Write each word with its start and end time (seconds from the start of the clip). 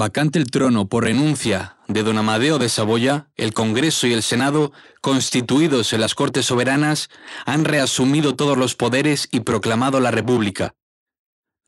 Vacante 0.00 0.38
el 0.38 0.50
trono 0.50 0.88
por 0.88 1.04
renuncia 1.04 1.76
de 1.86 2.02
don 2.02 2.16
Amadeo 2.16 2.58
de 2.58 2.70
Saboya, 2.70 3.28
el 3.36 3.52
Congreso 3.52 4.06
y 4.06 4.14
el 4.14 4.22
Senado, 4.22 4.72
constituidos 5.02 5.92
en 5.92 6.00
las 6.00 6.14
Cortes 6.14 6.46
Soberanas, 6.46 7.10
han 7.44 7.66
reasumido 7.66 8.34
todos 8.34 8.56
los 8.56 8.76
poderes 8.76 9.28
y 9.30 9.40
proclamado 9.40 10.00
la 10.00 10.10
República. 10.10 10.74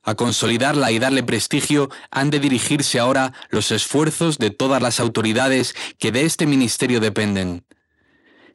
A 0.03 0.15
consolidarla 0.15 0.91
y 0.93 0.99
darle 0.99 1.23
prestigio 1.23 1.91
han 2.11 2.31
de 2.31 2.41
dirigirse 2.41 2.99
ahora 2.99 3.35
los 3.51 3.71
esfuerzos 3.71 4.39
de 4.39 4.49
todas 4.49 4.81
las 4.81 4.99
autoridades 4.99 5.75
que 5.99 6.11
de 6.11 6.25
este 6.25 6.47
ministerio 6.47 7.01
dependen 7.01 7.67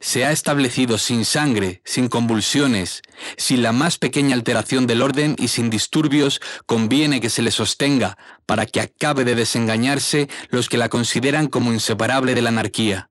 se 0.00 0.24
ha 0.24 0.32
establecido 0.32 0.98
sin 0.98 1.24
sangre, 1.24 1.82
sin 1.84 2.08
convulsiones, 2.08 3.02
sin 3.36 3.62
la 3.62 3.72
más 3.72 3.98
pequeña 3.98 4.34
alteración 4.34 4.86
del 4.86 5.02
orden 5.02 5.34
y 5.38 5.48
sin 5.48 5.70
disturbios, 5.70 6.40
conviene 6.66 7.20
que 7.20 7.30
se 7.30 7.42
le 7.42 7.50
sostenga 7.50 8.16
para 8.46 8.66
que 8.66 8.80
acabe 8.80 9.24
de 9.24 9.34
desengañarse 9.34 10.28
los 10.50 10.68
que 10.68 10.78
la 10.78 10.88
consideran 10.88 11.48
como 11.48 11.72
inseparable 11.72 12.34
de 12.34 12.42
la 12.42 12.50
anarquía. 12.50 13.10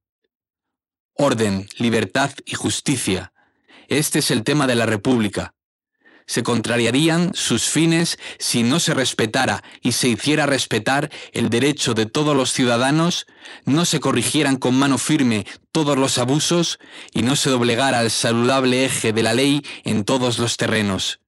Orden, 1.13 1.67
libertad 1.77 2.31
y 2.45 2.55
justicia. 2.55 3.33
Este 3.87 4.19
es 4.19 4.31
el 4.31 4.43
tema 4.43 4.67
de 4.67 4.75
la 4.75 4.85
República 4.85 5.53
se 6.27 6.43
contrariarían 6.43 7.31
sus 7.33 7.63
fines 7.63 8.19
si 8.37 8.61
no 8.61 8.79
se 8.79 8.93
respetara 8.93 9.63
y 9.81 9.93
se 9.93 10.09
hiciera 10.09 10.45
respetar 10.45 11.09
el 11.31 11.49
derecho 11.49 11.93
de 11.93 12.05
todos 12.05 12.35
los 12.35 12.51
ciudadanos, 12.51 13.25
no 13.65 13.85
se 13.85 13.99
corrigieran 13.99 14.57
con 14.57 14.77
mano 14.77 14.97
firme 14.97 15.47
todos 15.71 15.97
los 15.97 16.17
abusos 16.17 16.79
y 17.13 17.23
no 17.23 17.35
se 17.35 17.49
doblegara 17.49 18.01
el 18.01 18.11
saludable 18.11 18.85
eje 18.85 19.13
de 19.13 19.23
la 19.23 19.33
ley 19.33 19.63
en 19.85 20.03
todos 20.03 20.37
los 20.37 20.57
terrenos. 20.57 21.21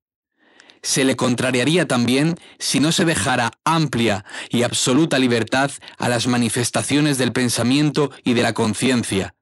Se 0.82 1.04
le 1.04 1.16
contrariaría 1.16 1.88
también 1.88 2.36
si 2.58 2.80
no 2.80 2.92
se 2.92 3.06
dejara 3.06 3.52
amplia 3.66 4.26
y 4.50 4.64
absoluta 4.64 5.20
libertad 5.20 5.72
a 5.98 6.08
las 6.08 6.28
manifestaciones 6.28 7.18
del 7.18 7.34
pensamiento 7.34 8.12
y 8.24 8.34
de 8.34 8.44
la 8.44 8.54
conciencia, 8.54 9.34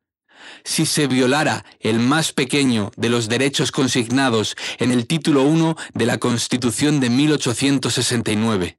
si 0.68 0.86
se 0.86 1.08
violara 1.08 1.66
el 1.80 2.00
más 2.00 2.34
pequeño 2.34 2.92
de 2.98 3.10
los 3.10 3.30
derechos 3.30 3.72
consignados 3.72 4.56
en 4.80 4.92
el 4.92 5.08
título 5.08 5.44
1 5.44 5.78
de 5.94 6.06
la 6.06 6.18
Constitución 6.18 7.00
de 7.00 7.10
1869. 7.10 8.78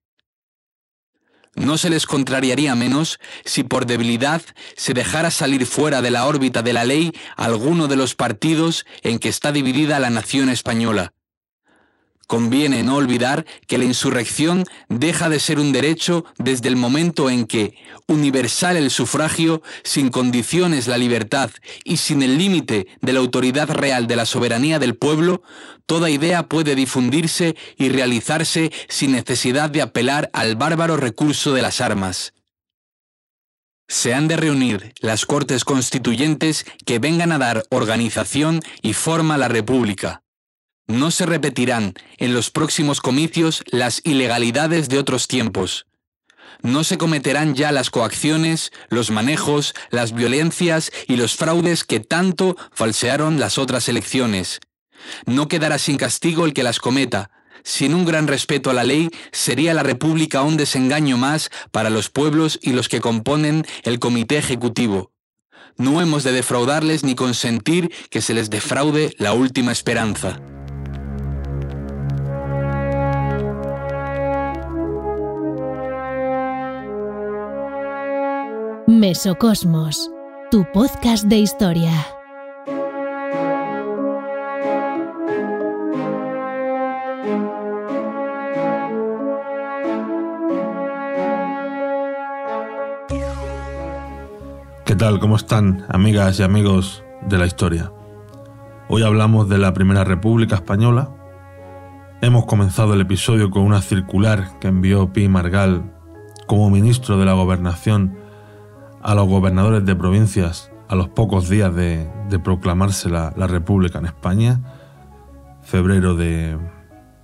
No 1.55 1.79
se 1.79 1.89
les 1.89 2.07
contrariaría 2.07 2.75
menos 2.75 3.19
si 3.45 3.65
por 3.65 3.87
debilidad 3.87 4.43
se 4.77 4.93
dejara 4.93 5.31
salir 5.31 5.65
fuera 5.67 6.03
de 6.03 6.11
la 6.11 6.27
órbita 6.27 6.63
de 6.63 6.75
la 6.75 6.85
ley 6.85 7.13
alguno 7.37 7.89
de 7.89 7.97
los 7.97 8.15
partidos 8.15 8.85
en 9.03 9.19
que 9.19 9.31
está 9.31 9.51
dividida 9.51 9.99
la 9.99 10.11
nación 10.11 10.51
española 10.51 11.15
Conviene 12.29 12.83
no 12.83 12.97
olvidar 12.97 13.47
que 13.67 13.79
la 13.79 13.87
insurrección 13.87 14.65
deja 14.91 15.31
de 15.31 15.41
ser 15.41 15.59
un 15.59 15.73
derecho 15.73 16.27
desde 16.37 16.69
el 16.69 16.77
momento 16.77 17.31
en 17.31 17.47
que, 17.47 17.75
universal 18.07 18.77
el 18.77 18.91
sufragio, 18.91 19.63
sin 19.83 20.11
condiciones 20.11 20.89
la 20.89 20.99
libertad 20.99 21.51
y 21.85 21.97
sin 21.97 22.23
el 22.23 22.37
límite 22.37 22.87
de 23.01 23.13
la 23.15 23.21
autoridad 23.21 23.71
real 23.71 24.07
de 24.07 24.17
la 24.17 24.27
soberanía 24.27 24.79
del 24.79 24.95
pueblo, 24.95 25.41
toda 25.87 26.11
idea 26.11 26.49
puede 26.49 26.75
difundirse 26.75 27.57
y 27.79 27.89
realizarse 27.89 28.73
sin 28.91 29.13
necesidad 29.13 29.71
de 29.71 29.81
apelar 29.81 30.29
al 30.35 30.55
bárbaro 30.55 30.99
recurso 30.99 31.55
de 31.55 31.63
las 31.63 31.81
armas. 31.81 32.35
Se 33.89 34.13
han 34.13 34.29
de 34.29 34.37
reunir 34.37 34.93
las 35.01 35.25
Cortes 35.25 35.65
Constituyentes 35.65 36.67
que 36.85 36.99
vengan 36.99 37.33
a 37.33 37.39
dar 37.39 37.65
organización 37.71 38.61
y 38.83 38.93
forma 38.93 39.37
a 39.37 39.39
la 39.39 39.49
República 39.49 40.25
no 40.89 41.11
se 41.11 41.27
repetirán 41.27 41.95
en 42.17 42.35
los 42.35 42.51
próximos 42.51 43.01
comicios 43.01 43.63
las 43.67 44.01
ilegalidades 44.05 44.89
de 44.89 44.99
otros 44.99 45.29
tiempos. 45.29 45.87
No 46.63 46.83
se 46.83 46.99
cometerán 46.99 47.55
ya 47.55 47.71
las 47.71 47.91
coacciones, 47.91 48.73
los 48.89 49.11
manejos, 49.11 49.75
las 49.91 50.13
violencias 50.13 50.91
y 51.07 51.17
los 51.17 51.37
fraudes 51.37 51.85
que 51.85 52.01
tanto 52.01 52.57
falsearon 52.73 53.39
las 53.39 53.59
otras 53.59 53.89
elecciones. 53.89 54.59
No 55.27 55.47
quedará 55.47 55.79
sin 55.79 55.99
castigo 55.99 56.47
el 56.47 56.55
que 56.55 56.65
las 56.65 56.81
cometa. 56.81 57.31
Sin 57.63 57.95
un 57.95 58.05
gran 58.05 58.27
respeto 58.27 58.71
a 58.71 58.75
la 58.75 58.83
ley, 58.83 59.11
sería 59.31 59.75
la 59.75 59.83
República 59.83 60.43
un 60.43 60.57
desengaño 60.57 61.17
más 61.17 61.51
para 61.71 61.91
los 61.91 62.09
pueblos 62.09 62.59
y 62.63 62.73
los 62.73 62.89
que 62.89 63.01
componen 63.01 63.65
el 63.83 63.99
Comité 63.99 64.39
Ejecutivo. 64.39 65.13
No 65.77 66.01
hemos 66.01 66.25
de 66.25 66.33
defraudarles 66.33 67.05
ni 67.05 67.15
consentir 67.15 67.93
que 68.11 68.23
se 68.23 68.35
les 68.35 68.51
defraude 68.51 69.15
la 69.19 69.33
última 69.33 69.71
esperanza. 69.71 70.41
Mesocosmos, 78.89 80.11
tu 80.51 80.65
podcast 80.73 81.27
de 81.27 81.37
historia. 81.37 81.93
¿Qué 94.87 94.97
tal? 94.97 95.21
¿Cómo 95.21 95.37
están, 95.37 95.85
amigas 95.91 96.41
y 96.41 96.43
amigos 96.43 97.05
de 97.27 97.37
la 97.37 97.45
historia? 97.45 97.93
Hoy 98.89 99.03
hablamos 99.03 99.51
de 99.51 99.59
la 99.59 99.75
Primera 99.75 100.05
República 100.05 100.55
Española. 100.55 101.11
Hemos 102.23 102.47
comenzado 102.47 102.95
el 102.95 103.03
episodio 103.03 103.51
con 103.51 103.65
una 103.65 103.83
circular 103.83 104.59
que 104.61 104.69
envió 104.69 105.13
Pi 105.13 105.29
Margal 105.29 105.93
como 106.47 106.71
ministro 106.71 107.19
de 107.19 107.27
la 107.27 107.35
Gobernación 107.35 108.18
a 109.09 109.15
los 109.15 109.27
gobernadores 109.27 109.87
de 109.87 109.97
provincias 109.97 110.71
a 110.87 110.95
los 110.95 111.09
pocos 111.09 111.49
días 111.49 111.75
de, 111.75 112.07
proclamarse 112.45 113.09
la, 113.09 113.31
República 113.31 114.01
en 114.01 114.05
España, 114.05 114.61
febrero 115.63 116.15
de, 116.15 116.59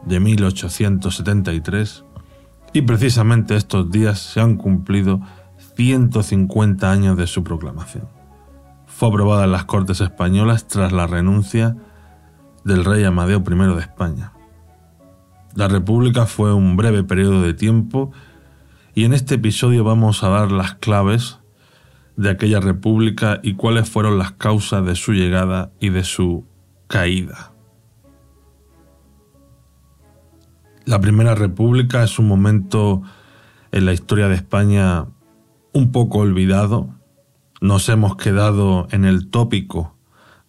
de 0.06 0.18
1873, 0.18 2.06
y 2.72 2.80
precisamente 2.80 3.54
estos 3.54 3.90
días 3.90 4.18
se 4.18 4.40
han 4.40 4.56
cumplido 4.56 5.20
150 5.76 6.90
años 6.90 7.18
de 7.18 7.26
su 7.26 7.44
proclamación. 7.44 8.08
Fue 8.86 9.10
aprobada 9.10 9.44
en 9.44 9.52
las 9.52 9.66
Cortes 9.66 10.00
Españolas 10.00 10.66
tras 10.66 10.90
la 10.90 11.06
renuncia 11.06 11.76
del 12.64 12.86
rey 12.86 13.04
Amadeo 13.04 13.44
I 13.46 13.74
de 13.74 13.80
España. 13.80 14.32
La 15.54 15.68
República 15.68 16.24
fue 16.24 16.54
un 16.54 16.78
breve 16.78 17.04
periodo 17.04 17.42
de 17.42 17.52
tiempo 17.52 18.10
y 18.94 19.04
en 19.04 19.12
este 19.12 19.34
episodio 19.34 19.84
vamos 19.84 20.24
a 20.24 20.30
dar 20.30 20.50
las 20.50 20.76
claves 20.76 21.43
de 22.16 22.30
aquella 22.30 22.60
república 22.60 23.40
y 23.42 23.54
cuáles 23.54 23.88
fueron 23.88 24.18
las 24.18 24.32
causas 24.32 24.84
de 24.86 24.94
su 24.94 25.12
llegada 25.12 25.72
y 25.80 25.90
de 25.90 26.04
su 26.04 26.44
caída. 26.86 27.52
La 30.84 31.00
Primera 31.00 31.34
República 31.34 32.04
es 32.04 32.18
un 32.18 32.28
momento 32.28 33.02
en 33.72 33.86
la 33.86 33.92
historia 33.92 34.28
de 34.28 34.34
España 34.34 35.06
un 35.72 35.92
poco 35.92 36.18
olvidado. 36.18 36.94
Nos 37.60 37.88
hemos 37.88 38.16
quedado 38.16 38.86
en 38.90 39.04
el 39.04 39.30
tópico 39.30 39.96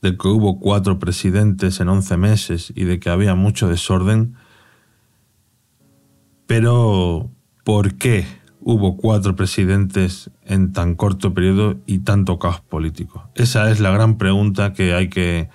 de 0.02 0.18
que 0.18 0.28
hubo 0.28 0.60
cuatro 0.60 1.00
presidentes 1.00 1.80
en 1.80 1.90
once 1.90 2.18
meses 2.18 2.72
y 2.76 2.84
de 2.84 3.00
que 3.00 3.10
había 3.10 3.34
mucho 3.34 3.68
desorden. 3.68 4.36
Pero, 6.46 7.32
¿por 7.64 7.96
qué 7.96 8.28
hubo 8.68 8.98
cuatro 8.98 9.36
presidentes 9.36 10.32
en 10.44 10.74
tan 10.74 10.96
corto 10.96 11.36
periodo 11.36 11.78
y 11.86 12.00
tanto 12.00 12.40
caos 12.40 12.62
político? 12.62 13.30
Esa 13.36 13.70
es 13.70 13.80
la 13.80 13.92
gran 13.92 14.18
pregunta 14.18 14.74
que 14.74 14.96
hay 14.96 15.08
que 15.08 15.50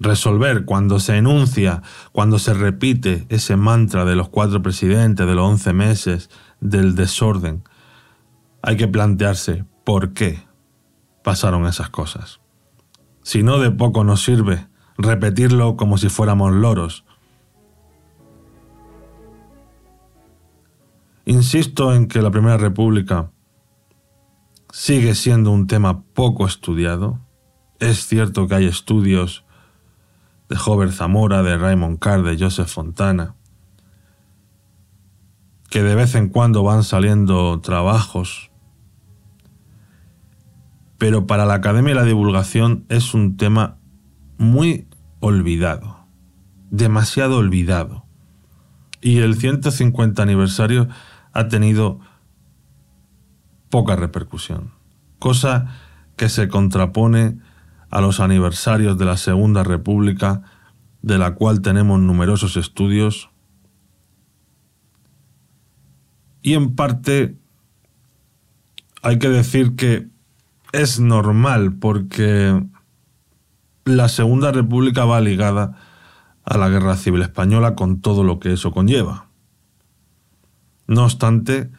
resolver 0.00 0.64
cuando 0.64 0.98
se 0.98 1.16
enuncia, 1.16 1.82
cuando 2.10 2.40
se 2.40 2.52
repite 2.52 3.24
ese 3.28 3.56
mantra 3.56 4.04
de 4.04 4.16
los 4.16 4.28
cuatro 4.28 4.62
presidentes, 4.62 5.24
de 5.24 5.34
los 5.34 5.48
once 5.48 5.72
meses, 5.72 6.28
del 6.60 6.96
desorden. 6.96 7.62
Hay 8.62 8.76
que 8.76 8.88
plantearse 8.88 9.64
por 9.84 10.12
qué 10.12 10.42
pasaron 11.22 11.66
esas 11.66 11.88
cosas. 11.90 12.40
Si 13.22 13.44
no, 13.44 13.60
de 13.60 13.70
poco 13.70 14.02
nos 14.02 14.24
sirve 14.24 14.66
repetirlo 14.98 15.76
como 15.76 15.98
si 15.98 16.08
fuéramos 16.08 16.52
loros, 16.52 17.04
Insisto 21.26 21.94
en 21.94 22.06
que 22.06 22.20
la 22.20 22.30
Primera 22.30 22.56
República 22.56 23.30
sigue 24.70 25.14
siendo 25.14 25.52
un 25.52 25.66
tema 25.66 26.02
poco 26.02 26.46
estudiado. 26.46 27.20
Es 27.78 28.06
cierto 28.06 28.46
que 28.46 28.56
hay 28.56 28.66
estudios 28.66 29.44
de 30.48 30.56
Jover 30.56 30.92
Zamora, 30.92 31.42
de 31.42 31.56
Raymond 31.56 31.98
Carr, 31.98 32.22
de 32.22 32.36
Joseph 32.38 32.68
Fontana, 32.68 33.34
que 35.70 35.82
de 35.82 35.94
vez 35.94 36.14
en 36.14 36.28
cuando 36.28 36.62
van 36.62 36.82
saliendo 36.82 37.60
trabajos, 37.60 38.50
pero 40.98 41.26
para 41.26 41.46
la 41.46 41.54
Academia 41.54 41.92
y 41.92 41.96
la 41.96 42.04
Divulgación 42.04 42.84
es 42.88 43.14
un 43.14 43.36
tema 43.36 43.78
muy 44.38 44.88
olvidado, 45.20 46.06
demasiado 46.70 47.38
olvidado. 47.38 48.04
Y 49.00 49.18
el 49.18 49.36
150 49.36 50.22
aniversario 50.22 50.88
ha 51.34 51.48
tenido 51.48 52.00
poca 53.68 53.96
repercusión, 53.96 54.72
cosa 55.18 55.66
que 56.16 56.28
se 56.28 56.48
contrapone 56.48 57.38
a 57.90 58.00
los 58.00 58.20
aniversarios 58.20 58.96
de 58.96 59.04
la 59.04 59.16
Segunda 59.16 59.64
República, 59.64 60.42
de 61.02 61.18
la 61.18 61.34
cual 61.34 61.60
tenemos 61.60 62.00
numerosos 62.00 62.56
estudios, 62.56 63.30
y 66.40 66.54
en 66.54 66.76
parte 66.76 67.36
hay 69.02 69.18
que 69.18 69.28
decir 69.28 69.76
que 69.76 70.08
es 70.72 71.00
normal 71.00 71.74
porque 71.78 72.62
la 73.84 74.08
Segunda 74.08 74.52
República 74.52 75.04
va 75.04 75.20
ligada 75.20 75.78
a 76.44 76.58
la 76.58 76.68
Guerra 76.68 76.96
Civil 76.96 77.22
Española 77.22 77.74
con 77.74 78.00
todo 78.00 78.24
lo 78.24 78.40
que 78.40 78.52
eso 78.52 78.72
conlleva. 78.72 79.23
No 80.86 81.04
obstante, 81.04 81.70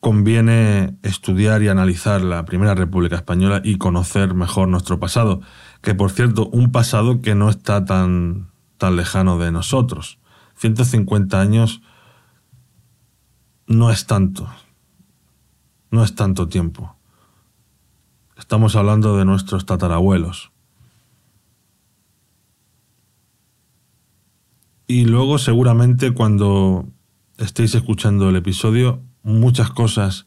conviene 0.00 0.96
estudiar 1.02 1.62
y 1.62 1.68
analizar 1.68 2.22
la 2.22 2.44
Primera 2.44 2.74
República 2.74 3.16
Española 3.16 3.60
y 3.64 3.76
conocer 3.76 4.34
mejor 4.34 4.68
nuestro 4.68 5.00
pasado, 5.00 5.40
que 5.82 5.94
por 5.94 6.10
cierto, 6.10 6.48
un 6.48 6.70
pasado 6.70 7.20
que 7.20 7.34
no 7.34 7.50
está 7.50 7.84
tan, 7.84 8.50
tan 8.78 8.96
lejano 8.96 9.38
de 9.38 9.50
nosotros. 9.50 10.18
150 10.56 11.40
años 11.40 11.82
no 13.66 13.90
es 13.90 14.06
tanto, 14.06 14.48
no 15.90 16.04
es 16.04 16.14
tanto 16.14 16.48
tiempo. 16.48 16.96
Estamos 18.36 18.76
hablando 18.76 19.16
de 19.16 19.24
nuestros 19.24 19.66
tatarabuelos. 19.66 20.52
Y 24.86 25.06
luego 25.06 25.38
seguramente 25.38 26.12
cuando 26.12 26.86
estéis 27.38 27.74
escuchando 27.74 28.28
el 28.28 28.36
episodio, 28.36 29.02
muchas 29.22 29.70
cosas 29.70 30.26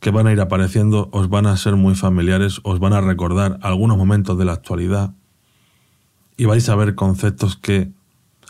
que 0.00 0.10
van 0.10 0.26
a 0.26 0.32
ir 0.32 0.40
apareciendo 0.40 1.08
os 1.12 1.28
van 1.28 1.46
a 1.46 1.56
ser 1.56 1.76
muy 1.76 1.94
familiares, 1.94 2.60
os 2.64 2.78
van 2.78 2.94
a 2.94 3.00
recordar 3.00 3.58
algunos 3.62 3.98
momentos 3.98 4.38
de 4.38 4.44
la 4.46 4.52
actualidad 4.52 5.14
y 6.36 6.46
vais 6.46 6.68
a 6.68 6.76
ver 6.76 6.94
conceptos 6.94 7.56
que 7.56 7.92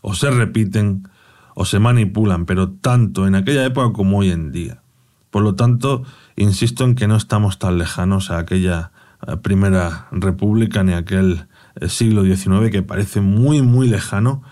o 0.02 0.14
se 0.14 0.30
repiten 0.30 1.08
o 1.54 1.64
se 1.64 1.80
manipulan, 1.80 2.46
pero 2.46 2.70
tanto 2.70 3.26
en 3.26 3.34
aquella 3.34 3.64
época 3.64 3.92
como 3.92 4.18
hoy 4.18 4.30
en 4.30 4.52
día. 4.52 4.82
Por 5.30 5.42
lo 5.42 5.54
tanto, 5.56 6.04
insisto 6.36 6.84
en 6.84 6.94
que 6.94 7.08
no 7.08 7.16
estamos 7.16 7.58
tan 7.58 7.78
lejanos 7.78 8.30
a 8.30 8.38
aquella 8.38 8.92
eh, 9.26 9.36
primera 9.36 10.08
república 10.12 10.82
ni 10.82 10.92
a 10.92 10.98
aquel 10.98 11.46
eh, 11.74 11.88
siglo 11.88 12.24
XIX 12.24 12.70
que 12.70 12.82
parece 12.82 13.20
muy, 13.20 13.62
muy 13.62 13.88
lejano, 13.88 14.42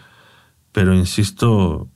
pero 0.72 0.94
insisto, 0.94 1.88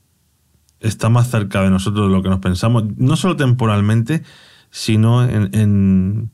está 0.83 1.09
más 1.09 1.29
cerca 1.29 1.61
de 1.61 1.69
nosotros 1.69 2.09
de 2.09 2.15
lo 2.15 2.21
que 2.21 2.29
nos 2.29 2.39
pensamos, 2.39 2.83
no 2.97 3.15
solo 3.15 3.35
temporalmente, 3.35 4.21
sino 4.69 5.23
en, 5.23 6.29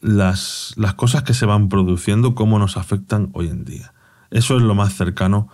las, 0.00 0.72
las, 0.76 0.94
cosas 0.94 1.24
que 1.24 1.34
se 1.34 1.44
van 1.44 1.68
produciendo, 1.68 2.34
cómo 2.34 2.58
nos 2.58 2.76
afectan 2.76 3.30
hoy 3.34 3.48
en 3.48 3.64
día. 3.64 3.92
Eso 4.30 4.56
es 4.56 4.62
lo 4.62 4.74
más 4.74 4.94
cercano 4.94 5.48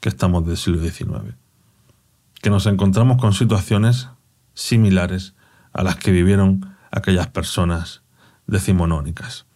que 0.00 0.10
estamos 0.10 0.46
del 0.46 0.56
siglo 0.56 0.80
XIX. 0.80 1.34
Que 2.42 2.50
nos 2.50 2.66
encontramos 2.66 3.18
con 3.18 3.32
situaciones 3.32 4.08
similares 4.54 5.34
a 5.72 5.82
las 5.82 5.96
que 5.96 6.12
vivieron 6.12 6.74
aquellas 6.90 7.28
personas 7.28 8.02
decimonónicas. 8.46 9.46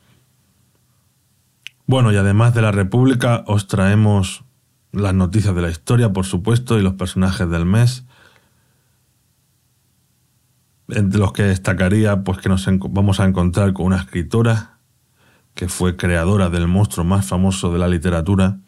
Bueno, 1.87 2.11
y 2.11 2.17
además 2.17 2.55
de 2.55 2.63
la 2.63 2.73
República 2.73 3.45
os 3.47 3.67
traemos 3.67 4.46
las 4.97 5.15
noticias 5.15 5.55
de 5.55 5.61
la 5.61 5.71
historia, 5.71 6.13
por 6.13 6.25
supuesto, 6.25 6.79
y 6.79 6.83
los 6.83 6.95
personajes 6.95 7.49
del 7.51 7.67
mes. 7.67 8.05
Entre 10.89 11.19
los 11.19 11.33
que 11.33 11.43
destacaría, 11.43 12.25
pues 12.25 12.39
que 12.39 12.49
nos 12.49 12.67
vamos 12.91 13.21
a 13.21 13.27
encontrar 13.27 13.73
con 13.75 13.87
una 13.87 13.99
escritora 13.99 14.79
que 15.55 15.69
fue 15.69 15.97
creadora 15.97 16.49
del 16.49 16.67
monstruo 16.67 17.05
más 17.05 17.27
famoso 17.27 17.73
de 17.73 17.79
la 17.79 17.89
literatura, 17.89 18.61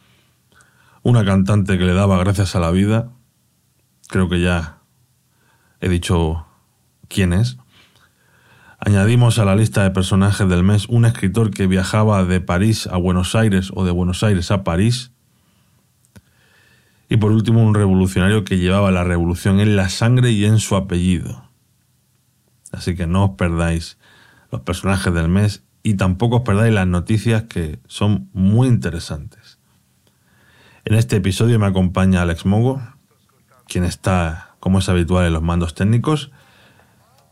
una 1.02 1.24
cantante 1.24 1.78
que 1.78 1.84
le 1.84 1.94
daba 1.94 2.18
gracias 2.18 2.54
a 2.56 2.60
la 2.60 2.70
vida, 2.70 3.10
creo 4.08 4.28
que 4.28 4.40
ya 4.40 4.78
he 5.80 5.88
dicho 5.88 6.46
quién 7.08 7.32
es. 7.32 7.56
Añadimos 8.80 9.38
a 9.38 9.44
la 9.44 9.56
lista 9.56 9.82
de 9.82 9.90
personajes 9.90 10.48
del 10.48 10.62
mes 10.62 10.88
un 10.88 11.04
escritor 11.04 11.50
que 11.50 11.66
viajaba 11.66 12.24
de 12.24 12.40
París 12.40 12.86
a 12.86 12.96
Buenos 12.96 13.34
Aires 13.34 13.70
o 13.74 13.84
de 13.84 13.92
Buenos 13.92 14.22
Aires 14.22 14.50
a 14.50 14.64
París 14.64 15.12
y 17.08 17.16
por 17.16 17.32
último, 17.32 17.62
un 17.62 17.74
revolucionario 17.74 18.44
que 18.44 18.58
llevaba 18.58 18.90
la 18.90 19.04
revolución 19.04 19.60
en 19.60 19.76
la 19.76 19.88
sangre 19.88 20.30
y 20.30 20.44
en 20.44 20.58
su 20.58 20.76
apellido. 20.76 21.48
Así 22.70 22.94
que 22.94 23.06
no 23.06 23.24
os 23.24 23.30
perdáis 23.32 23.98
los 24.50 24.60
personajes 24.60 25.12
del 25.14 25.28
mes 25.28 25.64
y 25.82 25.94
tampoco 25.94 26.36
os 26.36 26.42
perdáis 26.42 26.74
las 26.74 26.86
noticias 26.86 27.44
que 27.44 27.78
son 27.86 28.28
muy 28.32 28.68
interesantes. 28.68 29.58
En 30.84 30.94
este 30.94 31.16
episodio 31.16 31.58
me 31.58 31.66
acompaña 31.66 32.22
Alex 32.22 32.44
Mogo, 32.46 32.82
quien 33.66 33.84
está, 33.84 34.56
como 34.60 34.78
es 34.78 34.88
habitual, 34.88 35.26
en 35.26 35.32
los 35.32 35.42
mandos 35.42 35.74
técnicos. 35.74 36.30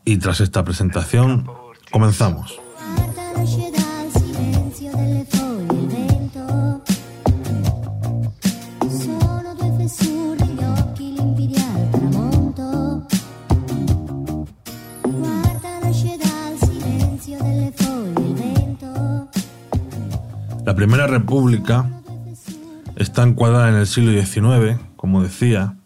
Y 0.04 0.18
tras 0.18 0.40
esta 0.40 0.64
presentación, 0.64 1.46
comenzamos. 1.90 2.65
La 20.66 20.74
Primera 20.74 21.06
República 21.06 21.88
está 22.96 23.22
encuadrada 23.22 23.68
en 23.68 23.76
el 23.76 23.86
siglo 23.86 24.10
XIX, 24.10 24.80
como 24.96 25.22
decía, 25.22 25.76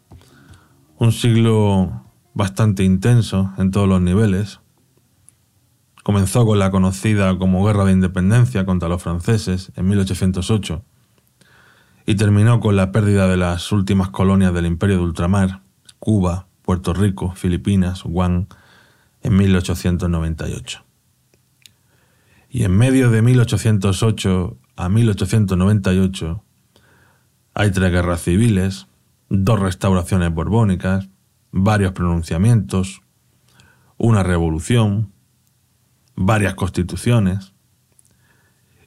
un 0.97 1.13
siglo 1.13 2.07
bastante 2.33 2.83
intenso 2.83 3.53
en 3.59 3.73
todos 3.73 3.87
los 3.87 4.01
niveles. 4.01 4.61
Comenzó 6.03 6.47
con 6.47 6.59
la 6.59 6.71
conocida 6.71 7.37
como 7.37 7.63
Guerra 7.63 7.85
de 7.85 7.93
Independencia 7.93 8.65
contra 8.65 8.89
los 8.89 9.03
franceses 9.03 9.71
en 9.77 9.87
1808 9.87 10.83
y 12.07 12.15
terminó 12.15 12.61
con 12.61 12.75
la 12.75 12.91
pérdida 12.91 13.29
de 13.29 13.37
las 13.37 13.73
últimas 13.73 14.09
colonias 14.09 14.55
del 14.55 14.65
Imperio 14.65 14.97
de 14.97 15.03
Ultramar, 15.03 15.61
Cuba, 15.99 16.47
Puerto 16.63 16.95
Rico, 16.95 17.35
Filipinas, 17.35 18.03
Guam, 18.03 18.47
en 19.21 19.37
1898. 19.37 20.83
Y 22.49 22.65
en 22.65 22.79
medio 22.79 23.11
de 23.11 23.21
1808 23.21 24.57
a 24.81 24.89
1898 24.89 26.43
hay 27.53 27.71
tres 27.71 27.93
guerras 27.93 28.23
civiles, 28.23 28.87
dos 29.29 29.61
restauraciones 29.61 30.33
borbónicas, 30.33 31.09
varios 31.51 31.93
pronunciamientos, 31.93 33.03
una 33.99 34.23
revolución, 34.23 35.13
varias 36.17 36.55
constituciones, 36.55 37.53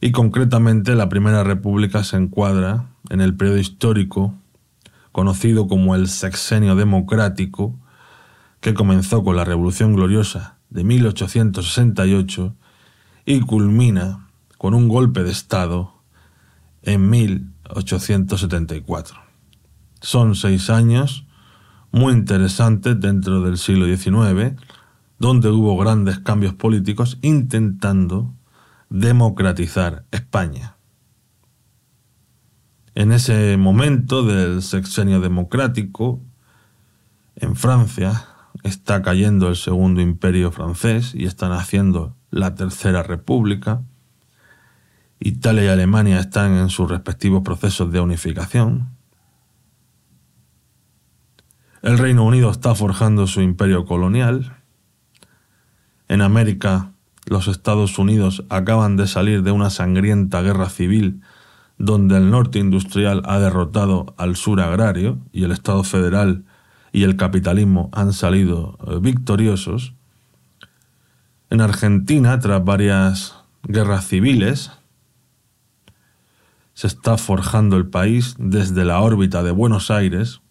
y 0.02 0.12
concretamente 0.12 0.96
la 0.96 1.10
Primera 1.10 1.44
República 1.44 2.04
se 2.04 2.18
encuadra 2.18 2.90
en 3.12 3.22
el 3.22 3.36
periodo 3.36 3.60
histórico 3.60 4.34
conocido 5.12 5.68
como 5.68 5.94
el 5.94 6.08
Sexenio 6.08 6.76
Democrático, 6.76 7.80
que 8.62 8.74
comenzó 8.74 9.24
con 9.24 9.36
la 9.36 9.46
Revolución 9.46 9.94
Gloriosa 9.94 10.58
de 10.72 10.84
1868 10.84 12.56
y 13.26 13.42
culmina 13.42 14.24
con 14.64 14.74
un 14.76 14.88
golpe 14.88 15.26
de 15.26 15.32
Estado 15.32 15.94
en 16.84 17.10
1874. 17.10 19.18
Son 20.00 20.36
seis 20.36 20.70
años 20.70 21.26
muy 21.92 22.14
interesantes 22.14 22.98
dentro 22.98 23.42
del 23.42 23.58
siglo 23.58 23.94
XIX, 23.94 24.56
donde 25.20 25.50
hubo 25.50 25.76
grandes 25.76 26.20
cambios 26.20 26.54
políticos 26.54 27.18
intentando 27.22 28.34
democratizar 28.90 30.06
España. 30.12 30.78
En 32.96 33.12
ese 33.12 33.58
momento 33.58 34.24
del 34.24 34.62
sexenio 34.62 35.20
democrático, 35.20 36.22
en 37.36 37.58
Francia 37.58 38.28
está 38.64 39.02
cayendo 39.02 39.50
el 39.50 39.58
segundo 39.58 40.00
imperio 40.00 40.54
francés 40.54 41.14
y 41.14 41.26
están 41.26 41.52
haciendo 41.52 42.16
la 42.32 42.56
tercera 42.56 43.04
república, 43.04 43.82
Italia 45.26 45.64
y 45.64 45.68
Alemania 45.70 46.20
están 46.20 46.58
en 46.58 46.68
sus 46.68 46.90
respectivos 46.92 47.44
procesos 47.44 47.94
de 47.94 48.02
unificación. 48.02 48.90
El 51.82 51.98
Reino 51.98 52.26
Unido 52.26 52.52
está 52.52 52.76
forjando 52.76 53.26
su 53.26 53.40
imperio 53.40 53.86
colonial. 53.86 54.58
En 56.10 56.22
América, 56.22 56.92
los 57.26 57.48
Estados 57.48 57.98
Unidos 58.00 58.44
acaban 58.50 58.98
de 58.98 59.08
salir 59.08 59.44
de 59.44 59.52
una 59.52 59.70
sangrienta 59.70 60.42
guerra 60.42 60.68
civil 60.68 61.22
donde 61.78 62.18
el 62.18 62.30
norte 62.30 62.60
industrial 62.60 63.24
ha 63.26 63.40
derrotado 63.40 64.14
al 64.18 64.36
sur 64.36 64.60
agrario 64.60 65.20
y 65.32 65.46
el 65.46 65.54
Estado 65.54 65.86
federal 65.86 66.44
y 66.92 67.04
el 67.04 67.16
capitalismo 67.16 67.90
han 67.94 68.12
salido 68.12 68.78
eh, 68.86 68.98
victoriosos. 69.02 69.94
En 71.50 71.62
Argentina, 71.62 72.38
tras 72.40 72.64
varias 72.66 73.38
guerras 73.64 74.06
civiles, 74.06 74.72
se 76.74 76.88
está 76.88 77.18
forjando 77.18 77.78
el 77.78 77.88
país 77.88 78.36
desde 78.40 78.84
la 78.84 79.00
órbita 79.00 79.44
de 79.44 79.52
Buenos 79.52 79.92
Aires. 79.92 80.42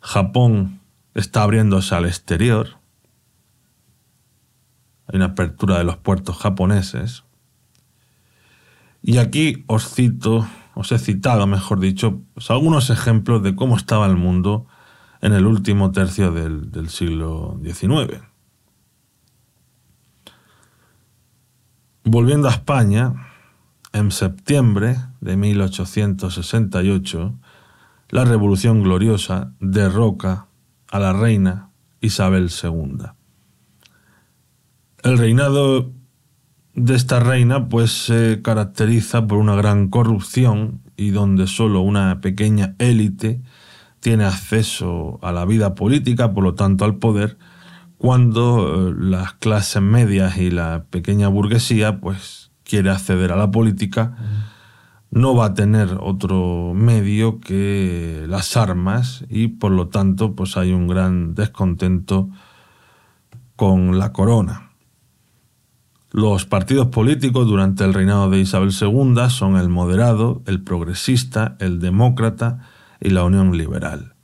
Japón 0.00 0.80
está 1.14 1.42
abriéndose 1.42 1.94
al 1.94 2.06
exterior. 2.06 2.78
Hay 5.06 5.16
una 5.16 5.26
apertura 5.26 5.78
de 5.78 5.84
los 5.84 5.96
puertos 5.96 6.36
japoneses. 6.36 7.24
Y 9.02 9.18
aquí 9.18 9.64
os 9.68 9.88
cito, 9.94 10.46
os 10.74 10.90
he 10.92 10.98
citado, 10.98 11.46
mejor 11.46 11.78
dicho, 11.78 12.20
pues, 12.34 12.50
algunos 12.50 12.90
ejemplos 12.90 13.42
de 13.42 13.54
cómo 13.54 13.76
estaba 13.76 14.06
el 14.06 14.16
mundo 14.16 14.66
en 15.20 15.32
el 15.32 15.46
último 15.46 15.92
tercio 15.92 16.32
del, 16.32 16.70
del 16.72 16.88
siglo 16.88 17.58
XIX. 17.62 18.22
Volviendo 22.04 22.48
a 22.48 22.52
España, 22.52 23.27
en 23.98 24.10
septiembre 24.10 24.96
de 25.20 25.36
1868, 25.36 27.38
la 28.10 28.24
Revolución 28.24 28.82
Gloriosa 28.82 29.52
derroca 29.60 30.46
a 30.90 30.98
la 30.98 31.12
reina 31.12 31.70
Isabel 32.00 32.50
II. 32.62 33.06
El 35.02 35.18
reinado 35.18 35.92
de 36.74 36.94
esta 36.94 37.20
reina 37.20 37.68
pues 37.68 37.90
se 37.90 38.40
caracteriza 38.42 39.26
por 39.26 39.38
una 39.38 39.56
gran 39.56 39.88
corrupción 39.88 40.80
y 40.96 41.10
donde 41.10 41.46
solo 41.46 41.80
una 41.80 42.20
pequeña 42.20 42.74
élite 42.78 43.40
tiene 44.00 44.24
acceso 44.24 45.18
a 45.22 45.32
la 45.32 45.44
vida 45.44 45.74
política, 45.74 46.32
por 46.32 46.44
lo 46.44 46.54
tanto 46.54 46.84
al 46.84 46.96
poder, 46.96 47.36
cuando 47.96 48.90
eh, 48.90 48.94
las 48.96 49.32
clases 49.34 49.82
medias 49.82 50.38
y 50.38 50.50
la 50.50 50.84
pequeña 50.88 51.28
burguesía 51.28 52.00
pues 52.00 52.47
quiere 52.68 52.90
acceder 52.90 53.32
a 53.32 53.36
la 53.36 53.50
política, 53.50 54.14
no 55.10 55.34
va 55.34 55.46
a 55.46 55.54
tener 55.54 55.96
otro 56.00 56.72
medio 56.74 57.40
que 57.40 58.26
las 58.28 58.56
armas 58.56 59.24
y 59.30 59.48
por 59.48 59.72
lo 59.72 59.88
tanto 59.88 60.36
pues 60.36 60.56
hay 60.56 60.72
un 60.72 60.86
gran 60.86 61.34
descontento 61.34 62.28
con 63.56 63.98
la 63.98 64.12
corona. 64.12 64.70
Los 66.10 66.44
partidos 66.44 66.88
políticos 66.88 67.46
durante 67.46 67.84
el 67.84 67.94
reinado 67.94 68.30
de 68.30 68.40
Isabel 68.40 68.70
II 68.78 69.30
son 69.30 69.56
el 69.56 69.68
moderado, 69.68 70.42
el 70.46 70.62
progresista, 70.62 71.56
el 71.58 71.80
demócrata 71.80 72.60
y 73.00 73.10
la 73.10 73.24
Unión 73.24 73.56
Liberal. 73.56 74.14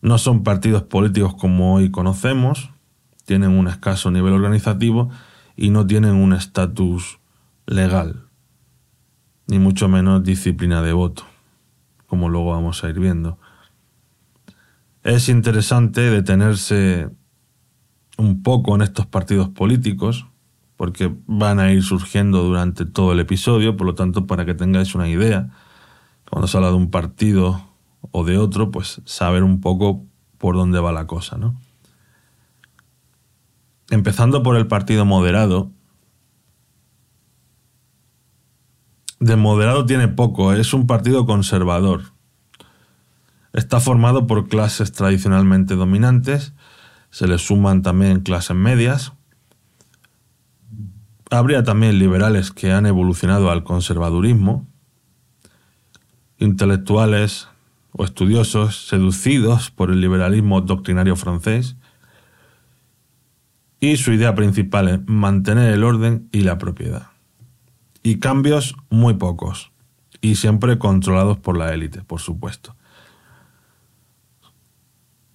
No 0.00 0.18
son 0.18 0.42
partidos 0.42 0.82
políticos 0.82 1.34
como 1.34 1.74
hoy 1.74 1.90
conocemos, 1.90 2.70
tienen 3.24 3.50
un 3.50 3.68
escaso 3.68 4.10
nivel 4.10 4.32
organizativo 4.32 5.10
y 5.56 5.70
no 5.70 5.86
tienen 5.86 6.14
un 6.14 6.32
estatus 6.32 7.18
legal, 7.66 8.26
ni 9.46 9.58
mucho 9.58 9.88
menos 9.88 10.22
disciplina 10.22 10.82
de 10.82 10.92
voto, 10.92 11.24
como 12.06 12.28
luego 12.28 12.52
vamos 12.52 12.82
a 12.84 12.88
ir 12.88 12.98
viendo. 12.98 13.38
Es 15.02 15.28
interesante 15.28 16.00
detenerse 16.00 17.10
un 18.18 18.42
poco 18.42 18.74
en 18.74 18.82
estos 18.82 19.06
partidos 19.06 19.48
políticos, 19.48 20.26
porque 20.76 21.14
van 21.26 21.60
a 21.60 21.72
ir 21.72 21.82
surgiendo 21.82 22.42
durante 22.42 22.84
todo 22.84 23.12
el 23.12 23.20
episodio, 23.20 23.76
por 23.76 23.86
lo 23.86 23.94
tanto, 23.94 24.26
para 24.26 24.44
que 24.44 24.54
tengáis 24.54 24.94
una 24.94 25.08
idea, 25.08 25.50
cuando 26.30 26.48
se 26.48 26.56
habla 26.56 26.70
de 26.70 26.76
un 26.76 26.90
partido 26.90 27.62
o 28.10 28.24
de 28.24 28.38
otro, 28.38 28.70
pues 28.70 29.00
saber 29.04 29.42
un 29.42 29.60
poco 29.60 30.04
por 30.38 30.56
dónde 30.56 30.80
va 30.80 30.92
la 30.92 31.06
cosa, 31.06 31.38
¿no? 31.38 31.56
Empezando 33.90 34.42
por 34.42 34.56
el 34.56 34.66
partido 34.66 35.04
moderado. 35.04 35.70
De 39.18 39.36
moderado 39.36 39.86
tiene 39.86 40.08
poco, 40.08 40.52
es 40.52 40.74
un 40.74 40.86
partido 40.86 41.24
conservador. 41.24 42.12
Está 43.54 43.80
formado 43.80 44.26
por 44.26 44.48
clases 44.48 44.92
tradicionalmente 44.92 45.74
dominantes, 45.74 46.52
se 47.08 47.26
le 47.26 47.38
suman 47.38 47.80
también 47.80 48.20
clases 48.20 48.54
medias. 48.54 49.14
Habría 51.30 51.64
también 51.64 51.98
liberales 51.98 52.50
que 52.50 52.72
han 52.72 52.84
evolucionado 52.84 53.50
al 53.50 53.64
conservadurismo, 53.64 54.66
intelectuales 56.38 57.48
o 57.92 58.04
estudiosos 58.04 58.86
seducidos 58.86 59.70
por 59.70 59.90
el 59.90 60.02
liberalismo 60.02 60.60
doctrinario 60.60 61.16
francés, 61.16 61.76
y 63.80 63.96
su 63.96 64.12
idea 64.12 64.34
principal 64.34 64.88
es 64.88 65.00
mantener 65.06 65.72
el 65.72 65.84
orden 65.84 66.28
y 66.32 66.40
la 66.42 66.58
propiedad. 66.58 67.15
Y 68.06 68.20
cambios 68.20 68.76
muy 68.88 69.14
pocos, 69.14 69.72
y 70.20 70.36
siempre 70.36 70.78
controlados 70.78 71.38
por 71.38 71.58
la 71.58 71.74
élite, 71.74 72.02
por 72.02 72.20
supuesto. 72.20 72.76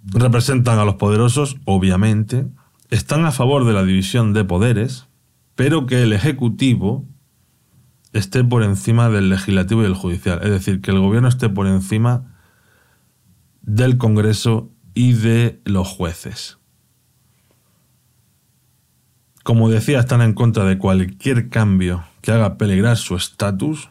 Representan 0.05 0.79
a 0.79 0.85
los 0.85 0.95
poderosos, 0.95 1.57
obviamente, 1.65 2.47
están 2.89 3.25
a 3.25 3.33
favor 3.33 3.65
de 3.65 3.73
la 3.73 3.83
división 3.83 4.31
de 4.31 4.45
poderes, 4.45 5.09
pero 5.55 5.85
que 5.85 6.01
el 6.01 6.13
Ejecutivo 6.13 7.03
esté 8.13 8.41
por 8.41 8.63
encima 8.63 9.09
del 9.09 9.27
legislativo 9.27 9.81
y 9.81 9.83
del 9.83 9.95
judicial, 9.95 10.39
es 10.41 10.51
decir, 10.51 10.79
que 10.79 10.91
el 10.91 10.99
gobierno 11.01 11.27
esté 11.27 11.49
por 11.49 11.67
encima 11.67 12.37
del 13.63 13.97
Congreso 13.97 14.71
y 14.93 15.11
de 15.11 15.59
los 15.65 15.89
jueces. 15.89 16.57
Como 19.43 19.67
decía, 19.67 19.99
están 19.99 20.21
en 20.21 20.31
contra 20.31 20.63
de 20.63 20.77
cualquier 20.77 21.49
cambio 21.49 22.05
que 22.21 22.31
haga 22.31 22.57
peligrar 22.57 22.97
su 22.97 23.15
estatus. 23.15 23.89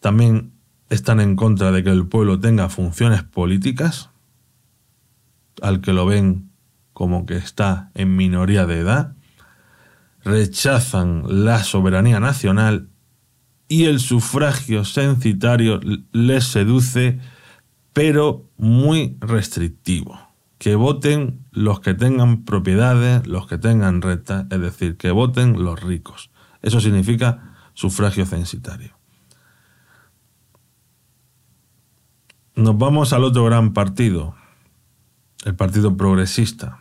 También 0.00 0.52
están 0.90 1.20
en 1.20 1.36
contra 1.36 1.72
de 1.72 1.82
que 1.82 1.90
el 1.90 2.06
pueblo 2.06 2.38
tenga 2.38 2.68
funciones 2.68 3.22
políticas, 3.22 4.10
al 5.62 5.80
que 5.80 5.92
lo 5.92 6.06
ven 6.06 6.50
como 6.92 7.26
que 7.26 7.36
está 7.36 7.90
en 7.94 8.16
minoría 8.16 8.66
de 8.66 8.78
edad. 8.78 9.16
Rechazan 10.24 11.44
la 11.44 11.62
soberanía 11.64 12.20
nacional 12.20 12.88
y 13.68 13.84
el 13.84 14.00
sufragio 14.00 14.84
censitario 14.84 15.80
les 16.12 16.44
seduce, 16.44 17.18
pero 17.92 18.48
muy 18.56 19.16
restrictivo 19.20 20.23
que 20.64 20.76
voten 20.76 21.44
los 21.50 21.80
que 21.80 21.92
tengan 21.92 22.46
propiedades, 22.46 23.26
los 23.26 23.46
que 23.46 23.58
tengan 23.58 24.00
rentas, 24.00 24.46
es 24.50 24.58
decir, 24.58 24.96
que 24.96 25.10
voten 25.10 25.62
los 25.62 25.78
ricos. 25.78 26.30
Eso 26.62 26.80
significa 26.80 27.54
sufragio 27.74 28.24
censitario. 28.24 28.96
Nos 32.54 32.78
vamos 32.78 33.12
al 33.12 33.24
otro 33.24 33.44
gran 33.44 33.74
partido, 33.74 34.36
el 35.44 35.54
Partido 35.54 35.98
Progresista. 35.98 36.78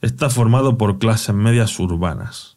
Está 0.00 0.28
formado 0.28 0.76
por 0.76 0.98
clases 0.98 1.36
medias 1.36 1.78
urbanas. 1.78 2.56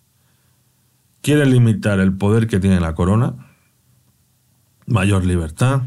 Quiere 1.22 1.46
limitar 1.46 2.00
el 2.00 2.17
poder 2.17 2.48
que 2.48 2.60
tiene 2.60 2.79
la 2.79 2.96
corona, 2.96 3.53
mayor 4.88 5.24
libertad, 5.24 5.84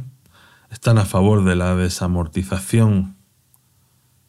están 0.70 0.98
a 0.98 1.06
favor 1.06 1.42
de 1.42 1.56
la 1.56 1.74
desamortización 1.74 3.17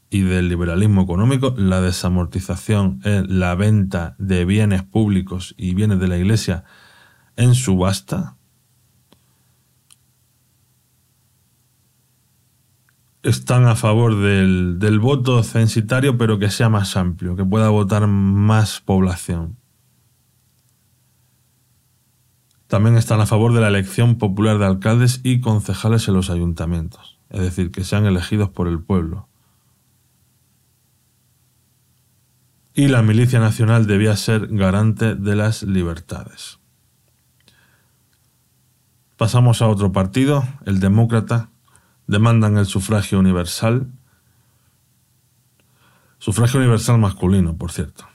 y 0.10 0.22
del 0.22 0.50
liberalismo 0.50 1.04
económico, 1.04 1.54
la 1.56 1.82
desamortización 1.82 3.00
es 3.04 3.28
la 3.30 3.54
venta 3.56 4.16
de 4.18 4.44
bienes 4.46 4.84
públicos 4.84 5.54
y 5.58 5.76
bienes 5.76 6.00
de 6.00 6.08
la 6.08 6.18
Iglesia 6.18 6.64
en 7.36 7.54
subasta. 7.54 8.36
Están 13.22 13.68
a 13.68 13.76
favor 13.76 14.20
del, 14.20 14.80
del 14.80 15.00
voto 15.00 15.44
censitario, 15.44 16.18
pero 16.18 16.40
que 16.40 16.50
sea 16.50 16.70
más 16.70 16.98
amplio, 16.98 17.36
que 17.36 17.46
pueda 17.46 17.70
votar 17.70 18.08
más 18.08 18.82
población. 18.82 19.58
También 22.66 22.98
están 22.98 23.20
a 23.20 23.26
favor 23.26 23.54
de 23.54 23.62
la 23.62 23.68
elección 23.68 24.18
popular 24.18 24.58
de 24.58 24.66
alcaldes 24.66 25.22
y 25.24 25.42
concejales 25.42 26.08
en 26.08 26.14
los 26.14 26.30
ayuntamientos, 26.30 27.20
es 27.30 27.42
decir, 27.42 27.72
que 27.72 27.84
sean 27.84 28.06
elegidos 28.06 28.50
por 28.50 28.68
el 28.68 28.80
pueblo. 28.80 29.29
Y 32.80 32.88
la 32.88 33.02
milicia 33.02 33.42
nacional 33.42 33.88
debía 33.88 34.16
ser 34.16 34.48
garante 34.48 35.14
de 35.14 35.36
las 35.36 35.64
libertades. 35.64 36.60
Pasamos 39.18 39.62
a 39.62 39.68
otro 39.68 39.92
partido, 39.92 40.48
el 40.66 40.80
demócrata, 40.80 41.50
demandan 42.08 42.58
el 42.58 42.66
sufragio 42.66 43.20
universal, 43.20 43.92
sufragio 46.20 46.62
universal 46.62 47.00
masculino, 47.00 47.58
por 47.58 47.74
cierto, 47.74 48.08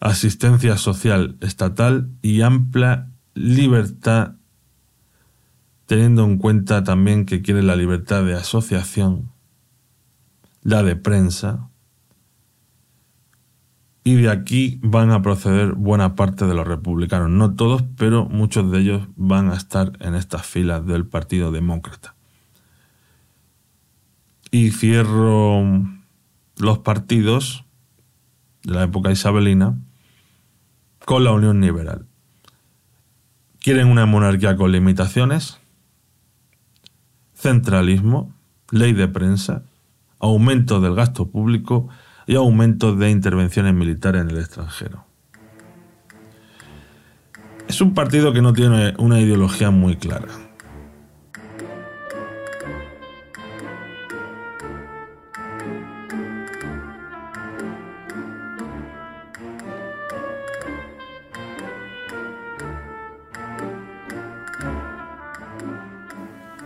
asistencia 0.00 0.76
social 0.76 1.36
estatal 1.40 2.10
y 2.20 2.42
amplia 2.42 3.12
libertad, 3.34 4.34
teniendo 5.86 6.24
en 6.24 6.36
cuenta 6.36 6.82
también 6.82 7.26
que 7.26 7.42
quiere 7.42 7.62
la 7.62 7.76
libertad 7.76 8.24
de 8.24 8.34
asociación, 8.34 9.30
la 10.64 10.82
de 10.82 10.96
prensa, 10.96 11.68
y 14.08 14.14
de 14.14 14.30
aquí 14.30 14.80
van 14.82 15.10
a 15.10 15.20
proceder 15.20 15.74
buena 15.74 16.14
parte 16.14 16.46
de 16.46 16.54
los 16.54 16.66
republicanos. 16.66 17.28
No 17.28 17.54
todos, 17.56 17.84
pero 17.98 18.24
muchos 18.24 18.70
de 18.70 18.78
ellos 18.78 19.06
van 19.16 19.50
a 19.50 19.54
estar 19.54 19.92
en 20.00 20.14
estas 20.14 20.46
filas 20.46 20.86
del 20.86 21.04
Partido 21.04 21.52
Demócrata. 21.52 22.14
Y 24.50 24.70
cierro 24.70 25.62
los 26.56 26.78
partidos 26.78 27.66
de 28.62 28.72
la 28.72 28.84
época 28.84 29.12
isabelina 29.12 29.76
con 31.04 31.22
la 31.22 31.32
Unión 31.32 31.60
Liberal. 31.60 32.06
Quieren 33.60 33.88
una 33.88 34.06
monarquía 34.06 34.56
con 34.56 34.72
limitaciones, 34.72 35.58
centralismo, 37.34 38.32
ley 38.70 38.94
de 38.94 39.06
prensa, 39.06 39.64
aumento 40.18 40.80
del 40.80 40.94
gasto 40.94 41.28
público 41.28 41.90
y 42.28 42.36
aumento 42.36 42.94
de 42.94 43.10
intervenciones 43.10 43.72
militares 43.72 44.20
en 44.20 44.28
el 44.28 44.38
extranjero. 44.38 45.06
Es 47.66 47.80
un 47.80 47.94
partido 47.94 48.34
que 48.34 48.42
no 48.42 48.52
tiene 48.52 48.94
una 48.98 49.18
ideología 49.18 49.70
muy 49.70 49.96
clara. 49.96 50.28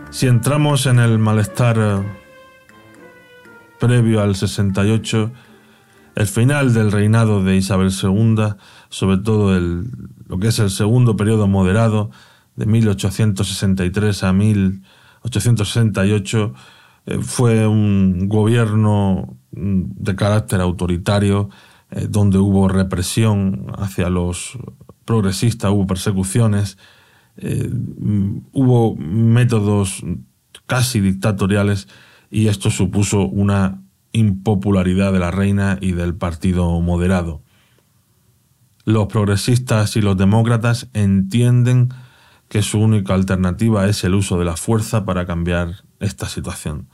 Si 0.09 0.27
entramos 0.27 0.85
en 0.87 0.99
el 0.99 1.19
malestar 1.19 1.77
eh, 1.79 2.03
previo 3.79 4.21
al 4.21 4.35
68, 4.35 5.31
el 6.15 6.27
final 6.27 6.73
del 6.73 6.91
reinado 6.91 7.43
de 7.43 7.55
Isabel 7.55 7.91
II, 7.91 8.53
sobre 8.89 9.17
todo 9.17 9.57
el, 9.57 9.87
lo 10.27 10.37
que 10.39 10.49
es 10.49 10.59
el 10.59 10.69
segundo 10.69 11.15
periodo 11.15 11.47
moderado, 11.47 12.11
de 12.55 12.67
1863 12.67 14.23
a 14.23 14.33
1868, 14.33 16.53
eh, 17.05 17.19
fue 17.19 17.67
un 17.67 18.29
gobierno 18.29 19.37
mm, 19.51 19.81
de 19.95 20.15
carácter 20.15 20.61
autoritario, 20.61 21.49
eh, 21.91 22.07
donde 22.09 22.37
hubo 22.37 22.67
represión 22.67 23.67
hacia 23.77 24.09
los 24.09 24.57
progresistas, 25.05 25.71
hubo 25.71 25.87
persecuciones, 25.87 26.77
eh, 27.37 27.69
mm, 27.69 28.37
hubo 28.51 28.95
métodos 28.95 30.03
casi 30.67 31.01
dictatoriales 31.01 31.87
y 32.29 32.47
esto 32.47 32.69
supuso 32.69 33.27
una 33.27 33.82
impopularidad 34.13 35.11
de 35.11 35.19
la 35.19 35.31
reina 35.31 35.77
y 35.81 35.91
del 35.91 36.15
partido 36.15 36.79
moderado. 36.79 37.41
Los 38.85 39.07
progresistas 39.07 39.95
y 39.95 40.01
los 40.01 40.17
demócratas 40.17 40.87
entienden 40.93 41.89
que 42.47 42.61
su 42.61 42.79
única 42.79 43.13
alternativa 43.13 43.87
es 43.87 44.03
el 44.03 44.13
uso 44.13 44.37
de 44.37 44.45
la 44.45 44.55
fuerza 44.55 45.05
para 45.05 45.25
cambiar 45.25 45.83
esta 45.99 46.27
situación. 46.27 46.87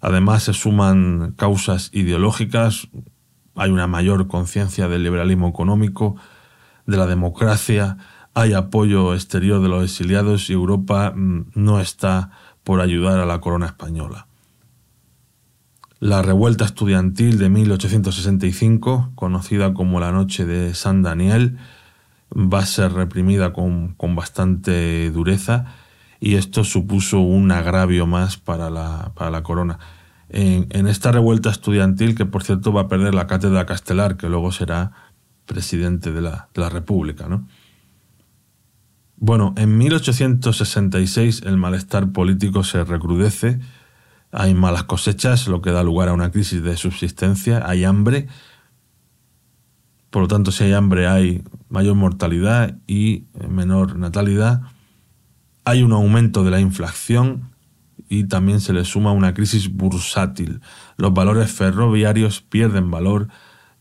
Además 0.00 0.44
se 0.44 0.54
suman 0.54 1.34
causas 1.36 1.90
ideológicas, 1.92 2.88
hay 3.54 3.70
una 3.70 3.86
mayor 3.86 4.28
conciencia 4.28 4.88
del 4.88 5.02
liberalismo 5.02 5.48
económico, 5.48 6.16
de 6.86 6.96
la 6.96 7.06
democracia, 7.06 7.98
hay 8.32 8.52
apoyo 8.52 9.14
exterior 9.14 9.60
de 9.60 9.68
los 9.68 9.84
exiliados 9.84 10.50
y 10.50 10.52
Europa 10.52 11.12
mm, 11.14 11.50
no 11.54 11.80
está 11.80 12.30
por 12.62 12.80
ayudar 12.80 13.18
a 13.18 13.26
la 13.26 13.40
corona 13.40 13.66
española. 13.66 14.28
La 16.00 16.22
revuelta 16.22 16.64
estudiantil 16.64 17.36
de 17.36 17.50
1865, 17.50 19.12
conocida 19.14 19.74
como 19.74 20.00
la 20.00 20.12
Noche 20.12 20.46
de 20.46 20.72
San 20.72 21.02
Daniel, 21.02 21.58
va 22.34 22.60
a 22.60 22.66
ser 22.66 22.94
reprimida 22.94 23.52
con, 23.52 23.96
bastante 23.98 25.10
dureza 25.10 25.66
y 26.18 26.36
esto 26.36 26.64
supuso 26.64 27.20
un 27.20 27.52
agravio 27.52 28.06
más 28.06 28.38
para 28.38 28.70
la, 28.70 29.42
corona. 29.42 29.78
En, 30.30 30.86
esta 30.86 31.12
revuelta 31.12 31.50
estudiantil, 31.50 32.14
que 32.14 32.24
por 32.24 32.44
cierto 32.44 32.72
va 32.72 32.82
a 32.82 32.88
perder 32.88 33.14
la 33.14 33.26
cátedra 33.26 33.66
castelar, 33.66 34.16
que 34.16 34.30
luego 34.30 34.52
será 34.52 34.92
presidente 35.44 36.12
de 36.12 36.22
la, 36.22 36.48
de 36.54 36.62
la 36.62 36.70
República. 36.70 37.28
¿no? 37.28 37.46
Bueno, 39.16 39.52
en 39.58 39.76
1866 39.76 41.42
el 41.44 41.58
malestar 41.58 42.10
político 42.10 42.64
se 42.64 42.84
recrudece 42.84 43.60
hay 44.32 44.54
malas 44.54 44.84
cosechas, 44.84 45.48
lo 45.48 45.60
que 45.60 45.72
da 45.72 45.82
lugar 45.82 46.08
a 46.08 46.12
una 46.12 46.30
crisis 46.30 46.62
de 46.62 46.76
subsistencia, 46.76 47.62
hay 47.66 47.84
hambre, 47.84 48.28
por 50.10 50.22
lo 50.22 50.28
tanto 50.28 50.52
si 50.52 50.64
hay 50.64 50.72
hambre 50.72 51.06
hay 51.06 51.42
mayor 51.68 51.94
mortalidad 51.94 52.76
y 52.86 53.24
menor 53.48 53.96
natalidad, 53.96 54.62
hay 55.64 55.82
un 55.82 55.92
aumento 55.92 56.42
de 56.42 56.50
la 56.50 56.60
inflación 56.60 57.50
y 58.08 58.24
también 58.24 58.60
se 58.60 58.72
le 58.72 58.84
suma 58.84 59.12
una 59.12 59.34
crisis 59.34 59.72
bursátil. 59.72 60.60
Los 60.96 61.14
valores 61.14 61.52
ferroviarios 61.52 62.40
pierden 62.40 62.90
valor 62.90 63.28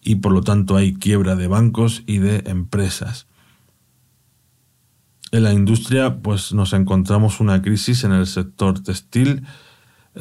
y 0.02 0.16
por 0.16 0.32
lo 0.32 0.42
tanto 0.42 0.76
hay 0.76 0.94
quiebra 0.94 1.36
de 1.36 1.48
bancos 1.48 2.04
y 2.06 2.20
de 2.20 2.44
empresas. 2.46 3.28
En 5.32 5.44
la 5.44 5.54
industria 5.54 6.22
pues 6.22 6.54
nos 6.54 6.74
encontramos 6.74 7.40
una 7.40 7.62
crisis 7.62 8.04
en 8.04 8.12
el 8.12 8.28
sector 8.28 8.82
textil, 8.82 9.44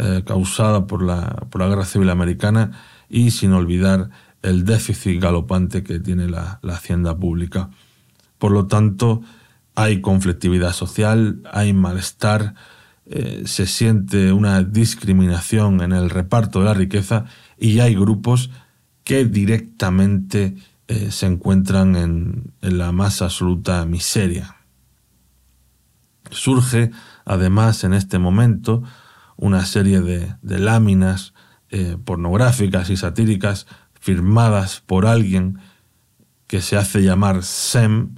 eh, 0.00 0.22
causada 0.24 0.86
por 0.86 1.02
la, 1.02 1.46
por 1.50 1.60
la 1.60 1.66
Guerra 1.66 1.84
Civil 1.84 2.10
Americana 2.10 2.70
y 3.08 3.32
sin 3.32 3.52
olvidar 3.52 4.10
el 4.42 4.64
déficit 4.64 5.20
galopante 5.20 5.82
que 5.82 5.98
tiene 5.98 6.28
la, 6.28 6.60
hacienda 6.62 7.16
pública. 7.16 7.70
Por 8.38 8.52
lo 8.52 8.68
tanto, 8.68 9.22
hay 9.74 10.00
conflictividad 10.00 10.72
social, 10.72 11.42
hay 11.52 11.72
malestar, 11.72 12.54
eh, 13.06 13.42
se 13.46 13.66
siente 13.66 14.32
una 14.32 14.62
discriminación 14.62 15.80
en 15.80 15.92
el 15.92 16.10
reparto 16.10 16.60
de 16.60 16.66
la 16.66 16.74
riqueza 16.74 17.24
y 17.58 17.80
hay 17.80 17.96
grupos 17.96 18.50
que 19.02 19.24
directamente 19.24 20.54
eh, 20.86 21.10
se 21.10 21.26
encuentran 21.26 21.96
en, 21.96 22.52
en, 22.62 22.78
la 22.78 22.92
más 22.92 23.20
absoluta 23.20 23.84
miseria. 23.84 24.54
Surge, 26.30 26.92
además, 27.24 27.82
en 27.82 27.94
este 27.94 28.20
momento, 28.20 28.84
una 29.38 29.64
serie 29.64 30.00
de, 30.00 30.36
láminas 30.42 31.32
eh, 31.70 31.96
pornográficas 32.04 32.90
y 32.90 32.96
satíricas 32.96 33.66
firmadas 33.98 34.82
por 34.84 35.06
alguien 35.06 35.58
que 36.46 36.60
se 36.60 36.76
hace 36.76 37.02
llamar 37.02 37.44
Sem. 37.44 38.16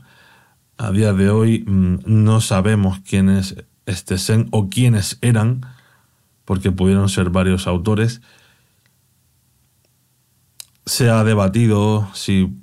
A 0.79 0.91
día 0.91 1.13
de 1.13 1.29
hoy 1.31 1.65
mm, 1.67 1.99
no 2.07 2.41
sabemos 2.41 3.01
quién 3.01 3.29
es 3.29 3.55
este 3.87 4.19
Sem 4.19 4.49
o 4.51 4.71
quiénes 4.71 5.19
eran, 5.21 5.67
porque 6.45 6.73
pudieron 6.73 7.09
ser 7.09 7.29
varios 7.31 7.67
autores. 7.67 8.23
Se 10.87 11.11
ha 11.11 11.23
debatido 11.23 12.09
si 12.15 12.57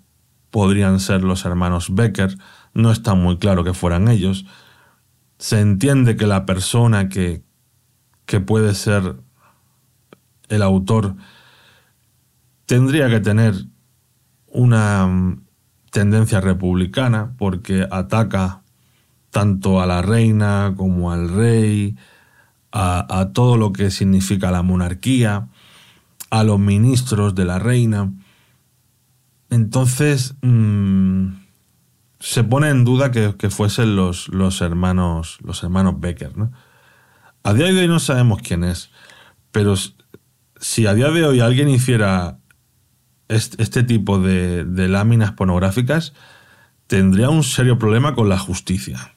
podrían 0.50 1.00
ser 1.00 1.24
los 1.24 1.46
hermanos 1.46 1.94
Becker, 1.94 2.36
no 2.74 2.92
está 2.92 3.14
muy 3.14 3.38
claro 3.38 3.64
que 3.64 3.74
fueran 3.74 4.08
ellos. 4.08 4.46
Se 5.38 5.60
entiende 5.60 6.16
que 6.16 6.26
la 6.26 6.46
persona 6.48 7.10
que, 7.10 7.44
que 8.28 8.40
puede 8.40 8.76
ser 8.76 9.16
el 10.50 10.62
autor 10.62 11.16
tendría 12.68 13.10
que 13.10 13.22
tener 13.22 13.56
una 14.48 15.08
mm, 15.08 15.42
tendencia 15.90 16.40
republicana 16.42 17.34
porque 17.38 17.88
ataca 17.90 18.62
tanto 19.32 19.82
a 19.82 19.88
la 19.88 20.02
reina 20.04 20.74
como 20.78 21.12
al 21.12 21.30
rey, 21.30 21.96
a, 22.72 23.30
todo 23.34 23.58
lo 23.58 23.74
que 23.74 23.90
significa 23.90 24.52
la 24.52 24.62
monarquía, 24.62 25.48
a 26.30 26.44
los 26.44 26.60
ministros 26.60 27.34
de 27.34 27.46
la 27.46 27.58
reina. 27.58 28.14
Entonces 29.50 30.36
mm, 30.42 31.30
se 32.20 32.44
pone 32.44 32.70
en 32.70 32.84
duda 32.84 33.12
que, 33.12 33.50
fuesen 33.50 33.96
los, 33.96 34.28
los, 34.28 34.62
hermanos, 34.62 35.40
los 35.42 35.64
hermanos 35.64 36.00
Becker. 36.00 36.38
¿no? 36.38 36.52
A 37.44 37.54
día 37.54 37.68
de 37.68 37.80
hoy 37.80 37.88
no 37.88 38.00
sabemos 38.00 38.42
quién 38.42 38.64
es, 38.64 38.90
pero 39.52 39.76
si 40.60 40.86
a 40.86 40.94
día 40.94 41.10
de 41.10 41.26
hoy 41.26 41.40
alguien 41.40 41.70
hiciera 41.70 42.40
este, 43.28 43.84
tipo 43.84 44.20
de, 44.20 44.66
láminas 44.88 45.34
pornográficas, 45.34 46.14
tendría 46.88 47.30
un 47.30 47.44
serio 47.44 47.78
problema 47.78 48.16
con 48.16 48.30
la 48.30 48.38
justicia. 48.38 49.16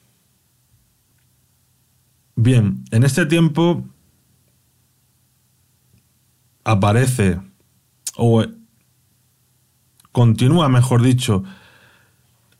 Bien, 2.35 2.83
en 2.91 3.03
este 3.03 3.25
tiempo 3.25 3.87
aparece, 6.63 7.39
o 8.15 8.45
continúa, 10.11 10.69
mejor 10.69 11.01
dicho, 11.01 11.43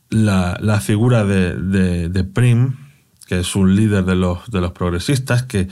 la, 0.08 0.80
figura 0.80 1.24
de, 1.24 2.08
de 2.08 2.24
Prim, 2.24 2.76
que 3.32 3.38
es 3.38 3.56
un 3.56 3.74
líder 3.74 4.04
de 4.04 4.14
los, 4.14 4.50
de 4.50 4.60
los 4.60 4.72
progresistas, 4.72 5.42
que, 5.42 5.66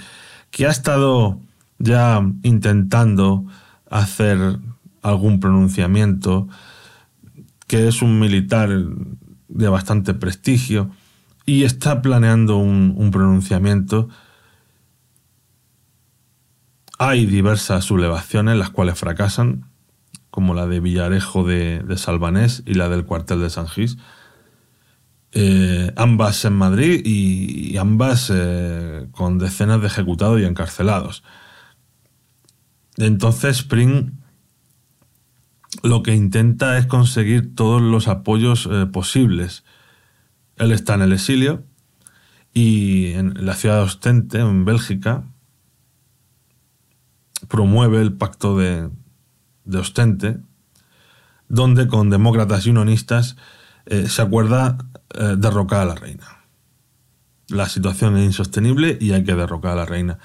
que 0.51 0.66
ha 0.66 0.70
estado 0.70 1.38
ya 1.79 2.27
intentando 2.42 3.44
hacer 3.90 4.59
algún 5.03 5.40
pronunciamiento, 5.40 6.49
que 7.66 7.87
es 7.87 8.01
un 8.01 8.18
militar 8.18 8.70
de 9.49 9.68
bastante 9.68 10.14
prestigio 10.14 10.90
y 11.44 11.64
está 11.64 12.01
planeando 12.01 12.57
un, 12.57 13.11
pronunciamiento. 13.12 14.09
Hay 16.99 17.27
diversas 17.27 17.85
sublevaciones, 17.85 18.57
las 18.57 18.70
cuales 18.70 18.99
fracasan, 18.99 19.66
como 20.31 20.55
la 20.55 20.66
de 20.66 20.81
Villarejo 20.81 21.44
de, 21.44 21.85
Salvanés 21.99 22.62
y 22.64 22.73
la 22.73 22.88
del 22.88 23.05
cuartel 23.05 23.42
de 23.42 23.51
San 23.51 23.68
Gis. 23.68 23.99
Eh, 25.33 25.93
ambas 25.95 26.45
en 26.45 26.55
Madrid 26.55 27.03
y, 27.05 27.77
ambas 27.77 28.33
eh, 28.35 29.07
con 29.12 29.38
decenas 29.38 29.81
de 29.81 29.87
ejecutados 29.87 30.40
y 30.40 30.45
encarcelados. 30.45 31.23
Entonces 32.97 33.59
Spring 33.59 34.12
lo 35.85 36.03
que 36.03 36.14
intenta 36.14 36.77
es 36.79 36.87
conseguir 36.87 37.55
todos 37.55 37.81
los 37.81 38.09
apoyos 38.09 38.69
eh, 38.71 38.87
posibles. 38.87 39.64
Él 40.57 40.73
está 40.73 40.95
en 40.95 41.03
el 41.03 41.12
exilio 41.12 41.64
y 42.53 43.12
en 43.12 43.47
la 43.47 43.55
ciudad 43.55 43.77
de 43.77 43.83
Ostente, 43.83 44.40
en 44.40 44.64
Bélgica, 44.64 45.23
promueve 47.47 48.03
el 48.03 48.12
pacto 48.14 48.59
de, 48.59 48.90
Ostente, 49.73 50.38
donde 51.49 51.87
con 51.87 52.11
demócratas 52.11 52.66
y 52.66 52.71
unionistas 52.71 53.37
se 53.87 54.23
acuerda 54.23 54.79
eh, 55.14 55.37
derrocar 55.38 55.83
a 55.83 55.85
la 55.87 55.94
reina. 55.94 56.44
La 57.49 57.68
situación 57.68 58.16
es 58.16 58.25
insostenible 58.25 58.96
y 59.01 59.12
hay 59.12 59.25
que 59.25 59.35
derrocar 59.35 59.73
a 59.73 59.77
la 59.77 59.87
reina. 59.87 60.18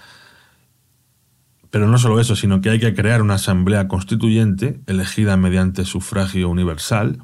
Pero 1.71 1.87
no 1.87 1.97
solo 1.97 2.19
eso, 2.19 2.35
sino 2.35 2.61
que 2.61 2.69
hay 2.69 2.79
que 2.79 2.93
crear 2.93 3.21
una 3.21 3.33
asamblea 3.33 3.87
constituyente 3.87 4.79
elegida 4.87 5.35
mediante 5.35 5.85
sufragio 5.85 6.49
universal, 6.49 7.23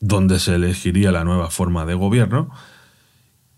donde 0.00 0.38
se 0.38 0.54
elegiría 0.54 1.12
la 1.12 1.24
nueva 1.24 1.50
forma 1.50 1.84
de 1.84 1.94
gobierno, 1.94 2.50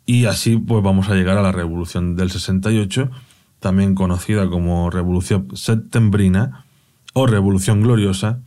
y 0.07 0.25
así 0.25 0.57
pues 0.57 0.83
vamos 0.83 1.09
a 1.09 1.15
llegar 1.15 1.39
a 1.39 1.43
la 1.43 1.53
Revolución 1.53 2.17
del 2.17 2.31
68, 2.31 3.11
también 3.61 3.95
conocida 3.95 4.49
como 4.49 4.91
Revolución 4.91 5.47
Septembrina 5.55 6.65
o 7.13 7.27
Revolución 7.29 7.83
Gloriosa, 7.83 8.41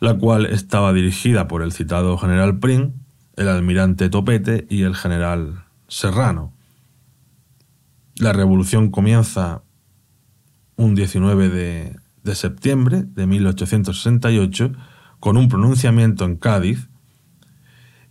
la 0.00 0.14
cual 0.14 0.46
estaba 0.46 0.92
dirigida 0.92 1.46
por 1.46 1.62
el 1.62 1.70
citado 1.70 2.18
general 2.18 2.58
Prim, 2.58 2.94
el 3.36 3.48
almirante 3.48 4.08
Topete 4.08 4.66
y 4.68 4.82
el 4.82 4.94
general 4.94 5.64
Serrano. 5.88 6.52
La 8.16 8.32
revolución 8.32 8.90
comienza 8.90 9.62
un 10.76 10.94
19 10.94 11.48
de, 11.48 12.34
septiembre 12.34 13.04
de 13.04 13.26
1868 13.26 14.72
con 15.20 15.36
un 15.36 15.48
pronunciamiento 15.48 16.24
en 16.24 16.36
Cádiz 16.36 16.88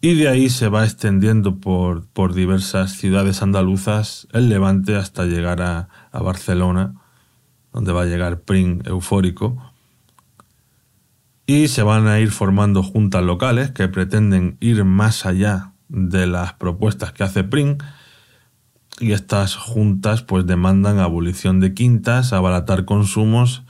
y 0.01 0.15
de 0.15 0.27
ahí 0.27 0.49
se 0.49 0.67
va 0.67 0.83
extendiendo 0.83 1.59
por, 1.59 2.07
por 2.07 2.33
diversas 2.33 2.91
ciudades 2.91 3.41
andaluzas, 3.41 4.27
el 4.33 4.49
Levante, 4.49 4.97
hasta 4.97 5.23
llegar 5.23 5.61
a, 5.61 5.87
a 6.11 6.21
Barcelona, 6.21 6.95
donde 7.71 7.93
va 7.93 8.01
a 8.01 8.05
llegar 8.05 8.41
Prim 8.41 8.81
eufórico. 8.83 9.72
Y 11.45 11.67
se 11.67 11.83
van 11.83 12.07
a 12.07 12.19
ir 12.19 12.31
formando 12.31 12.83
juntas 12.83 13.23
locales 13.23 13.71
que 13.71 13.87
pretenden 13.87 14.57
ir 14.61 14.85
más 14.85 15.25
allá 15.25 15.73
de 15.89 16.25
las 16.25 16.53
propuestas 16.53 17.11
que 17.11 17.23
hace 17.23 17.43
Prim 17.43 17.77
y 18.99 19.11
estas 19.11 19.55
juntas 19.55 20.21
pues 20.21 20.45
demandan 20.45 20.99
abolición 20.99 21.59
de 21.59 21.73
quintas, 21.73 22.31
abaratar 22.31 22.85
consumos 22.85 23.63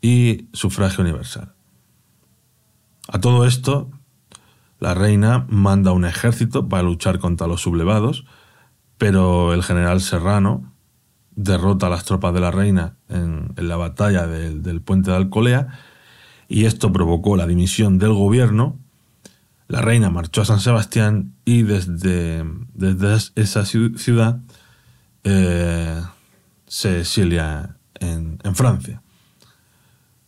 y 0.00 0.48
sufragio 0.52 1.02
universal. 1.02 1.52
A 3.08 3.20
todo 3.20 3.46
esto, 3.46 3.90
la 4.78 4.94
reina 4.94 5.46
manda 5.48 5.92
un 5.92 6.04
ejército 6.04 6.68
para 6.68 6.82
luchar 6.82 7.18
contra 7.18 7.46
los 7.46 7.60
sublevados, 7.60 8.24
pero 8.98 9.52
el 9.52 9.62
general 9.62 10.00
Serrano 10.00 10.72
derrota 11.34 11.86
a 11.86 11.90
las 11.90 12.04
tropas 12.04 12.34
de 12.34 12.40
la 12.40 12.50
reina 12.50 12.96
en, 13.08 13.52
la 13.56 13.76
batalla 13.76 14.26
del 14.26 14.80
puente 14.80 15.10
de 15.10 15.16
Alcolea 15.16 15.68
y 16.50 16.66
esto 16.66 16.92
provocó 16.92 17.36
la 17.36 17.46
dimisión 17.46 17.98
del 17.98 18.12
gobierno. 18.12 18.76
La 19.68 19.80
reina 19.82 20.10
marchó 20.10 20.42
a 20.42 20.44
San 20.44 20.58
Sebastián 20.58 21.32
y 21.44 21.62
desde, 21.62 22.44
desde 22.74 23.30
esa 23.36 23.64
ciudad 23.64 24.40
eh, 25.22 26.02
se 26.66 26.98
exilia 27.00 27.76
en, 28.00 28.40
Francia. 28.54 29.00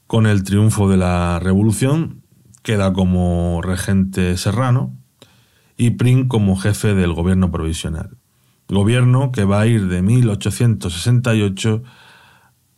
Con 0.06 0.26
el 0.26 0.44
triunfo 0.44 0.88
de 0.88 0.96
la 0.96 1.40
Revolución 1.40 2.22
queda 2.62 2.92
como 2.92 3.60
regente 3.60 4.36
serrano 4.36 4.96
y 5.76 5.90
Prim 5.90 6.28
como 6.28 6.56
jefe 6.56 6.94
del 6.94 7.14
gobierno 7.14 7.50
provisional. 7.50 8.16
Gobierno 8.68 9.32
que 9.32 9.44
va 9.44 9.62
a 9.62 9.66
ir 9.66 9.88
de 9.88 10.02
1868 10.02 11.82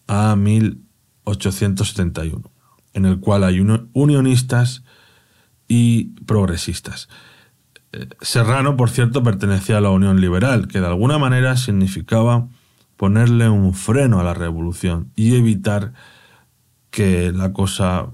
a 0.07 0.35
1871, 0.35 2.54
en 2.95 3.05
el 3.05 3.21
cual 3.21 3.45
hay 3.45 3.61
unionistas 3.93 4.85
y 5.69 6.05
progresistas. 6.25 7.09
Serrano, 8.21 8.77
por 8.77 8.91
cierto, 8.91 9.23
pertenecía 9.23 9.79
a 9.79 9.81
la 9.81 9.91
Unión 9.91 10.21
Liberal, 10.21 10.69
que 10.69 10.81
de 10.81 10.87
alguna 10.87 11.19
manera 11.19 11.57
significaba 11.57 12.49
ponerle 12.97 13.49
un 13.49 13.75
freno 13.75 14.21
a 14.21 14.25
la 14.25 14.35
revolución 14.35 15.11
y 15.15 15.37
evitar 15.37 15.93
que 16.91 17.33
la 17.33 17.53
cosa 17.53 18.09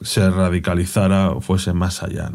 se 0.00 0.28
radicalizara 0.30 1.30
o 1.30 1.40
fuese 1.40 1.72
más 1.72 2.02
allá. 2.02 2.30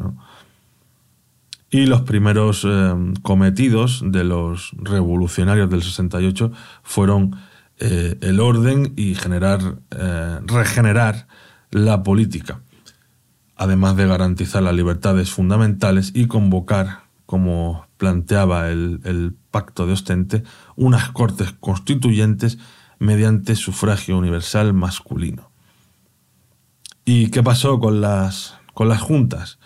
Y 1.69 1.85
los 1.85 2.01
primeros 2.01 2.65
eh, 2.67 2.93
cometidos 3.21 4.03
de 4.05 4.23
los 4.23 4.71
revolucionarios 4.77 5.69
del 5.69 5.81
68 5.81 6.51
fueron 6.83 7.35
eh, 7.81 8.17
el 8.21 8.39
orden 8.39 8.93
y 8.95 9.15
generar, 9.15 9.59
eh, 9.91 10.39
regenerar 10.45 11.27
la 11.71 12.03
política 12.03 12.61
además 13.61 13.95
de 13.95 14.07
garantizar 14.07 14.63
las 14.63 14.73
libertades 14.73 15.29
fundamentales 15.29 16.13
y 16.15 16.25
convocar, 16.25 17.03
como 17.27 17.85
planteaba 17.97 18.69
el, 18.69 19.35
Pacto 19.51 19.85
de 19.85 19.93
Ostente, 19.93 20.43
unas 20.75 21.11
cortes 21.11 21.53
constituyentes 21.59 22.57
mediante 22.97 23.55
sufragio 23.55 24.17
universal 24.17 24.73
masculino. 24.73 25.51
¿Y 27.05 27.29
qué 27.29 27.43
pasó 27.43 27.79
con 27.79 28.01
las, 28.01 28.55
con 28.73 28.89
las 28.89 29.01
juntas? 29.01 29.59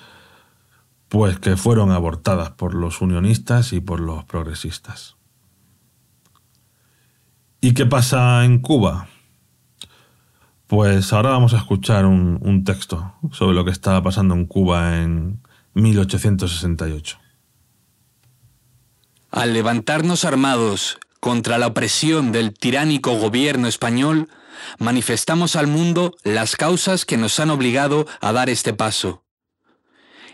Pues 1.08 1.40
que 1.40 1.56
fueron 1.56 1.92
abortadas 1.92 2.50
por 2.50 2.74
los 2.74 3.00
unionistas 3.00 3.72
y 3.72 3.80
por 3.80 4.02
los 4.02 4.26
progresistas. 4.26 5.16
¿Y 7.66 7.74
qué 7.74 7.88
pasa 7.88 8.46
en 8.46 8.60
Cuba? 8.60 9.08
Pues 10.68 11.12
ahora 11.12 11.32
vamos 11.32 11.56
a 11.56 11.58
escuchar 11.58 12.06
un, 12.06 12.64
texto 12.64 13.16
sobre 13.32 13.56
lo 13.56 13.66
que 13.66 13.72
estaba 13.72 14.04
pasando 14.04 14.36
en 14.36 14.46
Cuba 14.46 15.02
en 15.02 15.42
1868. 15.74 17.18
Al 19.32 19.54
levantarnos 19.54 20.26
armados 20.26 21.00
contra 21.20 21.58
la 21.58 21.66
opresión 21.66 22.32
del 22.32 22.54
tiránico 22.54 23.18
gobierno 23.18 23.68
español, 23.68 24.30
manifestamos 24.78 25.56
al 25.56 25.66
mundo 25.66 26.14
las 26.24 26.56
causas 26.58 27.04
que 27.04 27.18
nos 27.18 27.40
han 27.40 27.50
obligado 27.50 28.06
a 28.22 28.32
dar 28.32 28.52
este 28.52 28.74
paso. 28.74 29.25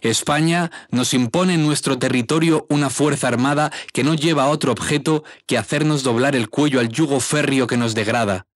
España 0.01 0.71
nos 0.89 1.13
impone 1.13 1.53
en 1.53 1.63
nuestro 1.63 1.99
territorio 1.99 2.65
una 2.69 2.89
fuerza 2.89 3.27
armada 3.27 3.71
que 3.93 4.03
no 4.03 4.15
lleva 4.15 4.43
a 4.43 4.49
otro 4.49 4.71
objeto 4.71 5.23
que 5.45 5.57
hacernos 5.57 6.03
doblar 6.03 6.35
el 6.35 6.49
cuello 6.49 6.79
al 6.79 6.89
yugo 6.89 7.19
férreo 7.19 7.67
que 7.67 7.77
nos 7.77 7.93
degrada. 7.93 8.47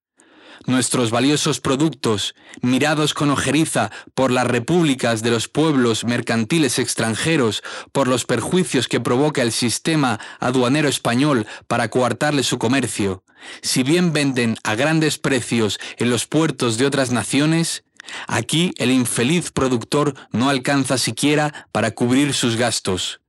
Nuestros 0.66 1.12
valiosos 1.12 1.62
productos, 1.62 2.34
mirados 2.62 3.14
con 3.14 3.30
ojeriza 3.30 3.92
por 4.16 4.32
las 4.32 4.48
repúblicas 4.48 5.22
de 5.22 5.30
los 5.30 5.48
pueblos 5.48 6.06
mercantiles 6.06 6.80
extranjeros, 6.80 7.62
por 7.92 8.08
los 8.08 8.26
perjuicios 8.26 8.88
que 8.88 9.00
provoca 9.00 9.44
el 9.44 9.52
sistema 9.52 10.20
aduanero 10.40 10.90
español 10.90 11.46
para 11.68 11.90
coartarle 11.90 12.42
su 12.42 12.58
comercio, 12.58 13.24
si 13.62 13.84
bien 13.84 14.12
venden 14.12 14.58
a 14.64 14.74
grandes 14.74 15.20
precios 15.20 15.80
en 15.98 16.10
los 16.10 16.26
puertos 16.26 16.80
de 16.80 16.88
otras 16.88 17.12
naciones, 17.12 17.85
aquí 18.28 18.74
el 18.78 18.92
infeliz 18.92 19.52
productor 19.52 20.16
no 20.32 20.50
alcanza 20.50 20.98
siquiera 20.98 21.68
para 21.72 21.92
cubrir 21.92 22.34
sus 22.34 22.56
gastos. 22.56 23.22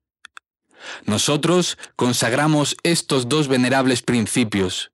Nosotros 1.05 1.79
consagramos 1.97 2.77
estos 2.83 3.29
dos 3.29 3.49
venerables 3.49 4.03
principios. 4.03 4.93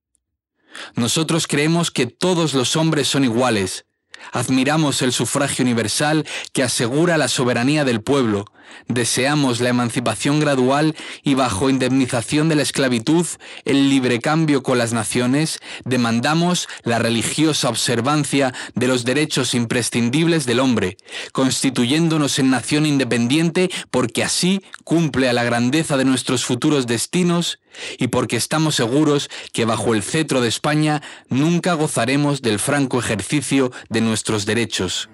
Nosotros 0.94 1.46
creemos 1.46 1.90
que 1.90 2.06
todos 2.06 2.54
los 2.54 2.76
hombres 2.76 3.08
son 3.08 3.24
iguales. 3.24 3.84
Admiramos 4.32 5.02
el 5.02 5.12
sufragio 5.12 5.64
universal 5.64 6.26
que 6.52 6.62
asegura 6.62 7.18
la 7.18 7.28
soberanía 7.28 7.84
del 7.84 8.02
pueblo, 8.02 8.46
deseamos 8.88 9.60
la 9.60 9.68
emancipación 9.68 10.40
gradual 10.40 10.94
y 11.22 11.34
bajo 11.34 11.70
indemnización 11.70 12.48
de 12.48 12.56
la 12.56 12.62
esclavitud, 12.62 13.26
el 13.64 13.88
libre 13.88 14.20
cambio 14.20 14.62
con 14.62 14.78
las 14.78 14.92
naciones, 14.92 15.58
demandamos 15.84 16.68
la 16.82 16.98
religiosa 16.98 17.68
observancia 17.68 18.52
de 18.74 18.88
los 18.88 19.04
derechos 19.04 19.54
imprescindibles 19.54 20.46
del 20.46 20.60
hombre, 20.60 20.96
constituyéndonos 21.32 22.38
en 22.38 22.50
nación 22.50 22.86
independiente 22.86 23.70
porque 23.90 24.24
así 24.24 24.62
cumple 24.84 25.28
a 25.28 25.32
la 25.32 25.44
grandeza 25.44 25.96
de 25.96 26.04
nuestros 26.04 26.44
futuros 26.44 26.86
destinos 26.86 27.58
y 27.98 28.08
porque 28.08 28.36
estamos 28.36 28.74
seguros 28.74 29.30
que 29.52 29.64
bajo 29.64 29.94
el 29.94 30.02
cetro 30.02 30.40
de 30.40 30.48
España 30.48 31.02
nunca 31.28 31.74
gozaremos 31.74 32.42
del 32.42 32.58
franco 32.58 32.98
ejercicio 32.98 33.72
de 33.88 34.00
nuestros 34.00 34.46
derechos. 34.46 35.08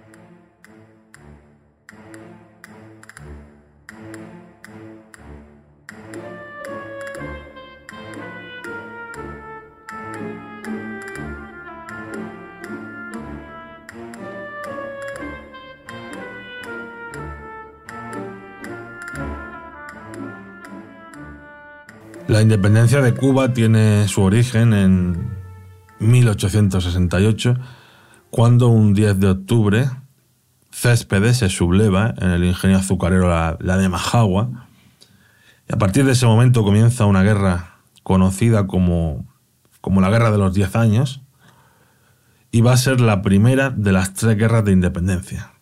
La 22.29 22.43
independencia 22.43 23.01
de 23.01 23.15
Cuba 23.15 23.55
tiene 23.55 24.07
su 24.07 24.21
origen 24.21 24.75
en 24.75 25.31
1868, 25.99 27.57
cuando 28.29 28.69
un 28.69 28.93
10 28.93 29.19
de 29.19 29.29
octubre 29.29 29.91
Céspedes 30.71 31.39
se 31.39 31.49
subleva 31.49 32.15
en 32.19 32.29
el 32.29 32.45
ingenio 32.45 32.77
azucarero 32.77 33.31
la, 33.31 33.79
de 33.79 33.89
Majagua, 33.89 34.69
y 35.71 35.75
a 35.75 35.79
partir 35.79 36.05
de 36.05 36.13
ese 36.13 36.27
momento 36.27 36.63
comienza 36.65 37.07
una 37.07 37.23
guerra 37.23 37.79
conocida 38.03 38.67
como, 38.67 39.27
como 39.81 40.03
la 40.03 40.11
Guerra 40.11 40.31
de 40.31 40.37
los 40.37 40.53
Diez 40.53 40.77
Años, 40.77 41.23
y 42.51 42.61
va 42.61 42.75
a 42.75 42.77
ser 42.77 43.01
la 43.01 43.23
primera 43.23 43.71
de 43.71 43.93
las 43.93 44.13
tres 44.13 44.37
guerras 44.37 44.67
de 44.67 44.73
independencia, 44.73 45.53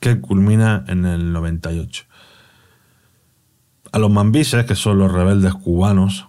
que 0.00 0.22
culmina 0.22 0.86
en 0.88 1.04
el 1.04 1.34
98. 1.34 2.06
A 3.92 3.98
los 3.98 4.10
mambises, 4.10 4.64
que 4.64 4.74
son 4.74 4.98
los 4.98 5.10
rebeldes 5.12 5.54
cubanos, 5.54 6.28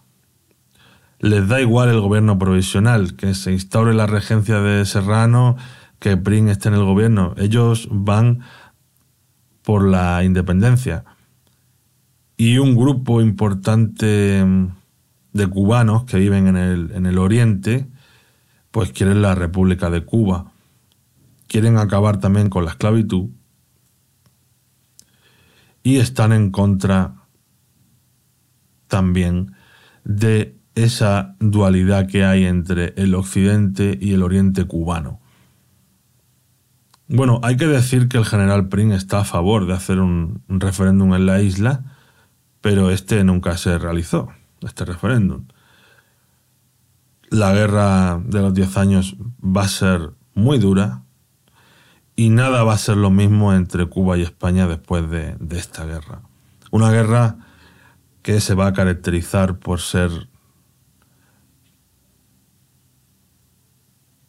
les 1.19 1.47
da 1.47 1.61
igual 1.61 1.89
el 1.89 1.99
gobierno 1.99 2.39
provisional, 2.39 3.15
que 3.15 3.35
se 3.35 3.51
instaure 3.51 3.93
la 3.93 4.07
regencia 4.07 4.59
de 4.59 4.85
Serrano, 4.85 5.57
que 5.99 6.17
Pring 6.17 6.49
esté 6.49 6.69
en 6.69 6.75
el 6.75 6.83
gobierno. 6.83 7.35
Ellos 7.37 7.87
van 7.91 8.41
por 9.61 9.87
la 9.87 10.23
independencia. 10.23 11.05
Y 12.37 12.57
un 12.57 12.75
grupo 12.75 13.21
importante 13.21 14.43
de 15.33 15.47
cubanos 15.47 16.05
que 16.05 16.17
viven 16.17 16.47
en 16.47 16.57
el, 16.57 16.91
en 16.93 17.05
el 17.05 17.19
oriente, 17.19 17.87
pues 18.71 18.91
quieren 18.91 19.21
la 19.21 19.35
República 19.35 19.91
de 19.91 20.03
Cuba. 20.03 20.51
Quieren 21.47 21.77
acabar 21.77 22.19
también 22.19 22.49
con 22.49 22.65
la 22.65 22.71
esclavitud 22.71 23.29
y 25.83 25.97
están 25.97 26.31
en 26.31 26.51
contra 26.51 27.20
también 28.91 29.53
de 30.03 30.59
esa 30.75 31.35
dualidad 31.39 32.07
que 32.07 32.25
hay 32.25 32.43
entre 32.43 32.93
el 32.97 33.15
occidente 33.15 33.97
y 33.99 34.13
el 34.13 34.21
oriente 34.21 34.65
cubano. 34.65 35.21
Bueno, 37.07 37.39
hay 37.41 37.55
que 37.55 37.67
decir 37.67 38.09
que 38.09 38.17
el 38.17 38.25
general 38.25 38.67
Pring 38.67 38.91
está 38.91 39.21
a 39.21 39.23
favor 39.23 39.65
de 39.65 39.73
hacer 39.73 39.99
un, 39.99 40.43
referéndum 40.49 41.13
en 41.13 41.25
la 41.25 41.41
isla, 41.41 41.85
pero 42.59 42.91
este 42.91 43.23
nunca 43.23 43.57
se 43.57 43.77
realizó, 43.77 44.29
este 44.61 44.83
referéndum. 44.83 45.45
La 47.29 47.53
guerra 47.53 48.21
de 48.25 48.41
los 48.41 48.53
diez 48.53 48.75
años 48.75 49.15
va 49.41 49.63
a 49.63 49.69
ser 49.69 50.11
muy 50.33 50.57
dura 50.57 51.03
y 52.17 52.29
nada 52.29 52.63
va 52.63 52.73
a 52.73 52.77
ser 52.77 52.97
lo 52.97 53.09
mismo 53.09 53.53
entre 53.53 53.85
Cuba 53.85 54.17
y 54.17 54.21
España 54.21 54.67
después 54.67 55.09
de, 55.09 55.37
de 55.39 55.57
esta 55.57 55.85
guerra. 55.85 56.23
Una 56.71 56.91
guerra 56.91 57.37
que 58.21 58.39
se 58.39 58.53
va 58.53 58.67
a 58.67 58.73
caracterizar 58.73 59.57
por 59.57 59.79
ser 59.79 60.11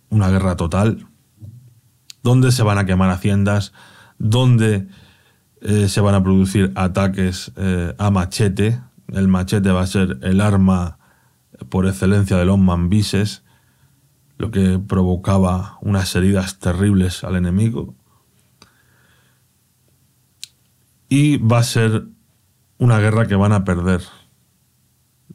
una 0.08 0.28
guerra 0.30 0.56
total, 0.56 1.06
donde 2.22 2.52
se 2.52 2.62
van 2.62 2.78
a 2.78 2.86
quemar 2.86 3.10
haciendas, 3.10 3.72
donde 4.18 4.86
eh, 5.60 5.88
se 5.88 6.00
van 6.00 6.14
a 6.14 6.22
producir 6.22 6.72
ataques 6.74 7.52
eh, 7.56 7.94
a 7.98 8.10
machete. 8.10 8.80
El 9.08 9.28
machete 9.28 9.70
va 9.70 9.82
a 9.82 9.86
ser 9.86 10.18
el 10.22 10.40
arma 10.40 10.98
por 11.68 11.86
excelencia 11.86 12.36
de 12.36 12.44
los 12.44 12.58
mambises, 12.58 13.42
lo 14.38 14.50
que 14.50 14.78
provocaba 14.78 15.78
unas 15.80 16.14
heridas 16.14 16.58
terribles 16.58 17.24
al 17.24 17.36
enemigo. 17.36 17.94
Y 21.08 21.36
va 21.38 21.58
a 21.58 21.62
ser 21.62 22.06
una 22.82 22.98
guerra 22.98 23.28
que 23.28 23.36
van 23.36 23.52
a 23.52 23.64
perder 23.64 24.02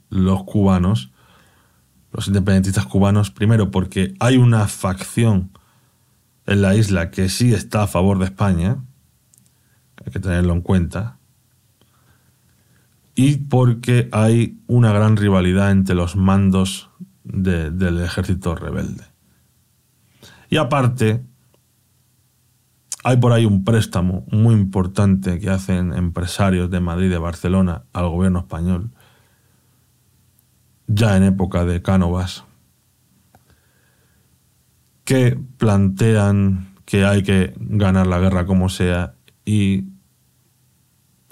los 0.10 0.44
cubanos, 0.44 1.14
los 2.12 2.28
independentistas 2.28 2.86
cubanos, 2.86 3.32
primero 3.32 3.72
porque 3.72 4.16
hay 4.20 4.36
una 4.36 4.68
facción 4.68 5.58
en 6.46 6.62
la 6.62 6.76
isla 6.76 7.10
que 7.10 7.30
sí 7.30 7.54
está 7.54 7.84
a 7.84 7.88
favor 7.88 8.20
de 8.20 8.26
España, 8.26 8.84
hay 10.06 10.12
que 10.12 10.20
tenerlo 10.20 10.52
en 10.52 10.62
cuenta, 10.62 11.20
y 13.16 13.38
porque 13.38 14.10
hay 14.12 14.60
una 14.68 14.92
gran 14.92 15.16
rivalidad 15.16 15.72
entre 15.72 15.96
los 15.96 16.18
mandos 16.18 16.90
del 17.24 18.02
ejército 18.02 18.56
rebelde. 18.56 19.06
Y 20.50 20.58
aparte, 20.58 21.24
hay 23.08 23.16
por 23.16 23.32
ahí 23.32 23.46
un 23.46 23.64
préstamo 23.64 24.26
muy 24.30 24.54
importante 24.54 25.40
que 25.40 25.50
hacen 25.50 25.94
empresarios 25.94 26.70
de 26.70 26.82
Madrid 26.82 27.06
y 27.06 27.12
de 27.12 27.18
Barcelona 27.18 27.84
al 27.94 28.10
gobierno 28.10 28.40
español, 28.40 28.90
ya 30.88 31.16
en 31.16 31.24
época 31.24 31.64
de 31.64 31.82
Cánovas, 31.82 32.44
que 35.06 35.40
plantean 35.58 36.74
que 36.84 37.06
hay 37.06 37.24
que 37.24 37.54
ganar 37.58 38.08
la 38.08 38.20
guerra 38.20 38.46
como 38.46 38.68
sea 38.68 39.14
y 39.46 39.86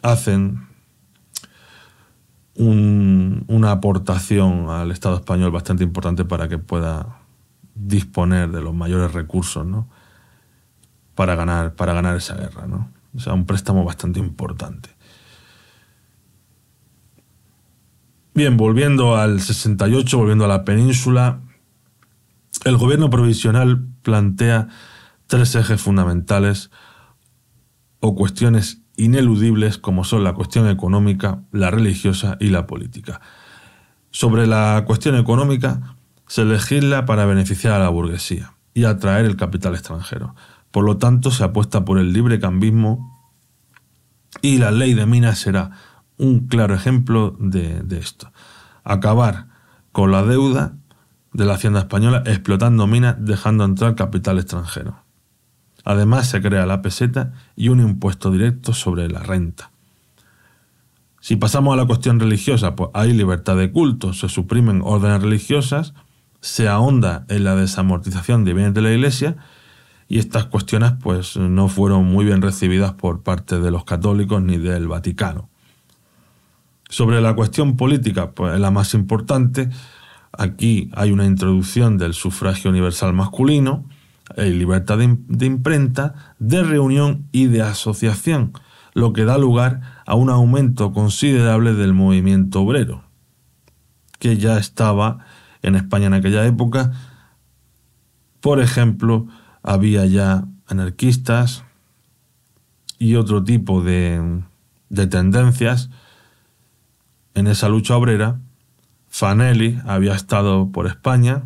hacen 0.01 0.69
una 2.55 3.71
aportación 3.71 4.69
al 4.69 4.91
Estado 4.91 5.15
español 5.15 5.51
bastante 5.51 5.83
importante 5.83 6.23
para 6.23 6.47
que 6.47 6.57
pueda 6.57 7.19
disponer 7.73 8.49
de 8.49 8.61
los 8.61 8.73
mayores 8.73 9.11
recursos, 9.11 9.65
¿no? 9.65 9.89
Para 11.15 11.35
ganar, 11.35 11.75
para 11.75 11.93
ganar 11.93 12.15
esa 12.17 12.35
guerra. 12.35 12.67
¿no? 12.67 12.91
O 13.15 13.19
sea, 13.19 13.33
un 13.33 13.45
préstamo 13.45 13.83
bastante 13.83 14.19
importante. 14.19 14.89
Bien, 18.33 18.57
volviendo 18.57 19.15
al 19.15 19.39
68, 19.39 20.17
volviendo 20.17 20.43
a 20.43 20.49
la 20.49 20.65
península, 20.65 21.39
el 22.65 22.77
gobierno 22.77 23.09
provisional 23.09 23.87
plantea 24.01 24.67
tres 25.27 25.55
ejes 25.55 25.81
fundamentales 25.81 26.69
o 28.01 28.13
cuestiones 28.13 28.81
ineludibles 28.97 29.77
como 29.77 30.03
son 30.03 30.23
la 30.23 30.33
cuestión 30.33 30.69
económica, 30.69 31.43
la 31.51 31.71
religiosa 31.71 32.37
y 32.39 32.49
la 32.49 32.67
política. 32.67 33.21
Sobre 34.11 34.47
la 34.47 34.83
cuestión 34.85 35.15
económica, 35.15 35.95
se 36.27 36.43
legisla 36.43 37.05
para 37.05 37.25
beneficiar 37.25 37.73
a 37.73 37.79
la 37.79 37.89
burguesía 37.89 38.53
y 38.73 38.85
atraer 38.85 39.25
el 39.25 39.35
capital 39.35 39.73
extranjero. 39.73 40.35
Por 40.75 40.83
lo 40.83 40.97
tanto, 40.97 41.31
se 41.31 41.41
apuesta 41.45 41.85
por 41.85 41.99
el 41.99 42.11
libre 42.11 42.37
cambismo 42.37 43.25
y 44.41 44.57
la 44.57 44.71
ley 44.71 44.93
de 44.93 45.05
minas 45.05 45.39
será 45.39 45.71
un 46.17 46.47
claro 46.47 46.75
ejemplo 46.75 47.33
de, 47.39 47.81
esto. 47.97 48.29
Acabar 48.83 49.47
con 49.93 50.11
la 50.11 50.23
deuda 50.23 50.73
de 51.31 51.45
la 51.45 51.53
Hacienda 51.53 51.79
Española 51.79 52.23
explotando 52.25 52.87
minas 52.87 53.15
dejando 53.19 53.63
entrar 53.63 53.95
capital 53.95 54.37
extranjero. 54.37 54.97
Además 55.85 56.27
se 56.27 56.41
crea 56.41 56.65
la 56.65 56.81
peseta 56.81 57.31
y 57.55 57.69
un 57.69 57.79
impuesto 57.79 58.29
directo 58.29 58.73
sobre 58.73 59.07
la 59.07 59.21
renta. 59.21 59.71
Si 61.21 61.37
pasamos 61.37 61.73
a 61.73 61.77
la 61.77 61.87
cuestión 61.87 62.19
religiosa, 62.19 62.75
pues 62.75 62.89
hay 62.93 63.13
libertad 63.13 63.55
de 63.55 63.71
culto, 63.71 64.11
se 64.11 64.27
suprimen 64.27 64.81
órdenes 64.83 65.21
religiosas, 65.21 65.93
se 66.41 66.67
ahonda 66.67 67.25
en 67.29 67.45
la 67.45 67.55
desamortización 67.55 68.43
de 68.43 68.53
bienes 68.53 68.73
de 68.73 68.81
la 68.81 68.91
Iglesia 68.91 69.37
y 70.07 70.19
estas 70.19 70.45
cuestiones 70.45 70.93
pues 71.01 71.37
no 71.37 71.67
fueron 71.67 72.05
muy 72.05 72.25
bien 72.25 72.41
recibidas 72.41 72.93
por 72.93 73.23
parte 73.23 73.59
de 73.59 73.71
los 73.71 73.85
católicos 73.85 74.41
ni 74.41 74.57
del 74.57 74.87
Vaticano. 74.87 75.49
Sobre 76.89 77.21
la 77.21 77.35
cuestión 77.35 77.75
política, 77.75 78.31
pues 78.31 78.59
la 78.59 78.69
más 78.69 78.93
importante, 78.93 79.69
aquí 80.31 80.91
hay 80.93 81.11
una 81.11 81.25
introducción 81.25 81.97
del 81.97 82.13
sufragio 82.13 82.69
universal 82.69 83.13
masculino, 83.13 83.85
libertad 84.37 84.97
de, 84.97 85.45
imprenta, 85.45 86.35
de 86.39 86.63
reunión 86.63 87.27
y 87.31 87.47
de 87.47 87.61
asociación, 87.61 88.53
lo 88.93 89.13
que 89.13 89.25
da 89.25 89.37
lugar 89.37 89.81
a 90.05 90.15
un 90.15 90.29
aumento 90.29 90.93
considerable 90.93 91.73
del 91.73 91.93
movimiento 91.93 92.61
obrero, 92.61 93.03
que 94.19 94.37
ya 94.37 94.57
estaba 94.57 95.25
en 95.61 95.75
España 95.75 96.07
en 96.07 96.13
aquella 96.13 96.45
época. 96.45 96.91
Por 98.41 98.59
ejemplo, 98.59 99.27
había 99.65 100.05
ya 100.05 100.45
anarquistas 100.67 101.63
y 102.99 103.15
otro 103.15 103.43
tipo 103.43 103.81
de, 103.81 104.43
de 104.89 105.07
tendencias 105.07 105.89
en 107.33 107.47
esa 107.47 107.67
lucha 107.67 107.97
obrera. 107.97 108.39
Fanelli 109.09 109.79
había 109.85 110.13
estado 110.13 110.71
por 110.71 110.87
España 110.87 111.43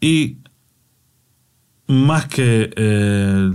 y 0.00 0.38
más 1.86 2.26
que 2.26 2.70
eh, 2.74 3.52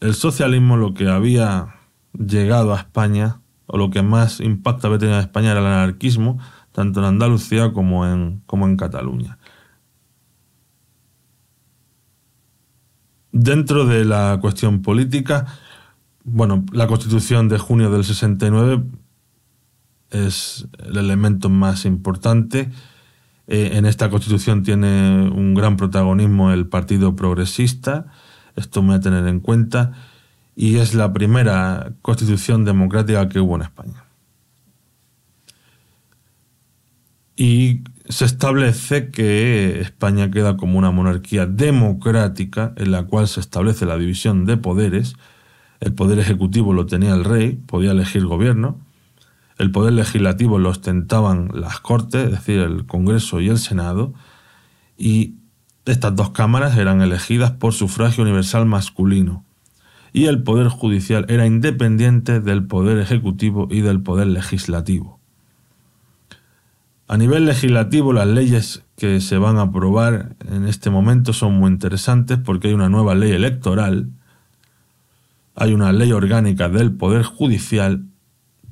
el 0.00 0.14
socialismo 0.14 0.76
lo 0.76 0.94
que 0.94 1.08
había 1.08 1.74
llegado 2.12 2.74
a 2.74 2.78
España 2.78 3.40
o 3.66 3.76
lo 3.76 3.90
que 3.90 4.02
más 4.02 4.40
impacto 4.40 4.86
había 4.86 4.98
tenido 4.98 5.18
en 5.18 5.24
España 5.24 5.50
era 5.50 5.60
el 5.60 5.66
anarquismo, 5.66 6.38
tanto 6.70 7.00
en 7.00 7.06
Andalucía 7.06 7.72
como 7.72 8.06
en 8.06 8.76
Cataluña. 8.76 9.38
Dentro 13.36 13.84
de 13.84 14.04
la 14.04 14.38
cuestión 14.40 14.80
política, 14.80 15.46
bueno, 16.22 16.64
la 16.70 16.86
Constitución 16.86 17.48
de 17.48 17.58
junio 17.58 17.90
del 17.90 18.04
69 18.04 18.84
es 20.10 20.68
el 20.78 20.96
elemento 20.96 21.50
más 21.50 21.84
importante. 21.84 22.70
Eh, 23.48 23.70
en 23.72 23.86
esta 23.86 24.08
Constitución 24.08 24.62
tiene 24.62 25.28
un 25.28 25.52
gran 25.54 25.76
protagonismo 25.76 26.52
el 26.52 26.68
Partido 26.68 27.16
Progresista, 27.16 28.06
esto 28.54 28.82
me 28.82 28.90
voy 28.90 28.96
a 28.98 29.00
tener 29.00 29.26
en 29.26 29.40
cuenta, 29.40 29.90
y 30.54 30.76
es 30.76 30.94
la 30.94 31.12
primera 31.12 31.92
Constitución 32.02 32.64
democrática 32.64 33.28
que 33.28 33.40
hubo 33.40 33.56
en 33.56 33.62
España. 33.62 34.04
Y 37.34 37.82
se 38.08 38.26
establece 38.26 39.10
que 39.10 39.80
España 39.80 40.30
queda 40.30 40.56
como 40.56 40.78
una 40.78 40.90
monarquía 40.90 41.46
democrática 41.46 42.74
en 42.76 42.92
la 42.92 43.04
cual 43.04 43.28
se 43.28 43.40
establece 43.40 43.86
la 43.86 43.96
división 43.96 44.44
de 44.44 44.56
poderes. 44.58 45.14
El 45.80 45.94
poder 45.94 46.18
ejecutivo 46.18 46.74
lo 46.74 46.86
tenía 46.86 47.14
el 47.14 47.24
rey, 47.24 47.52
podía 47.66 47.92
elegir 47.92 48.26
gobierno. 48.26 48.78
El 49.56 49.70
poder 49.70 49.94
legislativo 49.94 50.58
lo 50.58 50.68
ostentaban 50.68 51.50
las 51.54 51.80
Cortes, 51.80 52.26
es 52.26 52.30
decir, 52.32 52.60
el 52.60 52.86
Congreso 52.86 53.40
y 53.40 53.48
el 53.48 53.58
Senado. 53.58 54.12
Y 54.98 55.36
estas 55.86 56.14
dos 56.14 56.30
cámaras 56.30 56.76
eran 56.76 57.00
elegidas 57.00 57.52
por 57.52 57.72
sufragio 57.72 58.22
universal 58.22 58.66
masculino. 58.66 59.44
Y 60.12 60.26
el 60.26 60.42
poder 60.42 60.68
judicial 60.68 61.24
era 61.28 61.46
independiente 61.46 62.40
del 62.40 62.66
poder 62.66 62.98
ejecutivo 62.98 63.68
y 63.70 63.80
del 63.80 64.00
poder 64.02 64.26
legislativo. 64.26 65.13
A 67.06 67.18
nivel 67.18 67.44
legislativo, 67.44 68.12
las 68.14 68.26
leyes 68.26 68.82
que 68.96 69.20
se 69.20 69.36
van 69.36 69.58
a 69.58 69.62
aprobar 69.62 70.36
en 70.50 70.66
este 70.66 70.88
momento 70.88 71.34
son 71.34 71.54
muy 71.54 71.70
interesantes 71.70 72.38
porque 72.38 72.68
hay 72.68 72.74
una 72.74 72.88
nueva 72.88 73.14
ley 73.14 73.32
electoral, 73.32 74.10
hay 75.54 75.74
una 75.74 75.92
ley 75.92 76.12
orgánica 76.12 76.68
del 76.70 76.92
Poder 76.92 77.22
Judicial, 77.22 78.06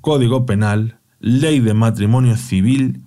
Código 0.00 0.46
Penal, 0.46 0.98
ley 1.20 1.60
de 1.60 1.74
matrimonio 1.74 2.36
civil, 2.36 3.04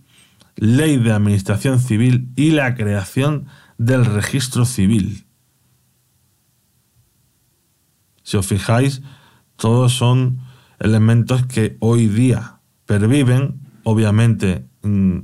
ley 0.57 0.97
de 0.97 1.11
administración 1.11 1.79
civil 1.79 2.29
y 2.35 2.51
la 2.51 2.75
creación 2.75 3.47
del 3.79 4.05
registro 4.05 4.63
civil. 4.65 5.25
Si 8.21 8.37
os 8.37 8.45
fijáis, 8.45 9.01
todos 9.55 9.93
son 9.93 10.39
elementos 10.79 11.45
que 11.47 11.77
hoy 11.79 12.07
día 12.07 12.59
perviven, 12.85 13.59
obviamente 13.83 14.65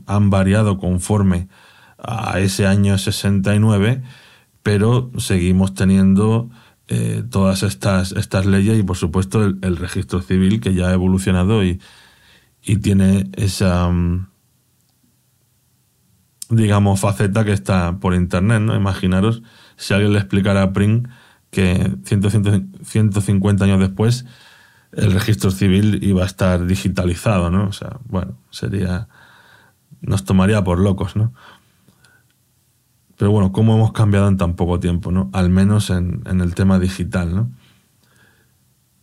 han 0.08 0.30
variado 0.30 0.78
conforme 0.78 1.48
a 1.98 2.40
ese 2.40 2.66
año 2.66 2.98
69, 2.98 4.02
pero 4.64 5.12
seguimos 5.18 5.74
teniendo 5.74 6.50
eh, 6.88 7.24
todas 7.30 7.64
estas, 7.64 8.12
estas 8.14 8.46
leyes 8.46 8.78
y 8.78 8.84
por 8.84 8.98
supuesto 8.98 9.44
el, 9.44 9.78
registro 9.78 10.22
civil 10.22 10.60
que 10.60 10.74
ya 10.74 10.90
ha 10.90 10.94
evolucionado 10.94 11.64
y, 11.64 11.80
y 12.64 12.78
tiene 12.78 13.30
esa, 13.34 13.90
mm, 13.90 14.28
digamos, 16.50 17.00
faceta 17.00 17.46
que 17.46 17.54
está 17.54 17.98
por 18.00 18.14
internet, 18.14 18.62
¿no? 18.62 18.76
Imaginaros 18.76 19.42
si 19.78 19.94
alguien 19.94 20.14
le 20.14 20.20
explicara 20.20 20.64
a 20.64 20.74
Pring 20.74 21.08
que 21.50 21.96
150 22.04 23.66
años 23.66 23.80
después 23.80 24.26
el 24.94 25.12
registro 25.14 25.52
civil 25.52 26.00
iba 26.04 26.24
a 26.24 26.26
estar 26.26 26.66
digitalizado, 26.66 27.50
¿no? 27.50 27.68
O 27.68 27.74
sea, 27.74 28.00
bueno, 28.06 28.38
sería 28.50 29.08
nos 30.02 30.26
tomaría 30.26 30.64
por 30.64 30.80
locos, 30.80 31.16
¿no? 31.16 31.34
Pero 33.22 33.30
bueno, 33.30 33.52
¿cómo 33.52 33.76
hemos 33.76 33.92
cambiado 33.92 34.28
en 34.28 34.38
tan 34.38 34.56
poco 34.56 34.80
tiempo, 34.80 35.12
¿no? 35.12 35.30
Al 35.32 35.52
menos 35.52 35.92
en, 35.92 36.24
el 36.26 36.56
tema 36.56 36.80
digital, 36.80 37.36
¿no? 37.36 37.52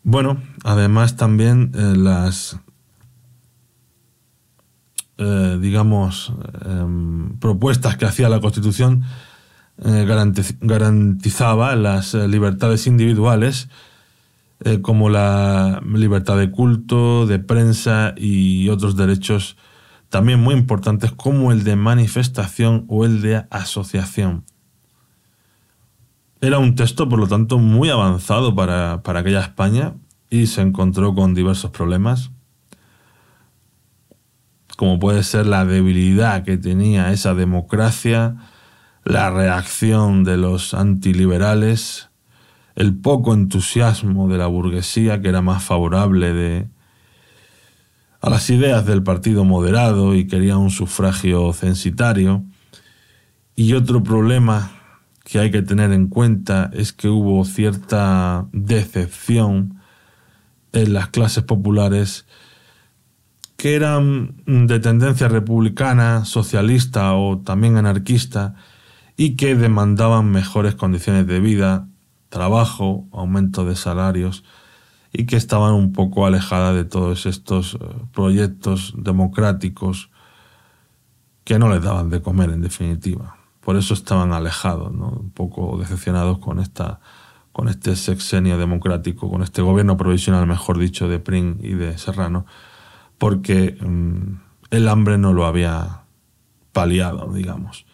Bueno, 0.02 0.42
además 0.64 1.16
también 1.16 1.70
eh, 1.74 1.94
las, 1.96 2.58
eh, 5.18 5.58
digamos, 5.60 6.32
em, 6.64 7.38
propuestas 7.38 7.96
que 7.96 8.06
hacía 8.06 8.28
la 8.28 8.40
Constitución 8.40 9.04
eh, 9.84 10.04
garantizaba 10.60 11.76
las 11.76 12.14
libertades 12.14 12.88
individuales, 12.88 13.68
como 14.82 15.08
la 15.08 15.80
libertad 15.86 16.36
de 16.36 16.50
culto, 16.50 17.28
de 17.28 17.38
prensa 17.38 18.14
y 18.16 18.68
otros 18.68 18.96
derechos 18.96 19.56
también 20.08 20.40
muy 20.40 20.54
importantes 20.54 21.12
como 21.12 21.52
el 21.52 21.64
de 21.64 21.76
manifestación 21.76 22.84
o 22.88 23.04
el 23.04 23.20
de 23.20 23.44
asociación. 23.50 24.44
Era 26.40 26.58
un 26.58 26.74
texto, 26.74 27.08
por 27.08 27.18
lo 27.18 27.26
tanto, 27.26 27.58
muy 27.58 27.90
avanzado 27.90 28.54
para, 28.54 29.02
para 29.02 29.20
aquella 29.20 29.40
España 29.40 29.94
y 30.30 30.46
se 30.46 30.62
encontró 30.62 31.14
con 31.14 31.34
diversos 31.34 31.70
problemas, 31.70 32.30
como 34.76 35.00
puede 35.00 35.24
ser 35.24 35.46
la 35.46 35.64
debilidad 35.64 36.44
que 36.44 36.56
tenía 36.56 37.10
esa 37.10 37.34
democracia, 37.34 38.36
la 39.04 39.30
reacción 39.30 40.22
de 40.22 40.36
los 40.36 40.74
antiliberales, 40.74 42.10
el 42.76 42.96
poco 42.96 43.34
entusiasmo 43.34 44.28
de 44.28 44.38
la 44.38 44.46
burguesía, 44.46 45.20
que 45.20 45.30
era 45.30 45.42
más 45.42 45.64
favorable 45.64 46.32
de, 46.32 46.68
a 48.20 48.30
las 48.30 48.50
ideas 48.50 48.84
del 48.84 49.02
partido 49.02 49.44
moderado 49.44 50.14
y 50.14 50.26
quería 50.26 50.56
un 50.56 50.70
sufragio 50.70 51.52
censitario. 51.52 52.44
Y 53.54 53.74
otro 53.74 54.02
problema 54.02 54.72
que 55.24 55.38
hay 55.38 55.50
que 55.50 55.62
tener 55.62 55.92
en 55.92 56.08
cuenta 56.08 56.70
es 56.72 56.92
que 56.92 57.08
hubo 57.08 57.44
cierta 57.44 58.46
decepción 58.52 59.80
en 60.72 60.92
las 60.92 61.08
clases 61.08 61.44
populares 61.44 62.26
que 63.56 63.74
eran 63.74 64.36
de 64.46 64.78
tendencia 64.78 65.28
republicana, 65.28 66.24
socialista 66.24 67.14
o 67.14 67.38
también 67.38 67.76
anarquista 67.76 68.54
y 69.16 69.34
que 69.34 69.56
demandaban 69.56 70.30
mejores 70.30 70.76
condiciones 70.76 71.26
de 71.26 71.40
vida, 71.40 71.88
trabajo, 72.28 73.08
aumento 73.12 73.64
de 73.64 73.74
salarios 73.74 74.44
y 75.18 75.26
que 75.26 75.34
estaban 75.34 75.74
un 75.74 75.92
poco 75.92 76.26
alejadas 76.26 76.76
de 76.76 76.84
todos 76.84 77.26
estos 77.26 77.74
eh, 77.74 77.78
proyectos 78.12 78.94
democráticos 78.96 80.12
que 81.42 81.58
no 81.58 81.68
les 81.68 81.82
daban 81.82 82.08
de 82.08 82.22
comer 82.22 82.50
en 82.50 82.60
definitiva. 82.60 83.36
Por 83.60 83.74
eso 83.74 83.94
estaban 83.94 84.32
alejados, 84.32 84.92
un 84.92 85.32
poco 85.32 85.76
decepcionados 85.76 86.38
con, 86.38 86.60
esta, 86.60 87.00
con 87.50 87.68
este 87.68 87.96
sexenio 87.96 88.58
democrático, 88.58 89.28
con 89.28 89.42
este 89.42 89.60
gobierno 89.60 89.96
provisional, 89.96 90.46
mejor 90.46 90.78
dicho, 90.78 91.08
de 91.08 91.18
Pring 91.18 91.58
y 91.64 91.72
de 91.72 91.98
Serrano, 91.98 92.46
porque 93.18 93.76
mm, 93.80 94.38
el 94.70 94.88
hambre 94.88 95.18
no 95.18 95.32
lo 95.32 95.46
había 95.46 96.02
paliado, 96.70 97.32
digamos. 97.32 97.86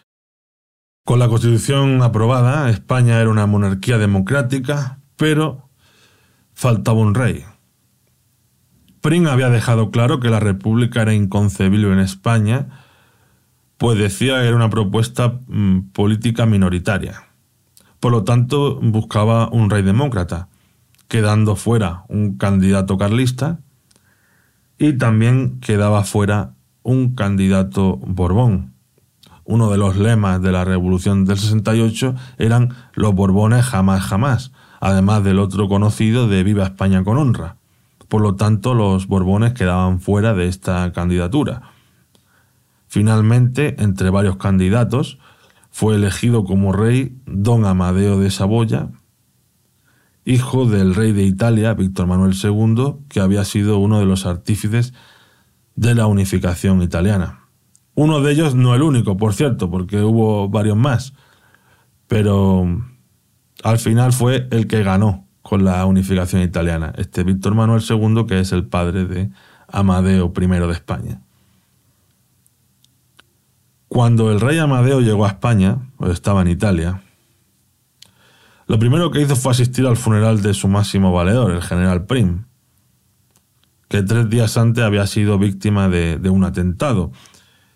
Con 1.03 1.17
la 1.17 1.27
Constitución 1.27 2.03
aprobada, 2.03 2.69
España 2.69 3.19
era 3.19 3.31
una 3.31 3.47
monarquía 3.47 3.97
democrática, 3.97 4.99
pero 5.15 5.64
faltaba 6.55 6.99
un 6.99 7.13
rey. 7.13 7.45
Pring 9.01 9.27
había 9.27 9.49
dejado 9.49 9.91
claro 9.91 10.19
que 10.19 10.29
la 10.29 10.39
república 10.39 11.03
era 11.03 11.13
inconcebible 11.13 11.91
en 11.93 11.99
España, 11.99 12.69
pues 13.77 13.99
decía 13.99 14.39
que 14.39 14.47
era 14.47 14.55
una 14.55 14.71
propuesta 14.71 15.41
mm, 15.47 15.91
política 15.91 16.47
minoritaria. 16.47 17.25
Por 17.99 18.11
lo 18.11 18.23
tanto, 18.23 18.79
buscaba 18.81 19.49
un 19.49 19.69
rey 19.69 19.83
demócrata, 19.83 20.47
quedando 21.07 21.55
fuera 21.55 22.03
un 22.07 22.37
candidato 22.37 22.97
carlista 22.97 23.59
y 24.77 24.93
también 24.93 25.59
quedaba 25.59 26.03
fuera 26.03 26.53
un 26.83 27.15
candidato 27.15 27.97
Borbón. 27.97 28.73
Uno 29.43 29.69
de 29.69 29.77
los 29.77 29.97
lemas 29.97 30.41
de 30.41 30.51
la 30.51 30.65
Revolución 30.65 31.25
del 31.25 31.37
68 31.37 32.15
eran 32.37 32.73
los 32.93 33.13
Borbones 33.13 33.65
jamás 33.65 34.01
jamás, 34.01 34.51
además 34.85 35.23
del 35.23 35.39
otro 35.39 35.67
conocido 35.67 36.27
de 36.27 36.43
Viva 36.43 36.63
España 36.63 37.03
con 37.03 37.17
honra. 37.17 37.57
Por 38.07 38.21
lo 38.21 38.35
tanto, 38.35 38.75
los 38.75 39.07
Borbones 39.07 39.53
quedaban 39.53 39.99
fuera 39.99 40.35
de 40.35 40.47
esta 40.47 40.91
candidatura. 40.91 41.71
Finalmente, 42.87 43.81
entre 43.81 44.11
varios 44.11 44.37
candidatos, 44.37 45.17
fue 45.71 45.95
elegido 45.95 46.43
como 46.43 46.71
rey 46.71 47.17
don 47.25 47.65
Amadeo 47.65 48.19
de 48.19 48.29
Saboya, 48.29 48.89
hijo 50.23 50.67
del 50.67 50.93
rey 50.93 51.13
de 51.13 51.23
Italia, 51.23 51.73
Víctor 51.73 52.05
Manuel 52.05 52.35
II, 52.39 53.07
que 53.09 53.21
había 53.21 53.43
sido 53.43 53.79
uno 53.79 53.97
de 53.99 54.05
los 54.05 54.27
artífices 54.27 54.93
de 55.75 55.95
la 55.95 56.05
unificación 56.05 56.83
italiana. 56.83 57.39
Uno 57.95 58.21
de 58.21 58.33
ellos 58.33 58.53
no 58.53 58.75
el 58.75 58.83
único, 58.83 59.17
por 59.17 59.33
cierto, 59.33 59.71
porque 59.71 60.03
hubo 60.03 60.47
varios 60.47 60.77
más, 60.77 61.13
pero 62.07 62.67
al 63.63 63.79
final 63.79 64.13
fue 64.13 64.47
el 64.51 64.67
que 64.67 64.83
ganó 64.83 65.25
con 65.41 65.63
la 65.63 65.85
unificación 65.85 66.41
italiana, 66.41 66.93
este 66.97 67.23
Víctor 67.23 67.55
Manuel 67.55 67.83
II, 67.87 68.25
que 68.27 68.39
es 68.39 68.51
el 68.51 68.65
padre 68.65 69.05
de 69.05 69.29
Amadeo 69.67 70.33
I 70.35 70.47
de 70.47 70.71
España. 70.71 71.21
Cuando 73.87 74.31
el 74.31 74.41
rey 74.41 74.57
Amadeo 74.57 75.01
llegó 75.01 75.25
a 75.25 75.29
España, 75.29 75.91
o 75.97 76.07
estaba 76.07 76.41
en 76.41 76.47
Italia, 76.47 77.01
lo 78.67 78.79
primero 78.79 79.11
que 79.11 79.21
hizo 79.21 79.35
fue 79.35 79.51
asistir 79.51 79.85
al 79.85 79.97
funeral 79.97 80.41
de 80.41 80.53
su 80.53 80.67
máximo 80.67 81.11
valedor, 81.11 81.51
el 81.51 81.61
general 81.61 82.05
Prim, 82.05 82.45
que 83.87 84.01
tres 84.01 84.29
días 84.29 84.57
antes 84.57 84.83
había 84.83 85.05
sido 85.05 85.37
víctima 85.37 85.87
de, 85.87 86.29
un 86.29 86.43
atentado, 86.43 87.11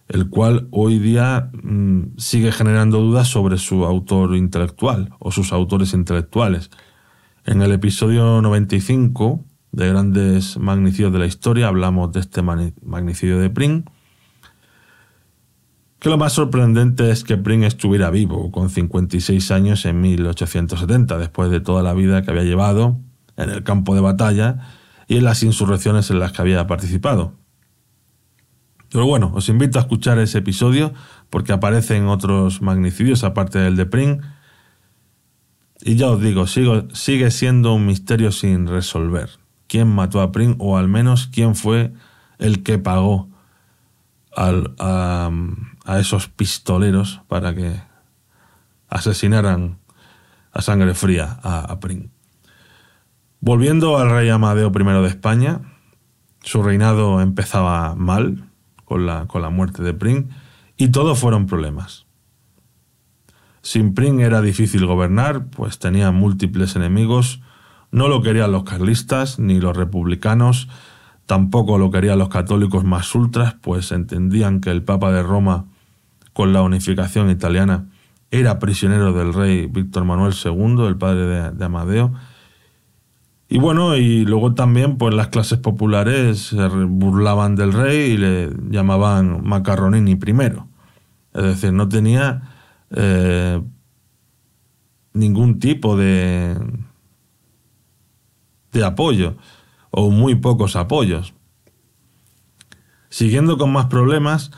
el 0.10 0.30
cual 0.30 0.68
hoy 0.72 0.98
día 1.00 1.52
mm, 1.54 2.18
sigue 2.18 2.52
generando 2.52 3.00
dudas 3.00 3.28
sobre 3.28 3.58
su 3.58 3.86
autor 3.86 4.36
intelectual 4.36 5.14
o 5.20 5.32
sus 5.32 5.54
autores 5.54 5.94
intelectuales. 5.94 6.72
En 7.46 7.62
el 7.62 7.72
episodio 7.72 8.42
95 8.42 9.46
de 9.72 9.88
Grandes 9.88 10.58
Magnicidios 10.58 11.14
de 11.14 11.20
la 11.20 11.28
Historia 11.28 11.68
hablamos 11.68 12.12
de 12.12 12.22
este 12.22 12.42
magnicidio 12.42 13.40
de 13.40 13.52
Prim, 13.52 13.86
que 16.00 16.10
lo 16.10 16.18
más 16.18 16.34
sorprendente 16.34 17.12
es 17.12 17.24
que 17.24 17.38
Pring 17.38 17.64
estuviera 17.64 18.10
vivo, 18.10 18.52
con 18.52 18.70
56 18.70 19.52
años 19.52 19.86
en 19.86 20.00
1870, 20.00 21.18
después 21.18 21.52
de 21.52 21.60
toda 21.60 21.84
la 21.84 21.94
vida 21.94 22.22
que 22.22 22.32
había 22.32 22.44
llevado 22.44 23.00
en 23.36 23.50
el 23.50 23.64
campo 23.64 23.96
de 23.96 24.02
batalla 24.02 24.60
y 25.08 25.18
en 25.18 25.26
las 25.26 25.44
insurrecciones 25.44 26.10
en 26.10 26.20
las 26.20 26.32
que 26.32 26.42
había 26.42 26.66
participado. 26.68 27.39
Pero 28.92 29.06
bueno, 29.06 29.32
os 29.36 29.50
invito 29.50 29.78
a 29.78 29.84
escuchar 29.84 30.18
ese 30.20 30.40
episodio 30.40 30.94
porque 31.30 31.54
aparecen 31.54 32.08
otros 32.08 32.62
magnicidios 32.62 33.24
aparte 33.24 33.60
del 33.60 33.76
de 33.76 33.86
Pring. 33.86 34.22
Y 35.82 35.96
ya 35.96 36.10
os 36.10 36.22
digo, 36.22 36.46
sigue 36.48 37.32
siendo 37.32 37.74
un 37.74 37.86
misterio 37.86 38.32
sin 38.32 38.68
resolver. 38.68 39.30
¿Quién 39.68 39.88
mató 39.88 40.22
a 40.22 40.32
Pring 40.32 40.56
o 40.58 40.78
al 40.78 40.88
menos 40.88 41.28
quién 41.28 41.56
fue 41.56 41.94
el 42.40 42.64
que 42.64 42.80
pagó 42.80 43.30
a, 44.36 45.30
esos 46.00 46.28
pistoleros 46.28 47.22
para 47.28 47.54
que 47.54 47.82
asesinaran 48.88 49.80
a 50.52 50.62
sangre 50.62 50.94
fría 50.94 51.40
a, 51.44 51.72
a 51.72 51.80
Volviendo 53.40 53.98
al 53.98 54.10
rey 54.10 54.30
Amadeo 54.30 54.72
I 54.74 54.84
de 54.84 55.08
España, 55.08 55.62
su 56.42 56.64
reinado 56.64 57.22
empezaba 57.22 57.96
mal 57.96 58.49
con 58.90 59.06
la, 59.06 59.26
con 59.28 59.42
la 59.42 59.50
muerte 59.50 59.84
de 59.84 59.94
Prim 59.94 60.28
y 60.76 60.90
todo 60.90 61.16
fueron 61.16 61.46
problemas. 61.46 62.08
Sin 63.62 63.94
Prim 63.94 64.20
era 64.20 64.42
difícil 64.42 64.86
gobernar, 64.86 65.46
pues 65.46 65.80
tenía 65.80 66.12
múltiples 66.12 66.76
enemigos, 66.76 67.42
no 67.92 68.10
lo 68.10 68.22
querían 68.22 68.52
los 68.52 68.64
carlistas 68.64 69.40
ni 69.40 69.62
los 69.62 69.78
republicanos, 69.78 70.68
tampoco 71.26 71.78
lo 71.78 71.92
querían 71.92 72.20
los 72.20 72.30
católicos 72.30 72.84
más 72.84 73.16
ultras, 73.16 73.56
pues 73.62 73.94
entendían 73.94 74.60
que 74.60 74.72
el 74.72 74.84
Papa 74.84 75.12
de 75.12 75.24
Roma 75.24 75.66
con 76.40 76.54
la 76.54 76.62
unificación 76.62 77.30
italiana, 77.30 77.88
era 78.32 78.60
prisionero 78.60 79.12
del 79.12 79.34
rey 79.34 79.66
Víctor 79.66 80.06
Manuel 80.06 80.34
II, 80.34 80.86
el 80.88 80.96
padre 80.96 81.52
de, 81.52 81.66
Amadeo. 81.66 82.14
Y 83.52 83.58
bueno, 83.58 83.98
y 83.98 84.26
luego 84.26 84.54
también 84.54 84.98
pues 84.98 85.16
las 85.16 85.30
clases 85.30 85.58
populares 85.58 86.50
se 86.50 86.68
burlaban 86.68 87.56
del 87.56 87.74
rey 87.74 88.12
y 88.12 88.18
le 88.18 88.52
llamaban 88.70 89.44
Macarronini 89.44 90.16
primero. 90.16 90.68
Es 91.34 91.44
decir, 91.44 91.74
no 91.74 91.90
tenía 91.90 92.44
eh, 92.92 93.60
ningún 95.14 95.58
tipo 95.58 95.98
de, 95.98 96.56
de 98.72 98.86
apoyo 98.86 99.36
o 99.90 100.12
muy 100.12 100.36
pocos 100.36 100.76
apoyos. 100.76 101.34
Siguiendo 103.10 103.58
con 103.58 103.74
más 103.74 103.88
problemas, 103.88 104.52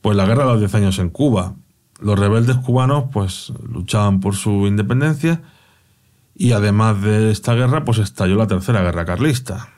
pues 0.00 0.16
la 0.16 0.26
guerra 0.26 0.44
de 0.44 0.50
los 0.50 0.60
10 0.60 0.74
años 0.76 0.98
en 1.00 1.10
Cuba. 1.10 1.56
Los 1.98 2.16
rebeldes 2.16 2.56
cubanos 2.58 3.06
pues 3.12 3.52
luchaban 3.68 4.20
por 4.20 4.36
su 4.36 4.68
independencia 4.68 5.42
y 6.34 6.52
además 6.52 7.00
de 7.02 7.30
esta 7.30 7.54
guerra 7.54 7.84
pues 7.84 7.98
estalló 7.98 8.36
la 8.36 8.46
tercera 8.46 8.82
guerra 8.82 9.04
carlista, 9.04 9.68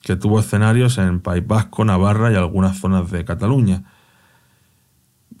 que 0.00 0.16
tuvo 0.16 0.40
escenarios 0.40 0.98
en 0.98 1.20
País 1.20 1.46
Vasco, 1.46 1.84
Navarra 1.84 2.32
y 2.32 2.36
algunas 2.36 2.78
zonas 2.78 3.10
de 3.10 3.24
Cataluña. 3.24 3.84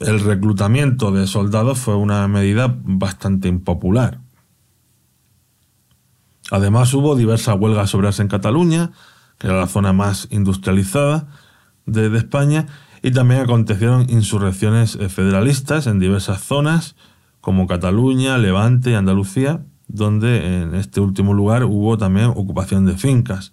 El 0.00 0.20
reclutamiento 0.20 1.10
de 1.10 1.26
soldados 1.26 1.78
fue 1.78 1.96
una 1.96 2.26
medida 2.28 2.74
bastante 2.82 3.48
impopular. 3.48 4.20
Además 6.50 6.92
hubo 6.94 7.16
diversas 7.16 7.56
huelgas 7.58 7.94
obreras 7.94 8.20
en 8.20 8.28
Cataluña, 8.28 8.92
que 9.38 9.46
era 9.46 9.58
la 9.58 9.66
zona 9.66 9.92
más 9.92 10.28
industrializada 10.30 11.28
de, 11.86 12.10
de 12.10 12.18
España, 12.18 12.66
y 13.02 13.10
también 13.12 13.40
acontecieron 13.40 14.08
insurrecciones 14.10 14.96
eh, 14.96 15.08
federalistas 15.08 15.86
en 15.86 15.98
diversas 15.98 16.42
zonas, 16.42 16.96
como 17.40 17.66
Cataluña, 17.66 18.38
Levante 18.38 18.90
y 18.90 18.94
Andalucía, 18.94 19.62
donde 19.88 20.62
en 20.62 20.74
este 20.74 21.00
último 21.00 21.34
lugar 21.34 21.64
hubo 21.64 21.96
también 21.98 22.26
ocupación 22.26 22.86
de 22.86 22.96
fincas. 22.96 23.52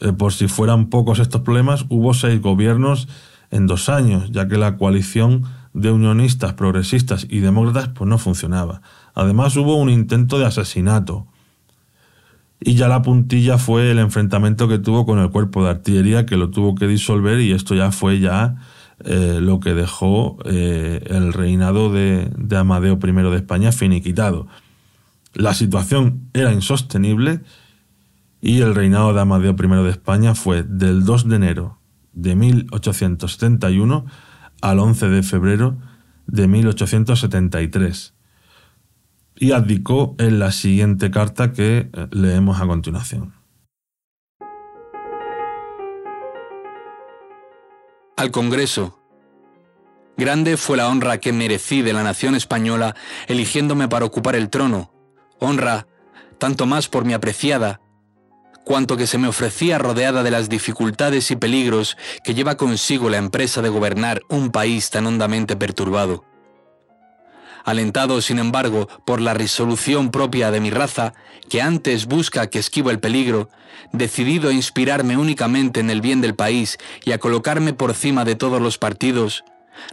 Eh, 0.00 0.12
por 0.12 0.32
si 0.32 0.48
fueran 0.48 0.90
pocos 0.90 1.18
estos 1.18 1.42
problemas, 1.42 1.86
hubo 1.88 2.14
seis 2.14 2.40
gobiernos 2.40 3.08
en 3.50 3.66
dos 3.66 3.88
años, 3.88 4.30
ya 4.30 4.48
que 4.48 4.56
la 4.56 4.76
coalición 4.76 5.44
de 5.74 5.90
unionistas, 5.90 6.54
progresistas 6.54 7.26
y 7.28 7.40
demócratas 7.40 7.88
pues 7.88 8.08
no 8.08 8.18
funcionaba. 8.18 8.82
Además 9.14 9.56
hubo 9.56 9.76
un 9.76 9.90
intento 9.90 10.38
de 10.38 10.46
asesinato, 10.46 11.26
y 12.64 12.74
ya 12.74 12.88
la 12.88 13.02
puntilla 13.02 13.58
fue 13.58 13.90
el 13.90 13.98
enfrentamiento 13.98 14.68
que 14.68 14.78
tuvo 14.78 15.04
con 15.04 15.18
el 15.18 15.30
cuerpo 15.30 15.64
de 15.64 15.70
artillería 15.70 16.26
que 16.26 16.36
lo 16.36 16.50
tuvo 16.50 16.74
que 16.74 16.86
disolver 16.86 17.40
y 17.40 17.52
esto 17.52 17.74
ya 17.74 17.90
fue 17.90 18.20
ya 18.20 18.56
eh, 19.04 19.38
lo 19.40 19.58
que 19.58 19.74
dejó 19.74 20.38
eh, 20.44 21.02
el 21.06 21.32
reinado 21.32 21.92
de, 21.92 22.30
de, 22.36 22.56
Amadeo 22.56 22.98
I 23.02 23.12
de 23.12 23.36
España 23.36 23.72
finiquitado. 23.72 24.46
La 25.34 25.54
situación 25.54 26.28
era 26.34 26.52
insostenible 26.52 27.40
y 28.40 28.60
el 28.60 28.74
reinado 28.74 29.14
de 29.14 29.20
Amadeo 29.20 29.52
I 29.58 29.82
de 29.84 29.90
España 29.90 30.34
fue 30.34 30.62
del 30.62 31.04
2 31.04 31.28
de 31.28 31.36
enero 31.36 31.78
de 32.12 32.36
1871 32.36 34.04
al 34.60 34.78
11 34.78 35.08
de 35.08 35.22
febrero 35.22 35.78
de 36.26 36.48
1873 36.48 38.14
y 39.36 39.52
abdicó 39.52 40.14
en 40.18 40.38
la 40.38 40.52
siguiente 40.52 41.10
carta 41.10 41.52
que 41.52 41.90
eh, 41.92 42.08
leemos 42.10 42.60
a 42.60 42.66
continuación. 42.66 43.34
Al 48.16 48.30
Congreso. 48.30 48.98
Grande 50.16 50.58
fue 50.58 50.76
la 50.76 50.88
honra 50.88 51.18
que 51.18 51.32
merecí 51.32 51.80
de 51.80 51.94
la 51.94 52.02
nación 52.02 52.34
española 52.34 52.94
eligiéndome 53.26 53.88
para 53.88 54.04
ocupar 54.04 54.36
el 54.36 54.50
trono. 54.50 54.91
Honra, 55.42 55.88
tanto 56.38 56.66
más 56.66 56.86
por 56.86 57.04
mi 57.04 57.14
apreciada, 57.14 57.80
cuanto 58.64 58.96
que 58.96 59.08
se 59.08 59.18
me 59.18 59.26
ofrecía 59.26 59.76
rodeada 59.76 60.22
de 60.22 60.30
las 60.30 60.48
dificultades 60.48 61.32
y 61.32 61.36
peligros 61.36 61.96
que 62.22 62.32
lleva 62.32 62.56
consigo 62.56 63.10
la 63.10 63.16
empresa 63.16 63.60
de 63.60 63.68
gobernar 63.68 64.22
un 64.28 64.52
país 64.52 64.90
tan 64.90 65.04
hondamente 65.04 65.56
perturbado. 65.56 66.24
Alentado 67.64 68.20
sin 68.20 68.38
embargo 68.38 68.88
por 69.04 69.20
la 69.20 69.34
resolución 69.34 70.12
propia 70.12 70.52
de 70.52 70.60
mi 70.60 70.70
raza, 70.70 71.12
que 71.50 71.60
antes 71.60 72.06
busca 72.06 72.46
que 72.46 72.60
esquivo 72.60 72.90
el 72.90 73.00
peligro, 73.00 73.50
decidido 73.92 74.50
a 74.50 74.52
inspirarme 74.52 75.16
únicamente 75.16 75.80
en 75.80 75.90
el 75.90 76.00
bien 76.00 76.20
del 76.20 76.36
país 76.36 76.78
y 77.04 77.10
a 77.10 77.18
colocarme 77.18 77.72
por 77.72 77.94
cima 77.94 78.24
de 78.24 78.36
todos 78.36 78.62
los 78.62 78.78
partidos, 78.78 79.42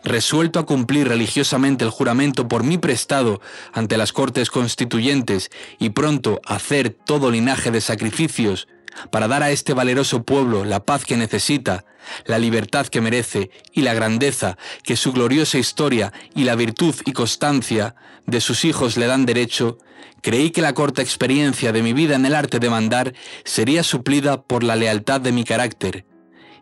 resuelto 0.03 0.59
a 0.59 0.65
cumplir 0.65 1.07
religiosamente 1.07 1.85
el 1.85 1.91
juramento 1.91 2.47
por 2.47 2.63
mí 2.63 2.77
prestado 2.77 3.41
ante 3.73 3.97
las 3.97 4.13
cortes 4.13 4.49
constituyentes 4.49 5.49
y 5.79 5.89
pronto 5.89 6.41
a 6.45 6.55
hacer 6.55 6.89
todo 6.89 7.31
linaje 7.31 7.71
de 7.71 7.81
sacrificios, 7.81 8.67
para 9.11 9.27
dar 9.27 9.43
a 9.43 9.51
este 9.51 9.73
valeroso 9.73 10.23
pueblo 10.23 10.65
la 10.65 10.83
paz 10.83 11.05
que 11.05 11.17
necesita, 11.17 11.85
la 12.25 12.39
libertad 12.39 12.87
que 12.87 13.01
merece 13.01 13.51
y 13.71 13.81
la 13.81 13.93
grandeza 13.93 14.57
que 14.83 14.95
su 14.95 15.11
gloriosa 15.13 15.57
historia 15.57 16.11
y 16.35 16.43
la 16.43 16.55
virtud 16.55 16.95
y 17.05 17.13
constancia 17.13 17.95
de 18.25 18.41
sus 18.41 18.65
hijos 18.65 18.97
le 18.97 19.07
dan 19.07 19.25
derecho, 19.25 19.77
creí 20.21 20.51
que 20.51 20.61
la 20.61 20.73
corta 20.73 21.01
experiencia 21.01 21.71
de 21.71 21.83
mi 21.83 21.93
vida 21.93 22.15
en 22.15 22.25
el 22.25 22.35
arte 22.35 22.59
de 22.59 22.69
mandar 22.69 23.13
sería 23.43 23.83
suplida 23.83 24.41
por 24.41 24.63
la 24.63 24.75
lealtad 24.75 25.21
de 25.21 25.31
mi 25.31 25.43
carácter, 25.43 26.05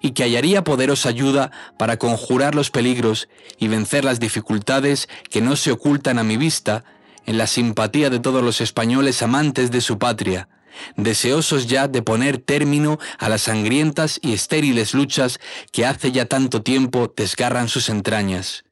y 0.02 0.12
que 0.12 0.24
hallaría 0.24 0.64
poderosa 0.64 1.10
ayuda 1.10 1.52
para 1.78 1.98
conjurar 1.98 2.56
los 2.56 2.72
peligros 2.72 3.30
y 3.58 3.68
vencer 3.68 4.04
las 4.04 4.20
dificultades 4.20 5.08
que 5.30 5.42
no 5.42 5.56
se 5.56 5.72
ocultan 5.72 6.20
a 6.20 6.24
mi 6.24 6.38
vista 6.38 6.84
en 7.26 7.38
la 7.38 7.48
simpatía 7.48 8.10
de 8.10 8.20
todos 8.20 8.44
los 8.44 8.62
españoles 8.62 9.22
amantes 9.22 9.70
de 9.70 9.82
su 9.82 10.00
patria, 10.00 10.48
deseosos 10.96 11.68
ya 11.68 11.88
de 11.88 12.02
poner 12.02 12.38
término 12.38 13.00
a 13.20 13.30
las 13.30 13.44
sangrientas 13.44 14.20
y 14.22 14.34
estériles 14.34 14.94
luchas 14.94 15.40
que 15.72 15.86
hace 15.86 16.12
ya 16.12 16.26
tanto 16.26 16.62
tiempo 16.62 17.14
desgarran 17.16 17.68
sus 17.68 17.90
entrañas. 17.90 18.64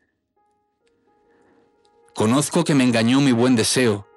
Conozco 2.14 2.64
que 2.64 2.76
me 2.76 2.86
engañó 2.86 3.20
mi 3.20 3.34
buen 3.34 3.58
deseo. 3.58 4.08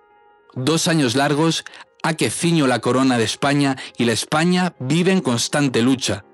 Dos 0.54 0.86
años 0.86 1.16
largos 1.16 1.64
ha 2.04 2.14
que 2.14 2.30
ciño 2.30 2.68
la 2.68 2.78
corona 2.78 3.18
de 3.18 3.24
España 3.24 3.76
y 3.96 4.04
la 4.04 4.12
España 4.12 4.74
vive 4.78 5.11
en 5.11 5.20
constante 5.20 5.82
lucha, 5.82 6.24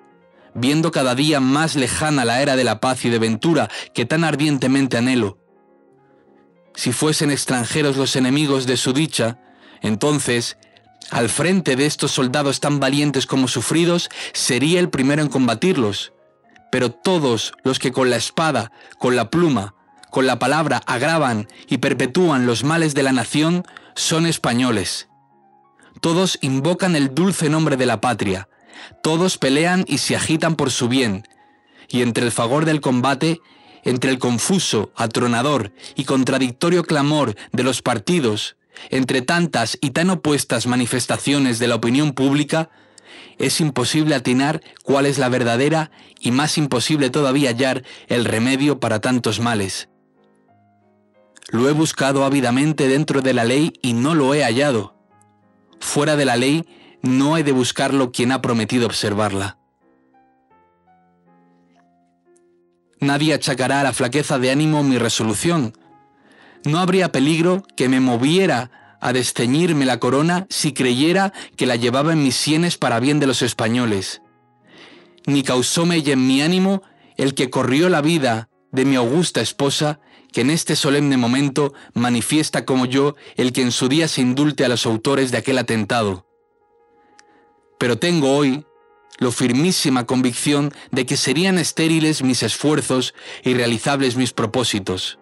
viendo 0.55 0.91
cada 0.91 1.15
día 1.15 1.41
más 1.41 1.77
lejana 1.77 2.25
la 2.25 2.43
era 2.43 2.57
de 2.57 2.65
la 2.65 2.81
paz 2.81 3.05
y 3.05 3.11
de 3.11 3.19
ventura 3.19 3.69
que 3.93 4.05
tan 4.05 4.25
ardientemente 4.25 4.97
anhelo. 4.97 5.39
Si 6.75 6.93
fuesen 6.93 7.31
extranjeros 7.31 7.97
los 7.97 8.17
enemigos 8.17 8.67
de 8.67 8.77
su 8.77 8.93
dicha, 8.93 9.39
entonces 9.81 10.57
al 11.11 11.29
frente 11.29 11.77
de 11.77 11.87
estos 11.87 12.13
soldados 12.13 12.61
tan 12.61 12.81
valientes 12.81 13.27
como 13.27 13.49
sufridos, 13.49 14.09
sería 14.33 14.81
el 14.81 14.91
primero 14.91 15.23
en 15.23 15.29
combatirlos. 15.29 16.13
Pero 16.71 16.91
todos 16.91 17.53
los 17.63 17.79
que 17.79 17.93
con 17.93 18.11
la 18.11 18.17
espada, 18.17 18.73
con 18.99 19.15
la 19.15 19.31
pluma, 19.31 19.75
con 20.11 20.27
la 20.27 20.39
palabra 20.39 20.83
agravan 20.87 21.49
y 21.69 21.79
perpetúan 21.79 22.47
los 22.47 22.65
males 22.65 22.95
de 22.95 23.03
la 23.03 23.13
nación, 23.13 23.65
son 23.95 24.27
españoles. 24.27 25.09
Todos 26.01 26.39
invocan 26.41 26.97
el 26.97 27.15
dulce 27.15 27.49
nombre 27.49 27.77
de 27.77 27.87
la 27.87 28.01
patria, 28.01 28.49
todos 29.03 29.39
pelean 29.39 29.85
y 29.87 29.99
se 29.99 30.17
agitan 30.17 30.57
por 30.57 30.71
su 30.71 30.89
bien, 30.89 31.27
y 31.89 32.03
entre 32.03 32.25
el 32.25 32.33
favor 32.33 32.65
del 32.65 32.81
combate, 32.81 33.41
entre 33.85 34.11
el 34.11 34.19
confuso, 34.19 34.93
atronador 34.97 35.73
y 35.95 36.05
contradictorio 36.05 36.85
clamor 36.85 37.37
de 37.53 37.63
los 37.63 37.83
partidos, 37.83 38.57
entre 38.91 39.23
tantas 39.23 39.79
y 39.81 39.91
tan 39.91 40.11
opuestas 40.11 40.67
manifestaciones 40.67 41.59
de 41.59 41.69
la 41.69 41.77
opinión 41.77 42.13
pública, 42.13 42.71
es 43.39 43.61
imposible 43.61 44.15
atinar 44.15 44.63
cuál 44.83 45.07
es 45.07 45.19
la 45.19 45.29
verdadera 45.29 45.91
y 46.21 46.31
más 46.31 46.57
imposible 46.59 47.11
todavía 47.11 47.51
hallar 47.51 47.85
el 48.09 48.25
remedio 48.25 48.81
para 48.81 49.01
tantos 49.01 49.41
males. 49.41 49.89
Lo 51.51 51.69
he 51.69 51.73
buscado 51.73 52.25
ávidamente 52.25 52.89
dentro 52.89 53.21
de 53.21 53.35
la 53.35 53.45
ley 53.45 53.73
y 53.83 53.93
no 53.93 54.15
lo 54.15 54.35
he 54.35 54.43
hallado. 54.43 54.97
Fuera 55.79 56.17
de 56.17 56.25
la 56.25 56.37
ley 56.37 56.65
no 57.05 57.37
he 57.37 57.45
de 57.45 57.53
buscarlo 57.53 58.11
quien 58.11 58.33
ha 58.33 58.43
prometido 58.43 58.87
observarla. 58.87 59.59
Nadie 63.01 63.35
achacará 63.35 63.81
a 63.81 63.85
la 63.85 63.93
flaqueza 63.93 64.39
de 64.39 64.51
ánimo 64.51 64.83
mi 64.83 64.99
resolución, 64.99 65.75
no 66.65 66.79
habría 66.79 67.13
peligro 67.13 67.63
que 67.77 67.91
me 67.91 68.01
moviera 68.01 68.97
a 69.01 69.13
desteñirme 69.13 69.85
la 69.85 70.01
corona 70.01 70.47
si 70.49 70.73
creyera 70.73 71.35
que 71.57 71.67
la 71.67 71.77
llevaba 71.77 72.15
en 72.15 72.23
mis 72.23 72.37
sienes 72.37 72.79
para 72.79 73.01
bien 73.01 73.21
de 73.21 73.27
los 73.27 73.43
españoles. 73.43 74.23
Ni 75.27 75.43
causóme 75.43 75.99
en 75.99 76.27
mi 76.27 76.41
ánimo 76.41 76.83
el 77.17 77.35
que 77.35 77.51
corrió 77.51 77.91
la 77.91 78.01
vida 78.01 78.49
de 78.73 78.87
mi 78.87 78.97
augusta 78.97 79.43
esposa, 79.43 80.01
que 80.33 80.41
en 80.41 80.51
este 80.51 80.75
solemne 80.75 81.19
momento 81.19 81.75
manifiesta 81.93 82.65
como 82.65 82.87
yo 82.87 83.15
el 83.37 83.53
que 83.53 83.63
en 83.63 83.71
su 83.71 83.89
día 83.89 84.09
se 84.09 84.23
indulte 84.23 84.65
a 84.65 84.69
los 84.69 84.87
autores 84.87 85.31
de 85.31 85.39
aquel 85.39 85.59
atentado. 85.59 86.27
Pero 87.79 87.99
tengo 87.99 88.37
hoy 88.37 88.65
lo 89.19 89.31
firmísima 89.31 90.07
convicción 90.07 90.73
de 90.91 91.07
que 91.07 91.17
serían 91.17 91.59
estériles 91.59 92.23
mis 92.23 92.43
esfuerzos 92.43 93.15
y 93.43 93.55
realizables 93.55 94.17
mis 94.17 94.33
propósitos. 94.33 95.19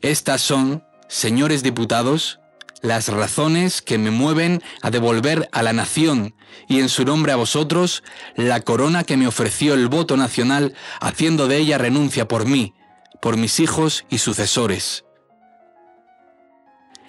Estas 0.00 0.40
son, 0.40 0.84
señores 1.08 1.62
diputados, 1.62 2.40
las 2.80 3.08
razones 3.08 3.80
que 3.80 3.96
me 3.96 4.10
mueven 4.10 4.62
a 4.82 4.90
devolver 4.90 5.48
a 5.52 5.62
la 5.62 5.72
nación 5.72 6.34
y 6.66 6.80
en 6.80 6.88
su 6.88 7.04
nombre 7.04 7.32
a 7.32 7.36
vosotros 7.36 8.02
la 8.34 8.60
corona 8.60 9.04
que 9.04 9.16
me 9.16 9.28
ofreció 9.28 9.74
el 9.74 9.88
voto 9.88 10.16
nacional, 10.16 10.74
haciendo 11.00 11.46
de 11.46 11.58
ella 11.58 11.78
renuncia 11.78 12.26
por 12.26 12.46
mí, 12.46 12.74
por 13.20 13.36
mis 13.36 13.60
hijos 13.60 14.04
y 14.10 14.18
sucesores. 14.18 15.04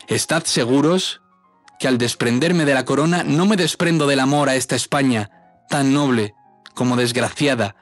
Estad 0.08 0.44
seguros 0.44 1.23
que 1.80 1.88
al 1.88 1.98
desprenderme 1.98 2.66
de 2.66 2.74
la 2.74 2.86
corona 2.86 3.24
no 3.24 3.46
me 3.46 3.58
desprendo 3.58 4.08
del 4.08 4.20
amor 4.20 4.50
a 4.50 4.56
esta 4.56 4.76
España, 4.76 5.30
tan 5.70 5.94
noble 5.94 6.34
como 6.74 6.96
desgraciada, 6.96 7.76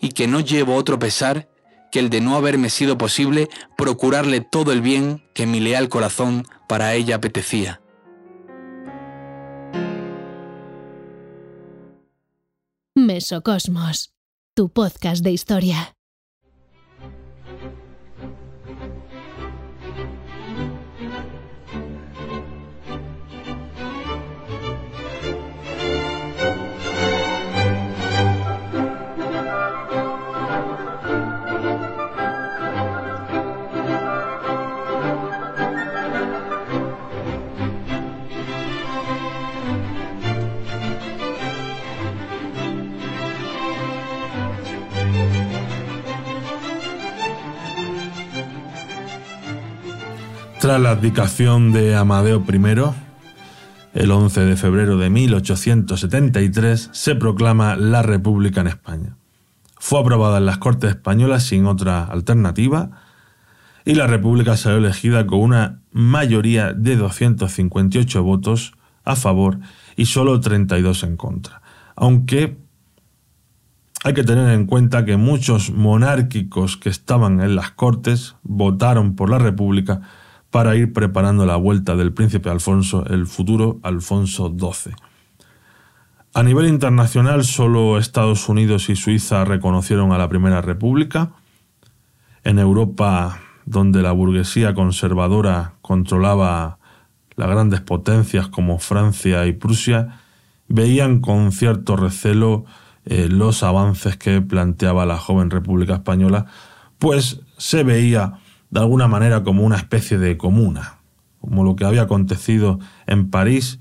y 0.00 0.10
que 0.10 0.26
no 0.26 0.40
llevo 0.40 0.74
otro 0.74 0.98
pesar 0.98 1.48
que 1.90 1.98
el 1.98 2.08
de 2.08 2.20
no 2.20 2.36
haberme 2.36 2.70
sido 2.70 2.96
posible 2.96 3.48
procurarle 3.76 4.40
todo 4.40 4.72
el 4.72 4.80
bien 4.80 5.22
que 5.34 5.46
mi 5.46 5.60
leal 5.60 5.88
corazón 5.88 6.46
para 6.68 6.94
ella 6.94 7.16
apetecía. 7.16 7.80
Mesocosmos, 12.94 14.12
tu 14.54 14.68
podcast 14.68 15.24
de 15.24 15.32
historia. 15.32 15.94
Tras 50.70 50.82
la 50.82 50.90
abdicación 50.92 51.72
de 51.72 51.96
Amadeo 51.96 52.44
I, 52.48 54.00
el 54.00 54.10
11 54.12 54.40
de 54.42 54.56
febrero 54.56 54.98
de 54.98 55.10
1873 55.10 56.90
se 56.92 57.16
proclama 57.16 57.74
la 57.74 58.02
República 58.02 58.60
en 58.60 58.68
España. 58.68 59.16
Fue 59.80 59.98
aprobada 59.98 60.38
en 60.38 60.46
las 60.46 60.58
Cortes 60.58 60.90
Españolas 60.90 61.42
sin 61.42 61.66
otra 61.66 62.04
alternativa 62.04 62.92
y 63.84 63.94
la 63.96 64.06
República 64.06 64.56
salió 64.56 64.78
elegida 64.78 65.26
con 65.26 65.40
una 65.40 65.80
mayoría 65.90 66.72
de 66.72 66.94
258 66.94 68.22
votos 68.22 68.74
a 69.02 69.16
favor 69.16 69.58
y 69.96 70.06
solo 70.06 70.38
32 70.38 71.02
en 71.02 71.16
contra. 71.16 71.62
Aunque 71.96 72.58
hay 74.04 74.14
que 74.14 74.22
tener 74.22 74.48
en 74.50 74.66
cuenta 74.66 75.04
que 75.04 75.16
muchos 75.16 75.72
monárquicos 75.72 76.76
que 76.76 76.90
estaban 76.90 77.40
en 77.40 77.56
las 77.56 77.72
Cortes 77.72 78.36
votaron 78.44 79.16
por 79.16 79.30
la 79.30 79.40
República 79.40 80.02
para 80.50 80.76
ir 80.76 80.92
preparando 80.92 81.46
la 81.46 81.56
vuelta 81.56 81.96
del 81.96 82.12
príncipe 82.12 82.50
Alfonso, 82.50 83.04
el 83.06 83.26
futuro 83.26 83.78
Alfonso 83.82 84.54
XII. 84.56 84.94
A 86.32 86.42
nivel 86.42 86.68
internacional, 86.68 87.44
solo 87.44 87.98
Estados 87.98 88.48
Unidos 88.48 88.88
y 88.88 88.96
Suiza 88.96 89.44
reconocieron 89.44 90.12
a 90.12 90.18
la 90.18 90.28
Primera 90.28 90.60
República. 90.60 91.32
En 92.44 92.58
Europa, 92.58 93.40
donde 93.64 94.02
la 94.02 94.12
burguesía 94.12 94.74
conservadora 94.74 95.74
controlaba 95.82 96.78
las 97.36 97.48
grandes 97.48 97.80
potencias 97.80 98.48
como 98.48 98.78
Francia 98.78 99.46
y 99.46 99.52
Prusia, 99.52 100.20
veían 100.68 101.20
con 101.20 101.50
cierto 101.50 101.96
recelo 101.96 102.64
eh, 103.06 103.28
los 103.28 103.62
avances 103.62 104.16
que 104.16 104.40
planteaba 104.40 105.06
la 105.06 105.18
joven 105.18 105.50
República 105.50 105.94
Española, 105.94 106.46
pues 106.98 107.40
se 107.56 107.82
veía 107.82 108.38
de 108.70 108.80
alguna 108.80 109.08
manera 109.08 109.42
como 109.42 109.64
una 109.64 109.76
especie 109.76 110.18
de 110.18 110.36
comuna, 110.36 110.98
como 111.40 111.64
lo 111.64 111.76
que 111.76 111.84
había 111.84 112.02
acontecido 112.02 112.78
en 113.06 113.30
París, 113.30 113.80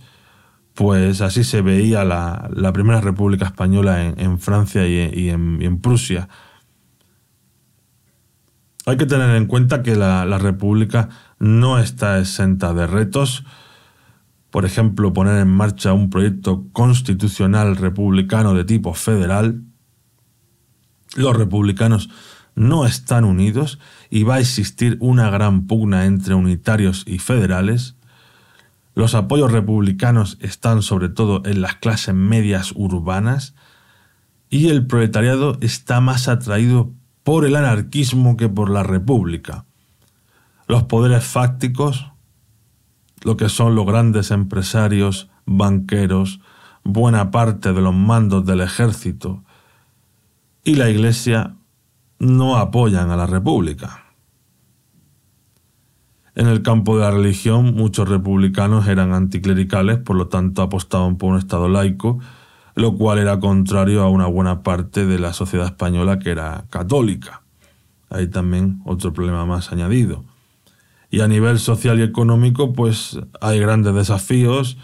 pues 0.73 1.21
así 1.21 1.43
se 1.43 1.61
veía 1.61 2.05
la, 2.05 2.71
primera 2.73 3.01
República 3.01 3.45
Española 3.45 4.01
en, 4.05 4.39
Francia 4.39 4.87
y, 4.87 5.29
en, 5.29 5.79
Prusia. 5.81 6.29
Hay 8.85 8.97
que 8.97 9.05
tener 9.05 9.35
en 9.35 9.45
cuenta 9.45 9.83
que 9.83 9.95
la, 9.95 10.37
República 10.37 11.09
no 11.37 11.79
está 11.79 12.17
exenta 12.19 12.73
de 12.73 12.87
retos, 12.87 13.43
por 14.51 14.65
ejemplo, 14.65 15.13
poner 15.13 15.39
en 15.39 15.49
marcha 15.49 15.93
un 15.93 16.09
proyecto 16.09 16.65
constitucional 16.71 17.75
republicano 17.75 18.55
de 18.55 18.63
tipo 18.63 18.93
federal, 18.93 19.61
los 21.15 21.35
republicanos 21.35 22.09
no 22.59 22.85
están 22.85 23.23
unidos 23.23 23.79
y 24.09 24.23
va 24.23 24.35
a 24.35 24.39
existir 24.41 24.97
una 24.99 25.29
gran 25.29 25.65
pugna 25.65 26.05
entre 26.05 26.33
unitarios 26.35 27.03
y 27.07 27.19
federales. 27.19 27.95
Los 28.95 29.15
apoyos 29.15 29.53
republicanos 29.53 30.37
están 30.41 30.81
sobre 30.81 31.07
todo 31.07 31.41
en 31.45 31.61
las 31.61 31.75
clases 31.75 32.13
medias 32.13 32.73
urbanas 32.75 33.55
y 34.49 34.67
el 34.67 34.85
proletariado 34.85 35.57
está 35.61 36.01
más 36.01 36.27
atraído 36.27 36.91
por 37.23 37.45
el 37.45 37.55
anarquismo 37.55 38.35
que 38.35 38.49
por 38.49 38.69
la 38.69 38.83
república. 38.83 39.63
Los 40.67 40.83
poderes 40.83 41.23
fácticos, 41.23 42.11
lo 43.23 43.37
que 43.37 43.47
son 43.47 43.73
los 43.73 43.85
grandes 43.85 44.31
empresarios, 44.31 45.29
banqueros, 45.45 46.41
buena 46.83 47.31
parte 47.31 47.71
de 47.71 47.79
los 47.81 47.95
mandos 47.95 48.45
del 48.45 48.59
ejército 48.59 49.45
y 50.65 50.75
la 50.75 50.89
Iglesia 50.89 51.55
no 52.19 52.57
apoyan 52.57 53.09
a 53.11 53.17
la 53.17 53.25
República. 53.25 54.05
En 56.35 56.47
el 56.47 56.61
campo 56.61 56.95
de 56.95 57.03
la 57.03 57.11
religión, 57.11 57.73
muchos 57.75 58.07
republicanos 58.07 58.87
eran 58.87 59.13
anticlericales, 59.13 59.97
por 59.97 60.15
lo 60.15 60.27
tanto 60.27 60.61
apostaban 60.61 61.17
por 61.17 61.31
un 61.31 61.37
Estado 61.37 61.67
laico, 61.67 62.19
lo 62.75 62.95
cual 62.95 63.19
era 63.19 63.39
contrario 63.39 64.03
a 64.03 64.09
una 64.09 64.27
buena 64.27 64.63
parte 64.63 65.05
de 65.05 65.19
la 65.19 65.33
sociedad 65.33 65.65
española 65.65 66.19
que 66.19 66.29
era 66.29 66.65
católica. 66.69 67.41
Hay 68.09 68.27
también 68.27 68.81
otro 68.85 69.11
problema 69.11 69.45
más 69.45 69.71
añadido. 69.71 70.23
Y 71.11 71.21
a 71.21 71.27
nivel 71.27 71.59
social 71.59 71.99
y 71.99 72.03
económico, 72.03 72.73
pues 72.73 73.19
hay 73.41 73.59
grandes 73.59 73.93
desafíos. 73.93 74.77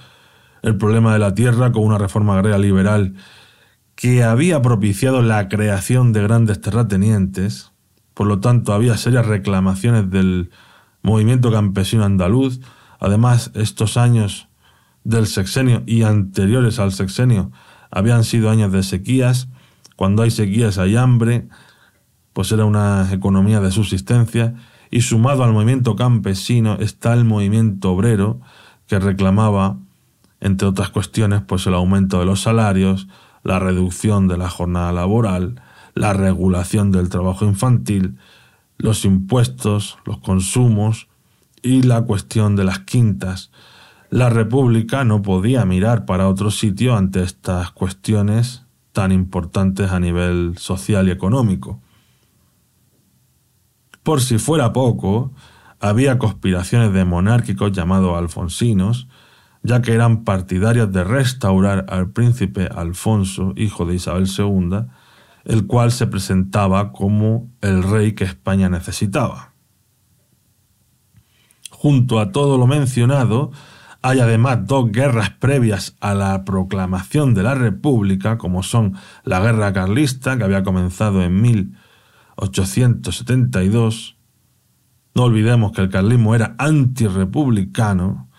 El 0.61 0.77
problema 0.77 1.13
de 1.13 1.19
la 1.19 1.35
tierra 1.35 1.71
con 1.71 1.83
una 1.83 1.97
reforma 1.97 2.33
agraria 2.33 2.57
liberal 2.57 3.13
que 3.95 4.23
había 4.23 4.61
propiciado 4.61 5.21
la 5.21 5.47
creación 5.47 6.13
de 6.13 6.21
grandes 6.21 6.61
terratenientes, 6.61 7.71
por 8.13 8.27
lo 8.27 8.39
tanto 8.39 8.73
había 8.73 8.97
serias 8.97 9.25
reclamaciones 9.25 10.09
del 10.09 10.51
movimiento 11.01 11.51
campesino 11.51 12.03
andaluz, 12.03 12.59
además 12.99 13.51
estos 13.55 13.97
años 13.97 14.49
del 15.03 15.27
sexenio 15.27 15.83
y 15.85 16.03
anteriores 16.03 16.79
al 16.79 16.91
sexenio 16.91 17.51
habían 17.91 18.23
sido 18.23 18.49
años 18.49 18.71
de 18.71 18.83
sequías, 18.83 19.47
cuando 19.95 20.23
hay 20.23 20.31
sequías 20.31 20.77
hay 20.77 20.97
hambre, 20.97 21.47
pues 22.33 22.51
era 22.51 22.65
una 22.65 23.07
economía 23.13 23.61
de 23.61 23.71
subsistencia, 23.71 24.55
y 24.91 25.01
sumado 25.01 25.43
al 25.43 25.53
movimiento 25.53 25.95
campesino 25.95 26.75
está 26.79 27.13
el 27.13 27.23
movimiento 27.23 27.91
obrero, 27.91 28.41
que 28.87 28.99
reclamaba, 28.99 29.77
entre 30.41 30.67
otras 30.67 30.89
cuestiones, 30.89 31.41
pues 31.41 31.65
el 31.67 31.73
aumento 31.73 32.19
de 32.19 32.25
los 32.25 32.41
salarios, 32.41 33.07
la 33.45 33.59
reducción 33.59 34.27
de 34.27 34.37
la 34.37 34.49
jornada 34.49 34.91
laboral, 34.91 35.61
la 35.93 36.13
regulación 36.13 36.91
del 36.91 37.09
trabajo 37.09 37.45
infantil, 37.45 38.17
los 38.77 39.05
impuestos, 39.05 39.99
los 40.03 40.17
consumos 40.17 41.07
y 41.61 41.83
la 41.83 42.01
cuestión 42.01 42.55
de 42.55 42.63
las 42.63 42.79
quintas. 42.79 43.51
La 44.09 44.29
República 44.29 45.05
no 45.05 45.21
podía 45.21 45.63
mirar 45.63 46.05
para 46.05 46.27
otro 46.27 46.49
sitio 46.49 46.97
ante 46.97 47.21
estas 47.21 47.71
cuestiones 47.71 48.65
tan 48.91 49.11
importantes 49.11 49.91
a 49.91 49.99
nivel 49.99 50.57
social 50.57 51.07
y 51.07 51.11
económico. 51.11 51.79
Por 54.01 54.21
si 54.21 54.39
fuera 54.39 54.73
poco, 54.73 55.31
había 55.79 56.17
conspiraciones 56.17 56.93
de 56.93 57.05
monárquicos 57.05 57.71
llamados 57.73 58.17
alfonsinos, 58.17 59.07
ya 59.65 59.81
que 59.81 59.93
eran 59.93 60.23
partidarios 60.23 60.91
de 60.91 61.03
restaurar 61.03 61.85
al 61.89 62.11
príncipe 62.11 62.69
Alfonso, 62.73 63.53
hijo 63.55 63.85
de 63.85 63.95
Isabel 63.95 64.27
II, 64.27 64.85
el 65.45 65.65
cual 65.65 65.91
se 65.91 66.05
presentaba 66.07 66.91
como 66.91 67.49
el 67.61 67.83
rey 67.83 68.13
que 68.13 68.25
España 68.25 68.69
necesitaba. 68.69 69.53
Junto 71.71 72.19
a 72.19 72.31
todo 72.31 72.59
lo 72.59 72.67
mencionado, 72.67 73.51
hay 74.03 74.19
además 74.19 74.67
dos 74.67 74.91
guerras 74.91 75.31
previas 75.31 75.95
a 75.99 76.13
la 76.13 76.45
proclamación 76.45 77.33
de 77.33 77.41
la 77.41 77.55
República, 77.55 78.37
como 78.37 78.61
son 78.61 78.93
la 79.23 79.39
Guerra 79.39 79.73
Carlista, 79.73 80.37
que 80.37 80.43
había 80.43 80.61
comenzado 80.63 81.23
en 81.23 81.41
1872. 81.41 84.17
No 85.15 85.23
olvidemos 85.23 85.71
que 85.71 85.81
el 85.81 85.89
carlismo 85.89 86.35
era 86.35 86.53
antirrepublicano 86.59 88.29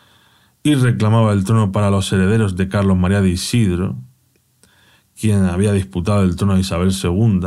y 0.66 0.74
reclamaba 0.74 1.32
el 1.32 1.44
trono 1.44 1.70
para 1.70 1.90
los 1.90 2.12
herederos 2.12 2.56
de 2.56 2.68
Carlos 2.68 2.96
María 2.96 3.20
de 3.20 3.28
Isidro, 3.28 3.94
quien 5.14 5.44
había 5.44 5.70
disputado 5.70 6.24
el 6.24 6.34
trono 6.34 6.54
de 6.54 6.62
Isabel 6.62 6.90
II. 6.90 7.40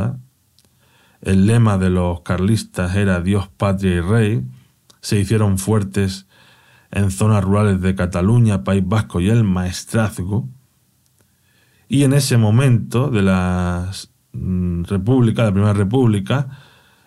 El 1.20 1.44
lema 1.44 1.76
de 1.76 1.90
los 1.90 2.22
carlistas 2.22 2.96
era 2.96 3.20
Dios, 3.20 3.46
patria 3.48 3.96
y 3.96 4.00
rey. 4.00 4.46
Se 5.02 5.20
hicieron 5.20 5.58
fuertes 5.58 6.28
en 6.90 7.10
zonas 7.10 7.44
rurales 7.44 7.82
de 7.82 7.94
Cataluña, 7.94 8.64
País 8.64 8.84
Vasco 8.86 9.20
y 9.20 9.28
el 9.28 9.44
Maestrazgo. 9.44 10.48
Y 11.88 12.04
en 12.04 12.14
ese 12.14 12.38
momento 12.38 13.10
de 13.10 13.20
la 13.20 13.90
mm, 14.32 14.84
República, 14.84 15.44
la 15.44 15.52
Primera 15.52 15.74
República, 15.74 16.48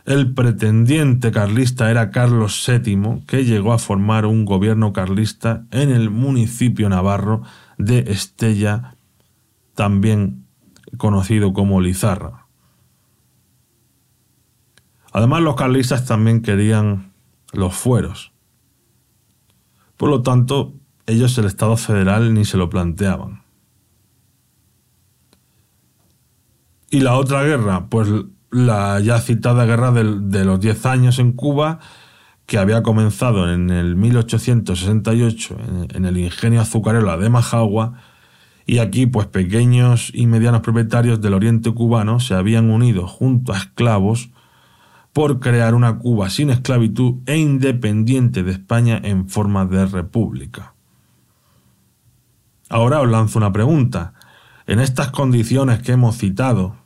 el 0.05 0.33
pretendiente 0.33 1.31
carlista 1.31 1.89
era 1.89 2.11
Carlos 2.11 2.61
VII, 2.67 3.23
que 3.25 3.45
llegó 3.45 3.71
a 3.71 3.79
formar 3.79 4.25
un 4.25 4.43
gobierno 4.43 4.91
carlista 4.91 5.65
en 5.71 5.91
el 5.91 6.09
municipio 6.09 6.89
navarro 6.89 7.43
de 7.77 7.99
Estella, 8.11 8.97
también 9.75 10.45
conocido 10.97 11.53
como 11.53 11.79
Lizarra. 11.79 12.47
Además, 15.13 15.41
los 15.41 15.55
carlistas 15.55 16.05
también 16.05 16.41
querían 16.41 17.13
los 17.53 17.73
fueros. 17.73 18.33
Por 19.95 20.09
lo 20.09 20.21
tanto, 20.21 20.73
ellos 21.05 21.37
el 21.37 21.45
Estado 21.45 21.77
federal 21.77 22.33
ni 22.33 22.43
se 22.43 22.57
lo 22.57 22.69
planteaban. 22.69 23.43
Y 26.89 26.99
la 26.99 27.15
otra 27.15 27.43
guerra, 27.43 27.87
pues 27.89 28.09
la 28.53 28.99
ya 28.99 29.19
citada 29.19 29.65
guerra 29.65 29.91
de, 29.91 30.45
los 30.45 30.59
10 30.59 30.85
años 30.85 31.19
en 31.19 31.33
Cuba, 31.33 31.79
que 32.45 32.57
había 32.57 32.83
comenzado 32.83 33.51
en 33.51 33.71
el 33.71 33.95
1868 33.95 35.57
en, 35.93 36.05
el 36.05 36.17
ingenio 36.17 36.61
azucarero 36.61 37.17
de 37.17 37.29
Majagua, 37.29 37.93
y 38.65 38.77
aquí 38.77 39.07
pues 39.07 39.27
pequeños 39.27 40.11
y 40.13 40.27
medianos 40.27 40.61
propietarios 40.61 41.19
del 41.19 41.33
oriente 41.33 41.71
cubano 41.71 42.19
se 42.19 42.35
habían 42.35 42.69
unido 42.69 43.07
junto 43.07 43.51
a 43.53 43.57
esclavos 43.57 44.29
por 45.11 45.39
crear 45.39 45.75
una 45.75 45.97
Cuba 45.97 46.29
sin 46.29 46.49
esclavitud 46.49 47.15
e 47.25 47.37
independiente 47.37 48.43
de 48.43 48.51
España 48.51 49.01
en 49.03 49.29
forma 49.29 49.65
de 49.65 49.85
república. 49.85 50.75
Ahora 52.69 53.01
os 53.01 53.09
lanzo 53.09 53.37
una 53.37 53.51
pregunta. 53.51 54.13
En 54.65 54.79
estas 54.79 55.09
condiciones 55.11 55.81
que 55.81 55.91
hemos 55.91 56.17
citado, 56.17 56.82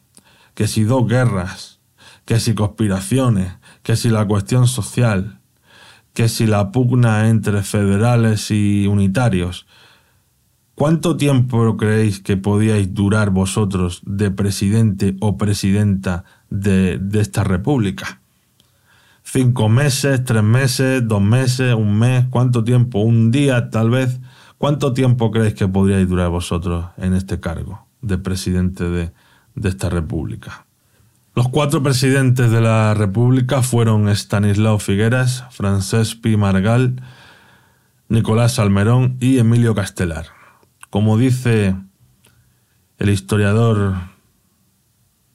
que 0.57 0.65
si 0.65 0.85
dos 0.85 1.07
guerras, 1.07 1.81
que 2.25 2.39
si 2.39 2.55
conspiraciones, 2.55 3.53
que 3.83 3.95
si 3.95 4.09
la 4.09 4.25
cuestión 4.25 4.65
social, 4.65 5.39
que 6.15 6.29
si 6.29 6.47
la 6.47 6.71
pugna 6.71 7.29
entre 7.29 7.61
federales 7.61 8.49
y 8.49 8.87
unitarios. 8.87 9.67
¿Cuánto 10.73 11.15
tiempo 11.15 11.77
creéis 11.77 12.21
que 12.21 12.37
podíais 12.37 12.91
durar 12.91 13.29
vosotros 13.29 14.01
de 14.03 14.31
presidente 14.31 15.15
o 15.19 15.37
presidenta 15.37 16.23
de, 16.49 16.97
de 16.97 17.21
esta 17.21 17.43
república? 17.43 18.19
¿Cinco 19.21 19.69
meses, 19.69 20.23
tres 20.23 20.41
meses, 20.41 21.07
dos 21.07 21.21
meses, 21.21 21.75
un 21.75 21.99
mes? 21.99 22.25
¿Cuánto 22.31 22.63
tiempo? 22.63 23.01
¿Un 23.01 23.29
día 23.29 23.69
tal 23.69 23.91
vez? 23.91 24.19
¿Cuánto 24.57 24.91
tiempo 24.93 25.29
creéis 25.29 25.53
que 25.53 25.67
podríais 25.67 26.09
durar 26.09 26.31
vosotros 26.31 26.87
en 26.97 27.13
este 27.13 27.39
cargo 27.39 27.85
de 28.01 28.17
presidente 28.17 28.85
de, 28.85 29.11
de 29.57 29.69
esta 29.69 29.89
república. 29.89 30.65
Los 31.35 31.49
cuatro 31.49 31.83
presidentes 31.83 32.49
de 32.49 32.61
la 32.61 32.93
república 32.93 33.61
fueron 33.61 34.07
Stanislao 34.09 34.79
Figueras, 34.79 35.43
Francesc 35.51 36.21
Pi 36.21 36.37
Margal, 36.37 37.01
Nicolás 38.09 38.53
Salmerón 38.53 39.17
y 39.19 39.37
Emilio 39.37 39.75
Castelar. 39.75 40.27
Como 40.89 41.17
dice 41.17 41.75
el 42.97 43.09
historiador 43.09 43.95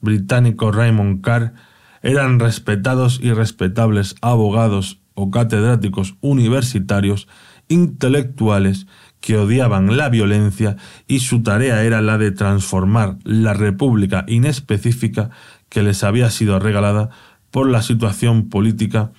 británico 0.01 0.71
Raymond 0.71 1.21
Carr, 1.21 1.53
eran 2.01 2.39
respetados 2.39 3.19
y 3.21 3.31
respetables 3.31 4.15
abogados 4.21 4.99
o 5.13 5.31
catedráticos 5.31 6.15
universitarios 6.19 7.27
intelectuales 7.69 8.87
que 9.23 9.37
odiaban 9.37 9.95
la 9.95 10.09
violencia 10.09 10.75
y 11.07 11.21
su 11.21 11.43
tarea 11.43 11.81
era 11.83 12.01
la 12.01 12.17
de 12.17 12.31
transformar 12.31 13.15
la 13.23 13.53
república 13.53 14.25
inespecífica 14.27 15.29
que 15.69 15.81
les 15.81 16.03
había 16.03 16.29
sido 16.29 16.59
regalada 16.59 17.09
por 17.49 17.69
la 17.69 17.81
situación 17.81 18.49
política 18.49 19.13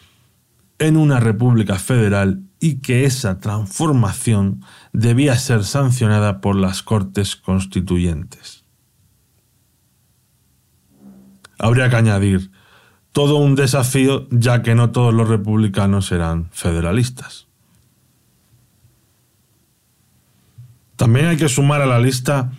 en 0.79 0.99
una 0.99 1.21
república 1.21 1.77
federal 1.77 2.43
y 2.61 2.83
que 2.83 3.07
esa 3.07 3.41
transformación 3.41 4.61
debía 4.93 5.37
ser 5.39 5.65
sancionada 5.65 6.43
por 6.43 6.57
las 6.57 6.83
Cortes 6.83 7.35
Constituyentes. 7.35 8.63
Habría 11.59 11.89
que 11.89 11.97
añadir 11.97 12.51
todo 13.13 13.37
un 13.37 13.55
desafío 13.55 14.29
ya 14.31 14.61
que 14.61 14.75
no 14.75 14.91
todos 14.91 15.15
los 15.15 15.31
republicanos 15.31 16.13
eran 16.13 16.51
federalistas. 16.51 17.49
También 21.05 21.27
hay 21.27 21.37
que 21.37 21.51
sumar 21.51 21.83
a 21.83 21.87
la 21.87 21.99
lista 21.99 22.51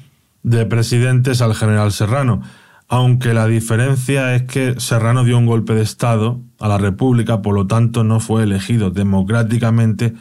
de 0.43 0.67
presidentes 0.67 1.41
al 1.41 1.55
general 1.55 1.91
Serrano, 1.91 2.43
aunque 2.87 3.33
la 3.33 3.47
diferencia 3.47 4.35
es 4.35 4.43
que 4.43 4.79
Serrano 4.79 5.23
dio 5.23 5.39
un 5.39 5.47
golpe 5.47 5.73
de 5.73 5.81
Estado 5.81 6.39
a 6.59 6.67
la 6.67 6.77
República, 6.77 7.41
por 7.41 7.55
lo 7.55 7.65
tanto 7.65 8.03
no 8.03 8.19
fue 8.19 8.43
elegido 8.43 8.91
democráticamente 8.91 10.13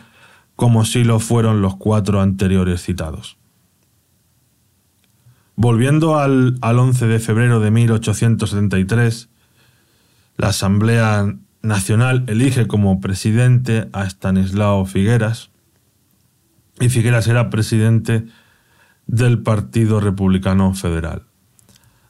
como 0.56 0.86
si 0.86 1.04
lo 1.04 1.20
fueron 1.20 1.60
los 1.60 1.76
cuatro 1.76 2.22
anteriores 2.22 2.82
citados. 2.82 3.36
Volviendo 5.54 6.18
al, 6.18 6.58
11 6.62 7.06
de 7.06 7.18
febrero 7.18 7.60
de 7.60 7.72
1873, 7.72 9.28
la 10.38 10.48
Asamblea 10.48 11.36
Nacional 11.60 12.24
elige 12.26 12.66
como 12.68 13.02
presidente 13.02 13.90
a 13.92 14.06
Stanislao 14.06 14.86
Figueras, 14.86 15.50
y 16.80 16.88
Figueras 16.88 17.26
era 17.28 17.50
presidente 17.50 18.26
del 19.06 19.42
Partido 19.42 20.00
Republicano 20.00 20.74
Federal. 20.74 21.22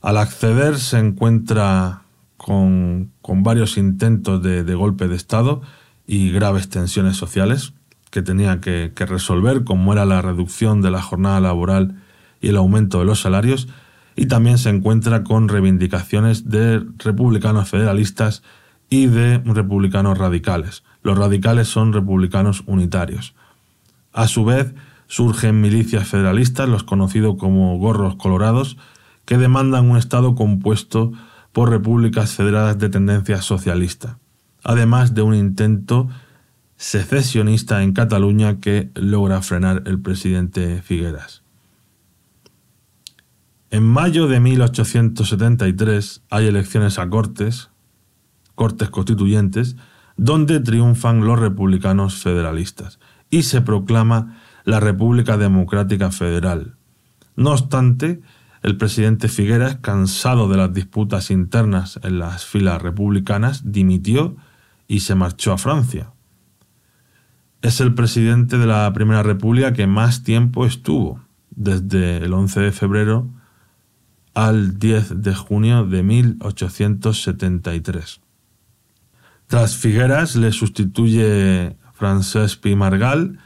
Al 0.01 0.19
acceder 0.19 0.79
se 0.79 0.99
encuentra 0.99 2.03
con, 2.37 3.13
varios 3.23 3.77
intentos 3.79 4.43
de, 4.43 4.75
golpe 4.75 5.09
de 5.09 5.17
Estado 5.17 5.63
y 6.07 6.31
graves 6.31 6.69
tensiones 6.69 7.17
sociales 7.17 7.73
que 8.11 8.23
tenía 8.23 8.61
que, 8.61 8.93
que 8.95 9.07
resolver, 9.07 9.65
como 9.65 9.93
era 9.93 10.05
la 10.05 10.23
reducción 10.23 10.83
de 10.83 10.91
la 10.91 11.03
jornada 11.03 11.41
laboral 11.41 12.03
y 12.41 12.49
el 12.49 12.57
aumento 12.57 12.99
de 12.99 13.07
los 13.07 13.21
salarios, 13.21 13.69
y 14.15 14.27
también 14.27 14.59
se 14.59 14.71
encuentra 14.71 15.25
con 15.25 15.49
reivindicaciones 15.49 16.49
de 16.49 16.85
republicanos 16.99 17.69
federalistas 17.69 18.43
y 18.89 19.07
de 19.07 19.39
republicanos 19.39 20.19
radicales. 20.19 20.85
Los 21.03 21.19
radicales 21.19 21.69
son 21.69 21.93
republicanos 21.93 22.63
unitarios. 22.67 23.35
A 24.15 24.29
su 24.29 24.45
vez, 24.45 24.73
surgen 25.09 25.61
milicias 25.61 26.07
federalistas, 26.07 26.69
los 26.69 26.85
conocidos 26.85 27.35
como 27.37 27.77
gorros 27.79 28.15
colorados, 28.15 28.79
que 29.25 29.37
demandan 29.37 29.91
un 29.91 29.99
Estado 29.99 30.37
compuesto 30.37 31.13
por 31.53 31.71
repúblicas 31.71 32.33
federadas 32.33 32.79
de 32.79 32.89
tendencia 32.89 33.43
socialista, 33.43 34.19
además 34.63 35.15
de 35.15 35.23
un 35.23 35.35
intento 35.35 36.09
secesionista 36.77 37.83
en 37.83 37.93
Cataluña 37.93 38.61
que 38.61 38.91
logra 38.95 39.43
frenar 39.43 39.83
el 39.87 40.01
presidente 40.01 40.81
Figueras. 40.81 41.43
En 43.71 43.83
mayo 43.83 44.29
de 44.29 44.39
1873 44.39 46.23
hay 46.31 46.47
elecciones 46.47 47.01
a 47.01 47.11
Cortes, 47.11 47.71
Cortes 48.55 48.91
Constituyentes, 48.91 49.75
donde 50.17 50.61
triunfan 50.61 51.25
los 51.25 51.41
republicanos 51.41 52.23
federalistas 52.23 53.01
y 53.31 53.43
se 53.43 53.61
proclama 53.61 54.41
la 54.65 54.81
República 54.81 55.37
Democrática 55.37 56.11
Federal. 56.11 56.77
No 57.37 57.53
obstante, 57.53 58.23
el 58.63 58.77
presidente 58.77 59.29
Figueras, 59.29 59.77
cansado 59.77 60.49
de 60.49 60.57
las 60.57 60.73
disputas 60.73 61.31
internas 61.31 62.01
en 62.03 62.19
las 62.19 62.47
filas 62.47 62.81
republicanas, 62.81 63.73
dimitió 63.73 64.37
y 64.89 65.01
se 65.01 65.15
marchó 65.15 65.53
a 65.53 65.59
Francia. 65.59 66.13
Es 67.61 67.81
el 67.81 67.95
presidente 67.95 68.59
de 68.59 68.67
la 68.67 68.93
Primera 68.93 69.23
República 69.23 69.73
que 69.73 69.87
más 69.87 70.23
tiempo 70.23 70.67
estuvo, 70.67 71.21
desde 71.51 72.19
el 72.19 72.33
11 72.33 72.61
de 72.61 72.73
febrero 72.73 73.31
al 74.35 74.79
10 74.79 75.23
de 75.23 75.35
junio 75.35 75.87
de 75.87 76.03
1873. 76.03 78.21
Tras 79.47 79.77
Figueras 79.77 80.37
le 80.37 80.53
sustituye 80.53 81.77
Francesc 82.05 82.61
Pi 82.61 82.77
Margal, 82.77 83.39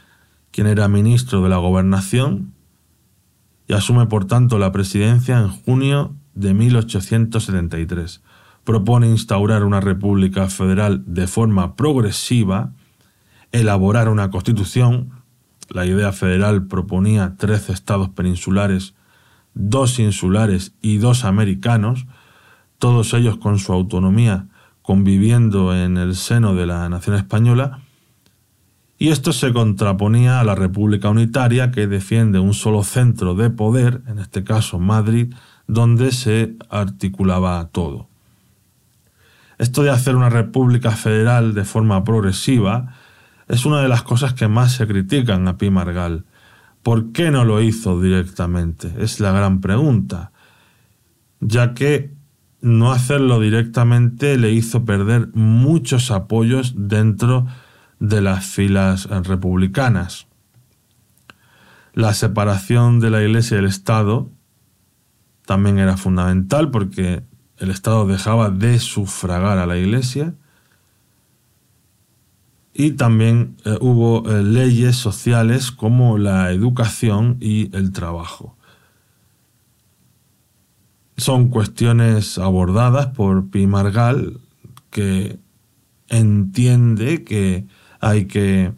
quien 0.51 0.67
era 0.67 0.89
ministro 0.89 1.41
de 1.41 1.47
la 1.47 1.55
Gobernación, 1.55 2.51
y 3.69 3.73
asume 3.73 4.07
por 4.07 4.25
tanto 4.25 4.59
la 4.59 4.73
presidencia 4.73 5.39
en 5.39 5.47
junio 5.47 6.13
de 6.33 6.53
1873. 6.53 8.21
Propone 8.65 9.07
instaurar 9.07 9.63
una 9.63 9.79
república 9.79 10.49
federal 10.49 11.03
de 11.07 11.25
forma 11.27 11.77
progresiva, 11.77 12.73
elaborar 13.53 14.09
una 14.09 14.29
constitución. 14.29 15.11
La 15.69 15.85
idea 15.85 16.11
federal 16.11 16.67
proponía 16.67 17.35
tres 17.37 17.69
estados 17.69 18.09
peninsulares, 18.09 18.93
dos 19.53 19.99
insulares 19.99 20.73
y 20.81 20.97
dos 20.97 21.23
americanos, 21.23 22.07
todos 22.77 23.13
ellos 23.13 23.37
con 23.37 23.57
su 23.57 23.71
autonomía 23.71 24.47
conviviendo 24.81 25.73
en 25.73 25.95
el 25.95 26.13
seno 26.13 26.55
de 26.55 26.65
la 26.65 26.89
nación 26.89 27.15
española, 27.15 27.83
y 29.01 29.09
esto 29.09 29.31
se 29.31 29.53
contraponía 29.53 30.41
a 30.41 30.43
la 30.43 30.55
República 30.55 31.09
Unitaria 31.09 31.71
que 31.71 31.87
defiende 31.87 32.37
un 32.37 32.53
solo 32.53 32.83
centro 32.83 33.33
de 33.33 33.49
poder, 33.49 34.01
en 34.07 34.19
este 34.19 34.43
caso 34.43 34.77
Madrid, 34.77 35.33
donde 35.67 36.11
se 36.11 36.57
articulaba 36.69 37.69
todo. 37.71 38.09
Esto 39.57 39.83
de 39.83 39.89
hacer 39.89 40.17
una 40.17 40.29
república 40.29 40.91
federal 40.91 41.53
de 41.53 41.63
forma 41.63 42.03
progresiva 42.03 42.93
es 43.47 43.65
una 43.65 43.81
de 43.81 43.87
las 43.87 44.03
cosas 44.03 44.33
que 44.33 44.49
más 44.49 44.73
se 44.73 44.85
critican 44.85 45.47
a 45.47 45.57
Pi 45.57 45.69
Margal. 45.69 46.25
¿Por 46.83 47.13
qué 47.13 47.31
no 47.31 47.45
lo 47.45 47.61
hizo 47.61 48.01
directamente? 48.01 48.91
Es 48.99 49.21
la 49.21 49.31
gran 49.31 49.61
pregunta, 49.61 50.33
ya 51.39 51.73
que 51.73 52.11
no 52.59 52.91
hacerlo 52.91 53.39
directamente 53.39 54.37
le 54.37 54.51
hizo 54.51 54.83
perder 54.83 55.29
muchos 55.33 56.11
apoyos 56.11 56.73
dentro 56.75 57.43
de 57.43 57.68
de 57.99 58.21
las 58.21 58.45
filas 58.45 59.05
republicanas. 59.09 60.27
La 61.93 62.13
separación 62.13 62.99
de 62.99 63.09
la 63.09 63.21
Iglesia 63.21 63.55
y 63.55 63.59
el 63.59 63.65
Estado 63.65 64.29
también 65.45 65.79
era 65.79 65.97
fundamental 65.97 66.71
porque 66.71 67.23
el 67.57 67.71
Estado 67.71 68.07
dejaba 68.07 68.49
de 68.49 68.79
sufragar 68.79 69.57
a 69.57 69.65
la 69.65 69.77
Iglesia 69.77 70.33
y 72.73 72.91
también 72.91 73.57
eh, 73.65 73.77
hubo 73.81 74.29
eh, 74.29 74.41
leyes 74.43 74.95
sociales 74.95 75.71
como 75.71 76.17
la 76.17 76.51
educación 76.51 77.37
y 77.41 77.75
el 77.75 77.91
trabajo. 77.91 78.55
Son 81.17 81.49
cuestiones 81.49 82.37
abordadas 82.37 83.07
por 83.07 83.49
Pi 83.49 83.67
Margal 83.67 84.39
que 84.91 85.39
entiende 86.07 87.25
que 87.25 87.67
hay 87.99 88.25
que 88.25 88.73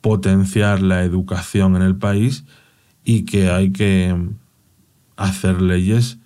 potenciar 0.00 0.82
la 0.82 1.02
educación 1.02 1.76
en 1.76 1.82
el 1.82 1.96
país 1.96 2.44
y 3.04 3.24
que 3.24 3.50
hay 3.50 3.72
que 3.72 4.16
hacer 5.16 5.60
leyes 5.60 6.18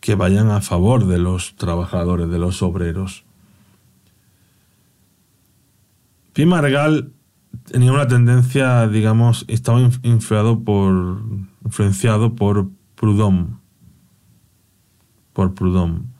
que 0.00 0.14
vayan 0.14 0.50
a 0.50 0.60
favor 0.60 1.06
de 1.06 1.18
los 1.18 1.56
trabajadores, 1.56 2.30
de 2.30 2.38
los 2.38 2.62
obreros. 2.62 3.24
Pi 6.32 6.46
Margal 6.46 7.12
tenía 7.70 7.92
una 7.92 8.06
tendencia, 8.06 8.88
digamos, 8.88 9.44
estaba 9.48 9.80
influenciado 9.80 10.60
por, 10.60 11.22
influenciado 11.64 12.34
por 12.34 12.70
Proudhon, 12.94 13.60
por 15.32 15.54
Proudhon 15.54 16.19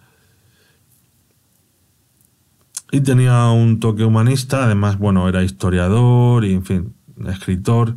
y 2.92 3.00
tenía 3.00 3.48
un 3.50 3.78
toque 3.78 4.04
humanista, 4.04 4.64
además, 4.64 4.98
bueno, 4.98 5.28
era 5.28 5.44
historiador 5.44 6.44
y, 6.44 6.54
en 6.54 6.64
fin, 6.64 6.94
escritor. 7.26 7.94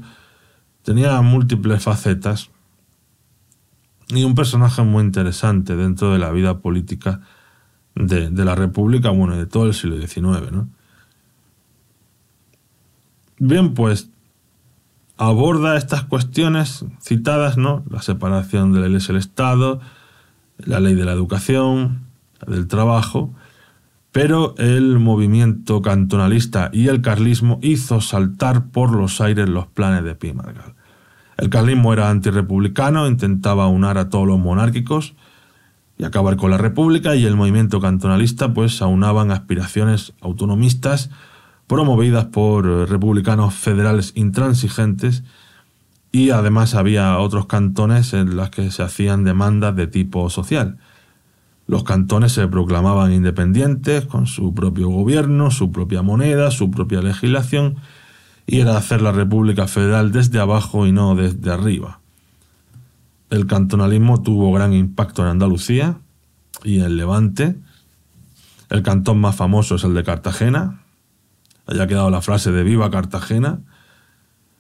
Tenía 0.83 1.19
múltiples 1.21 1.83
facetas 1.83 2.51
y 4.09 4.23
un 4.23 4.35
personaje 4.35 4.83
muy 4.83 5.03
interesante 5.03 5.75
dentro 5.75 6.11
de 6.11 6.19
la 6.19 6.31
vida 6.31 6.59
política 6.59 7.21
de, 7.95 8.29
la 8.31 8.55
República, 8.55 9.09
bueno, 9.09 9.35
de 9.37 9.45
todo 9.45 9.65
el 9.65 9.73
siglo 9.73 9.97
XIX, 9.97 10.51
¿no? 10.51 10.67
Bien, 13.39 13.73
pues 13.73 14.09
aborda 15.17 15.77
estas 15.77 16.03
cuestiones 16.03 16.85
citadas, 17.01 17.57
¿no? 17.57 17.83
La 17.89 18.01
separación 18.01 18.73
de 18.73 18.79
la 18.79 18.87
Iglesia 18.87 19.13
y 19.13 19.15
el 19.15 19.19
Estado, 19.19 19.79
la 20.57 20.79
ley 20.79 20.95
de 20.95 21.05
la 21.05 21.13
educación, 21.13 22.03
del 22.45 22.67
trabajo, 22.67 23.33
pero 24.13 24.53
el 24.59 24.99
movimiento 24.99 25.81
cantonalista 25.81 26.69
y 26.71 26.87
el 26.87 27.01
carlismo 27.01 27.59
hizo 27.63 27.99
saltar 27.99 28.67
por 28.67 28.93
los 28.93 29.19
aires 29.19 29.49
los 29.49 29.65
planes 29.65 30.03
de 30.03 30.13
Pi 30.13 30.33
Margal. 30.33 30.75
El 31.35 31.49
carlismo 31.49 31.93
era 31.93 32.11
antirrepublicano, 32.11 33.07
intentaba 33.07 33.67
unar 33.67 33.97
a 33.97 34.09
todos 34.09 34.27
los 34.27 34.39
monárquicos 34.39 35.15
y 35.97 36.03
acabar 36.03 36.37
con 36.37 36.51
la 36.51 36.59
república 36.59 37.15
y 37.15 37.25
el 37.25 37.35
movimiento 37.35 37.81
cantonalista 37.81 38.53
pues 38.53 38.83
aunaban 38.83 39.31
aspiraciones 39.31 40.13
autonomistas 40.21 41.09
promovidas 41.65 42.25
por 42.25 42.65
republicanos 42.87 43.55
federales 43.55 44.11
intransigentes 44.13 45.23
y 46.11 46.29
además 46.29 46.75
había 46.75 47.17
otros 47.17 47.47
cantones 47.47 48.13
en 48.13 48.35
los 48.35 48.51
que 48.51 48.69
se 48.69 48.83
hacían 48.83 49.23
demandas 49.23 49.75
de 49.75 49.87
tipo 49.87 50.29
social. 50.29 50.77
Los 51.67 51.83
cantones 51.83 52.33
se 52.33 52.47
proclamaban 52.47 53.13
independientes, 53.13 54.05
con 54.05 54.27
su 54.27 54.53
propio 54.53 54.89
gobierno, 54.89 55.49
su 55.49 55.71
propia 55.71 56.01
moneda, 56.01 56.51
su 56.51 56.69
propia 56.69 57.01
legislación, 57.01 57.77
y 58.45 58.59
era 58.59 58.77
hacer 58.77 59.01
la 59.01 59.11
República 59.11 59.67
Federal 59.67 60.11
desde 60.11 60.39
abajo 60.39 60.85
y 60.85 60.91
no 60.91 61.15
desde 61.15 61.51
arriba. 61.51 61.99
El 63.29 63.47
cantonalismo 63.47 64.21
tuvo 64.21 64.51
gran 64.51 64.73
impacto 64.73 65.23
en 65.23 65.29
Andalucía 65.29 65.97
y 66.63 66.81
en 66.81 66.97
Levante. 66.97 67.55
El 68.69 68.83
cantón 68.83 69.19
más 69.19 69.35
famoso 69.35 69.75
es 69.75 69.83
el 69.83 69.93
de 69.93 70.03
Cartagena. 70.03 70.81
Haya 71.65 71.87
quedado 71.87 72.09
la 72.09 72.21
frase 72.21 72.51
de 72.51 72.63
Viva 72.63 72.91
Cartagena. 72.91 73.61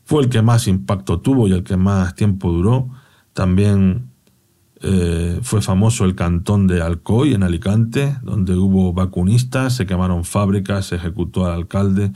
Fue 0.05 0.23
el 0.23 0.29
que 0.29 0.41
más 0.41 0.67
impacto 0.67 1.19
tuvo 1.19 1.47
y 1.47 1.51
el 1.51 1.63
que 1.63 1.77
más 1.77 2.15
tiempo 2.15 2.51
duró. 2.51 2.89
También 3.33 4.09
eh, 4.85 5.39
fue 5.43 5.61
famoso 5.61 6.03
el 6.03 6.13
cantón 6.13 6.67
de 6.67 6.81
Alcoy, 6.81 7.33
en 7.33 7.43
Alicante, 7.43 8.17
donde 8.21 8.55
hubo 8.55 8.91
vacunistas, 8.91 9.77
se 9.77 9.85
quemaron 9.85 10.25
fábricas, 10.25 10.87
se 10.87 10.97
ejecutó 10.97 11.45
al 11.45 11.53
alcalde. 11.53 12.11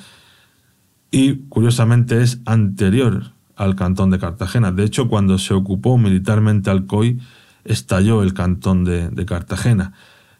Y 1.09 1.35
curiosamente 1.47 2.21
es 2.21 2.41
anterior 2.45 3.31
al 3.55 3.77
cantón 3.77 4.09
de 4.09 4.19
Cartagena. 4.19 4.73
De 4.73 4.83
hecho, 4.83 5.07
cuando 5.07 5.37
se 5.37 5.53
ocupó 5.53 5.97
militarmente 5.97 6.69
Alcoy, 6.69 7.21
estalló 7.63 8.21
el 8.21 8.33
cantón 8.33 8.83
de, 8.83 9.25
Cartagena. 9.25 9.93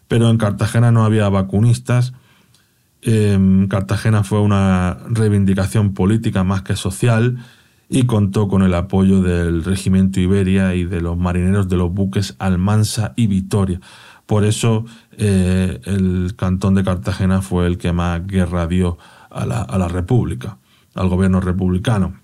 Pero 0.09 0.29
en 0.29 0.37
Cartagena 0.37 0.91
no 0.91 1.05
había 1.05 1.29
vacunistas. 1.29 2.13
Cartagena 3.69 4.25
fue 4.25 4.41
una 4.41 4.97
reivindicación 5.09 5.93
política 5.93 6.43
más 6.43 6.61
que 6.63 6.75
social 6.75 7.37
y 7.89 8.05
contó 8.05 8.47
con 8.47 8.63
el 8.63 8.73
apoyo 8.73 9.21
del 9.21 9.63
Regimiento 9.63 10.19
Iberia 10.19 10.75
y 10.75 10.83
de 10.83 11.01
los 11.01 11.17
marineros 11.17 11.69
de 11.69 11.77
los 11.77 11.91
buques 11.91 12.35
Almansa 12.39 13.13
y 13.15 13.27
Vitoria. 13.27 13.79
Por 14.25 14.43
eso 14.43 14.85
eh, 15.17 15.79
el 15.85 16.35
cantón 16.35 16.75
de 16.75 16.83
Cartagena 16.83 17.41
fue 17.41 17.65
el 17.65 17.77
que 17.77 17.93
más 17.93 18.25
guerra 18.27 18.67
dio 18.67 18.97
a 19.29 19.45
la, 19.45 19.87
República, 19.87 20.57
al 20.95 21.07
gobierno 21.07 21.39
republicano. 21.39 22.19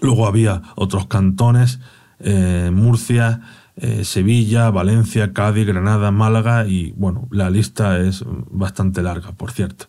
Luego 0.00 0.26
había 0.26 0.62
otros 0.76 1.06
cantones, 1.06 1.80
eh, 2.20 2.70
Murcia, 2.72 3.42
eh, 3.76 4.04
Sevilla, 4.04 4.70
Valencia, 4.70 5.32
Cádiz, 5.32 5.66
Granada, 5.66 6.10
Málaga 6.12 6.66
y 6.66 6.92
bueno, 6.92 7.28
la 7.30 7.50
lista 7.50 7.98
es 7.98 8.24
bastante 8.50 9.02
larga, 9.02 9.32
por 9.32 9.50
cierto 9.50 9.86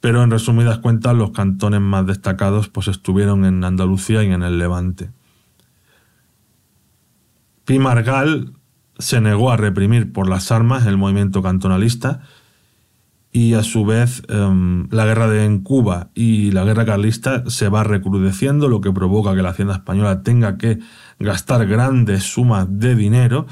pero 0.00 0.22
en 0.22 0.30
resumidas 0.30 0.78
cuentas 0.78 1.14
los 1.14 1.30
cantones 1.30 1.80
más 1.80 2.06
destacados 2.06 2.68
pues 2.68 2.88
estuvieron 2.88 3.44
en 3.44 3.64
Andalucía 3.64 4.22
y 4.22 4.32
en 4.32 4.42
el 4.42 4.58
Levante. 4.58 5.10
Pimargal 7.64 8.52
se 8.98 9.20
negó 9.20 9.50
a 9.50 9.56
reprimir 9.56 10.12
por 10.12 10.28
las 10.28 10.50
armas 10.50 10.86
el 10.86 10.96
movimiento 10.96 11.42
cantonalista 11.42 12.20
y 13.30 13.54
a 13.54 13.62
su 13.62 13.84
vez 13.84 14.22
em, 14.28 14.88
la 14.90 15.04
guerra 15.04 15.28
de 15.28 15.44
en 15.44 15.60
Cuba 15.60 16.08
y 16.14 16.50
la 16.50 16.64
guerra 16.64 16.86
carlista 16.86 17.44
se 17.48 17.68
va 17.68 17.84
recrudeciendo, 17.84 18.68
lo 18.68 18.80
que 18.80 18.92
provoca 18.92 19.34
que 19.34 19.42
la 19.42 19.50
hacienda 19.50 19.74
española 19.74 20.22
tenga 20.22 20.56
que 20.56 20.78
gastar 21.18 21.66
grandes 21.66 22.24
sumas 22.24 22.66
de 22.70 22.94
dinero, 22.94 23.46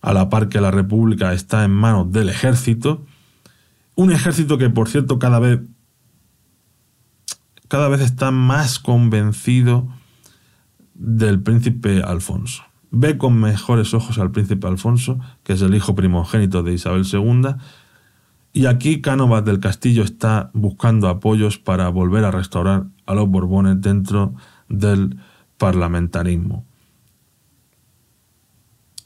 a 0.00 0.12
la 0.12 0.28
par 0.28 0.48
que 0.48 0.60
la 0.60 0.70
República 0.70 1.32
está 1.32 1.64
en 1.64 1.72
manos 1.72 2.12
del 2.12 2.28
ejército, 2.28 3.06
un 3.98 4.12
ejército 4.12 4.58
que, 4.58 4.70
por 4.70 4.88
cierto, 4.88 5.18
cada 5.18 5.40
vez, 5.40 5.58
cada 7.66 7.88
vez 7.88 8.00
está 8.00 8.30
más 8.30 8.78
convencido 8.78 9.88
del 10.94 11.42
príncipe 11.42 12.02
Alfonso. 12.04 12.62
Ve 12.92 13.18
con 13.18 13.40
mejores 13.40 13.94
ojos 13.94 14.18
al 14.18 14.30
príncipe 14.30 14.68
Alfonso, 14.68 15.18
que 15.42 15.54
es 15.54 15.62
el 15.62 15.74
hijo 15.74 15.96
primogénito 15.96 16.62
de 16.62 16.74
Isabel 16.74 17.04
II, 17.12 17.56
y 18.52 18.66
aquí 18.66 19.00
Cánovas 19.00 19.44
del 19.44 19.58
Castillo 19.58 20.04
está 20.04 20.52
buscando 20.54 21.08
apoyos 21.08 21.58
para 21.58 21.88
volver 21.88 22.24
a 22.24 22.30
restaurar 22.30 22.86
a 23.04 23.14
los 23.14 23.28
Borbones 23.28 23.80
dentro 23.80 24.32
del 24.68 25.18
parlamentarismo. 25.56 26.64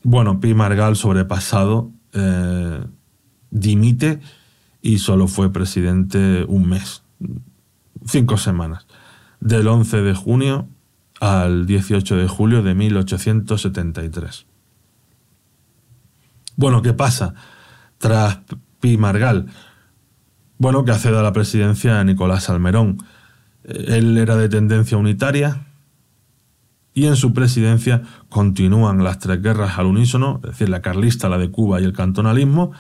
Bueno, 0.03 0.39
Pi 0.39 0.53
Margal, 0.53 0.97
sobrepasado, 0.97 1.93
eh, 2.13 2.85
dimite 3.51 4.21
y 4.83 4.99
solo 4.99 5.29
fue 5.29 5.53
presidente 5.53 6.45
un 6.47 6.69
mes, 6.69 7.05
cinco 8.05 8.37
semanas, 8.37 8.87
del 9.41 9.69
11 9.69 10.03
de 10.03 10.15
junio 10.15 10.69
al 11.21 11.67
18 11.67 12.17
de 12.17 12.27
julio 12.27 12.63
de 12.63 12.75
1873. 12.75 14.47
Bueno, 16.57 16.83
¿qué 16.83 16.93
pasa 16.93 17.35
tras 17.99 18.41
Pi 18.81 18.99
Margal? 18.99 19.47
Bueno, 20.59 20.85
que 20.85 20.91
accede 20.91 21.19
a 21.19 21.23
la 21.23 21.33
presidencia 21.33 22.01
a 22.01 22.05
Nicolás 22.05 22.51
Almerón. 22.51 22.99
Él 23.65 24.19
era 24.19 24.37
de 24.37 24.49
tendencia 24.49 24.99
unitaria 24.99 25.67
y 26.95 27.07
en 27.07 27.17
su 27.17 27.33
presidencia 27.33 28.03
continúan 28.29 29.03
las 29.03 29.19
tres 29.19 29.41
guerras 29.41 29.79
al 29.79 29.87
unísono, 29.87 30.41
es 30.43 30.51
decir, 30.51 30.69
la 30.69 30.83
carlista, 30.83 31.29
la 31.29 31.39
de 31.39 31.51
Cuba 31.51 31.81
y 31.81 31.85
el 31.85 31.93
cantonalismo, 31.93 32.73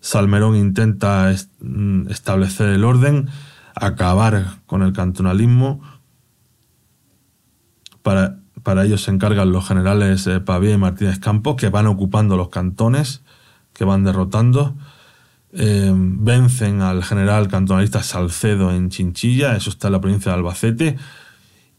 Salmerón 0.00 0.56
intenta 0.56 1.32
mm, 1.60 2.08
establecer 2.08 2.70
el 2.70 2.84
orden, 2.84 3.28
acabar 3.74 4.58
con 4.66 4.82
el 4.82 4.92
cantonalismo. 4.92 5.80
Para, 8.02 8.38
para 8.62 8.84
ello 8.84 8.98
se 8.98 9.10
encargan 9.10 9.52
los 9.52 9.68
generales 9.68 10.26
eh, 10.26 10.40
Pavía 10.40 10.74
y 10.74 10.78
Martínez 10.78 11.18
Campos, 11.18 11.56
que 11.56 11.68
van 11.68 11.86
ocupando 11.86 12.36
los 12.36 12.48
cantones, 12.48 13.22
que 13.74 13.84
van 13.84 14.04
derrotando. 14.04 14.74
Eh, 15.52 15.92
vencen 15.94 16.80
al 16.80 17.02
general 17.02 17.48
cantonalista 17.48 18.02
Salcedo 18.02 18.70
en 18.70 18.88
Chinchilla, 18.88 19.56
eso 19.56 19.70
está 19.70 19.88
en 19.88 19.92
la 19.92 20.00
provincia 20.00 20.30
de 20.30 20.38
Albacete, 20.38 20.96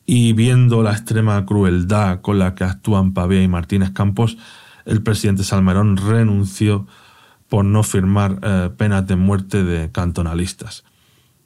y 0.05 0.33
viendo 0.33 0.83
la 0.83 0.91
extrema 0.91 1.45
crueldad 1.45 2.19
con 2.19 2.37
la 2.37 2.53
que 2.53 2.65
actúan 2.65 3.13
Pavía 3.13 3.41
y 3.41 3.47
Martínez 3.47 3.91
Campos, 3.91 4.37
el 4.85 5.01
presidente 5.03 5.43
Salmerón 5.43 5.95
renunció 5.95 6.85
por 7.51 7.65
no 7.65 7.83
firmar 7.83 8.39
eh, 8.43 8.69
penas 8.77 9.05
de 9.07 9.17
muerte 9.17 9.65
de 9.65 9.91
cantonalistas. 9.91 10.85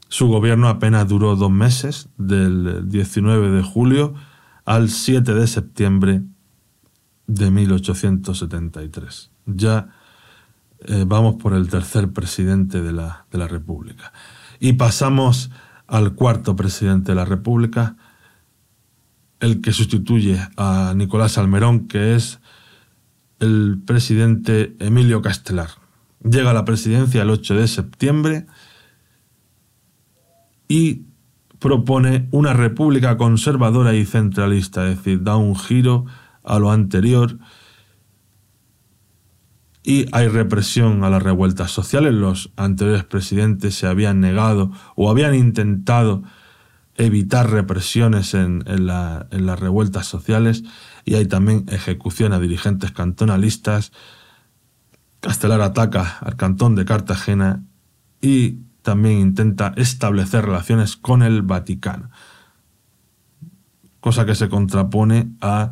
Su 0.08 0.28
gobierno 0.28 0.68
apenas 0.68 1.08
duró 1.08 1.36
dos 1.36 1.50
meses, 1.50 2.10
del 2.20 2.88
19 2.88 3.50
de 3.50 3.64
julio 3.64 4.14
al 4.66 4.90
7 4.90 5.34
de 5.34 5.48
septiembre 5.48 6.22
de 7.26 7.50
1873. 7.50 9.32
Ya 9.48 9.90
eh, 10.82 11.06
vamos 11.08 11.38
por 11.38 11.54
el 11.54 11.70
tercer 11.70 12.14
presidente 12.14 12.84
de 12.84 12.94
la, 12.94 13.26
de 13.32 13.40
la 13.40 13.48
República. 13.48 14.14
Y 14.60 14.74
pasamos 14.74 15.50
al 15.88 16.14
cuarto 16.14 16.56
presidente 16.56 17.14
de 17.14 17.16
la 17.16 17.26
República, 17.26 17.98
el 19.40 19.60
que 19.60 19.72
sustituye 19.72 20.40
a 20.56 20.94
Nicolás 20.96 21.40
Almerón, 21.40 21.88
que 21.88 22.14
es 22.14 22.42
el 23.40 23.82
presidente 23.84 24.76
Emilio 24.78 25.24
Castelar. 25.24 25.84
Llega 26.30 26.50
a 26.50 26.54
la 26.54 26.66
presidencia 26.66 27.22
el 27.22 27.30
8 27.30 27.54
de 27.56 27.68
septiembre 27.68 28.48
y 30.68 31.04
propone 31.60 32.28
una 32.32 32.54
república 32.54 33.16
conservadora 33.16 33.94
y 33.94 34.06
centralista, 34.06 34.90
es 34.90 34.98
decir, 34.98 35.24
da 35.24 35.38
un 35.38 35.56
giro 35.56 36.06
a 36.44 36.58
lo 36.58 36.72
anterior 36.72 37.38
y 39.84 40.08
hay 40.14 40.28
represión 40.28 41.04
a 41.04 41.12
las 41.12 41.22
revueltas 41.22 41.70
sociales. 41.70 42.14
Los 42.14 42.52
anteriores 42.56 43.04
presidentes 43.04 43.76
se 43.76 43.86
habían 43.86 44.20
negado 44.20 44.72
o 44.96 45.12
habían 45.12 45.36
intentado 45.36 46.24
evitar 46.96 47.52
represiones 47.52 48.34
en, 48.34 48.64
las 48.66 49.60
revueltas 49.60 50.08
sociales 50.08 50.64
y 51.04 51.16
hay 51.16 51.28
también 51.28 51.66
ejecución 51.70 52.34
a 52.34 52.40
dirigentes 52.40 52.92
cantonalistas 52.94 53.92
Castelar 55.26 55.62
ataca 55.62 56.20
al 56.22 56.36
cantón 56.36 56.76
de 56.76 56.86
Cartagena 56.86 57.64
y 58.22 58.60
también 58.84 59.18
intenta 59.18 59.74
establecer 59.76 60.46
relaciones 60.46 60.98
con 60.98 61.24
el 61.24 61.42
Vaticano, 61.42 62.12
cosa 64.02 64.28
que 64.28 64.36
se 64.36 64.50
contrapone 64.50 65.32
a 65.42 65.72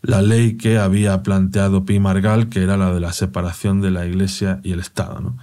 la 0.00 0.22
ley 0.22 0.56
que 0.56 0.78
había 0.78 1.22
planteado 1.22 1.84
Pi 1.84 2.00
Margal, 2.00 2.48
que 2.48 2.62
era 2.62 2.78
la 2.78 2.94
de 2.94 3.00
la 3.00 3.12
separación 3.12 3.82
de 3.82 3.90
la 3.90 4.06
Iglesia 4.06 4.60
y 4.62 4.72
el 4.72 4.80
Estado. 4.80 5.34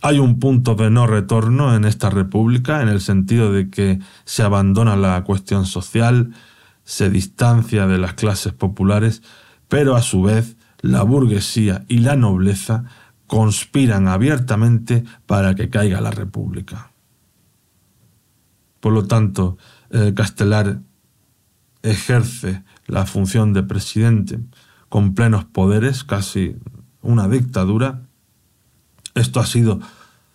Hay 0.00 0.18
un 0.18 0.40
punto 0.40 0.74
de 0.74 0.88
no 0.88 1.06
retorno 1.06 1.76
en 1.76 1.84
esta 1.84 2.08
república, 2.08 2.80
en 2.80 2.88
el 2.88 3.02
sentido 3.02 3.52
de 3.52 3.68
que 3.68 3.98
se 4.24 4.42
abandona 4.42 4.96
la 4.96 5.22
cuestión 5.24 5.66
social, 5.66 6.32
se 6.82 7.10
distancia 7.10 7.86
de 7.86 7.98
las 7.98 8.14
clases 8.14 8.54
populares, 8.54 9.22
pero 9.68 9.96
a 9.96 10.00
su 10.00 10.22
vez 10.22 10.56
la 10.80 11.02
burguesía 11.02 11.84
y 11.88 11.98
la 11.98 12.16
nobleza 12.16 12.84
conspiran 13.26 14.08
abiertamente 14.08 15.04
para 15.26 15.54
que 15.54 15.68
caiga 15.70 16.00
la 16.00 16.10
República. 16.10 16.92
Por 18.80 18.92
lo 18.92 19.06
tanto, 19.06 19.58
Castelar 20.14 20.80
ejerce 21.82 22.62
la 22.86 23.06
función 23.06 23.52
de 23.52 23.62
presidente 23.62 24.40
con 24.88 25.14
plenos 25.14 25.44
poderes, 25.44 26.04
casi 26.04 26.56
una 27.02 27.28
dictadura. 27.28 28.02
Esto 29.14 29.40
ha 29.40 29.46
sido, 29.46 29.80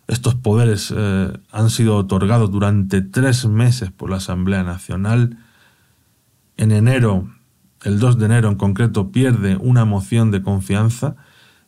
estos 0.08 0.36
poderes 0.36 0.94
eh, 0.96 1.32
han 1.52 1.70
sido 1.70 1.98
otorgados 1.98 2.52
durante 2.52 3.02
tres 3.02 3.46
meses 3.46 3.92
por 3.92 4.10
la 4.10 4.18
Asamblea 4.18 4.64
Nacional. 4.64 5.38
En 6.58 6.72
enero, 6.72 7.30
el 7.84 7.99
2 7.99 8.17
de 8.17 8.25
enero 8.25 8.49
en 8.49 8.55
concreto, 8.55 9.11
pierde 9.11 9.57
una 9.57 9.86
moción 9.86 10.32
de 10.32 10.41
confianza 10.41 11.15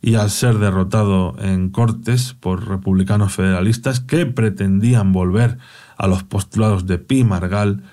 y 0.01 0.16
al 0.16 0.30
ser 0.30 0.59
derrotado 0.59 1.36
en 1.39 1.70
Cortes 1.70 2.34
por 2.34 2.68
republicanos 2.68 3.34
federalistas 3.34 4.01
que 4.01 4.26
pretendían 4.26 5.14
volver 5.14 5.57
a 5.97 6.07
los 6.07 6.24
postulados 6.24 6.86
de 6.86 6.97
Pi 6.97 7.24
Margal, 7.24 7.84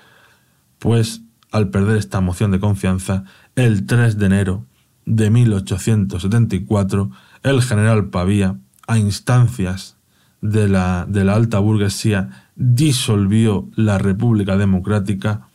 pues 0.77 1.21
al 1.51 1.69
perder 1.69 1.97
esta 1.97 2.21
moción 2.21 2.51
de 2.51 2.59
confianza, 2.59 3.23
el 3.55 3.85
3 3.85 4.17
de 4.17 4.25
enero 4.25 4.65
de 5.05 5.29
1874, 5.29 7.11
el 7.43 7.61
general 7.61 8.09
Pavía, 8.09 8.57
a 8.87 8.97
instancias 8.97 9.97
de 10.41 10.67
la, 10.67 11.05
de 11.07 11.23
la 11.23 11.35
alta 11.35 11.59
burguesía, 11.59 12.49
disolvió 12.55 13.69
la 13.75 13.97
República 13.97 14.57
Democrática 14.57 15.47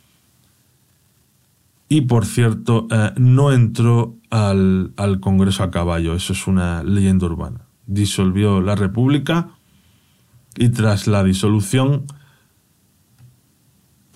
y, 1.89 2.01
por 2.01 2.25
cierto, 2.25 2.87
eh, 2.91 3.11
no 3.17 3.51
entró 3.51 4.17
al, 4.29 4.93
al 4.97 5.19
Congreso 5.19 5.63
a 5.63 5.71
caballo, 5.71 6.13
eso 6.13 6.33
es 6.33 6.47
una 6.47 6.83
leyenda 6.83 7.25
urbana. 7.25 7.67
Disolvió 7.85 8.61
la 8.61 8.75
República 8.75 9.49
y 10.55 10.69
tras 10.69 11.07
la 11.07 11.23
disolución 11.23 12.05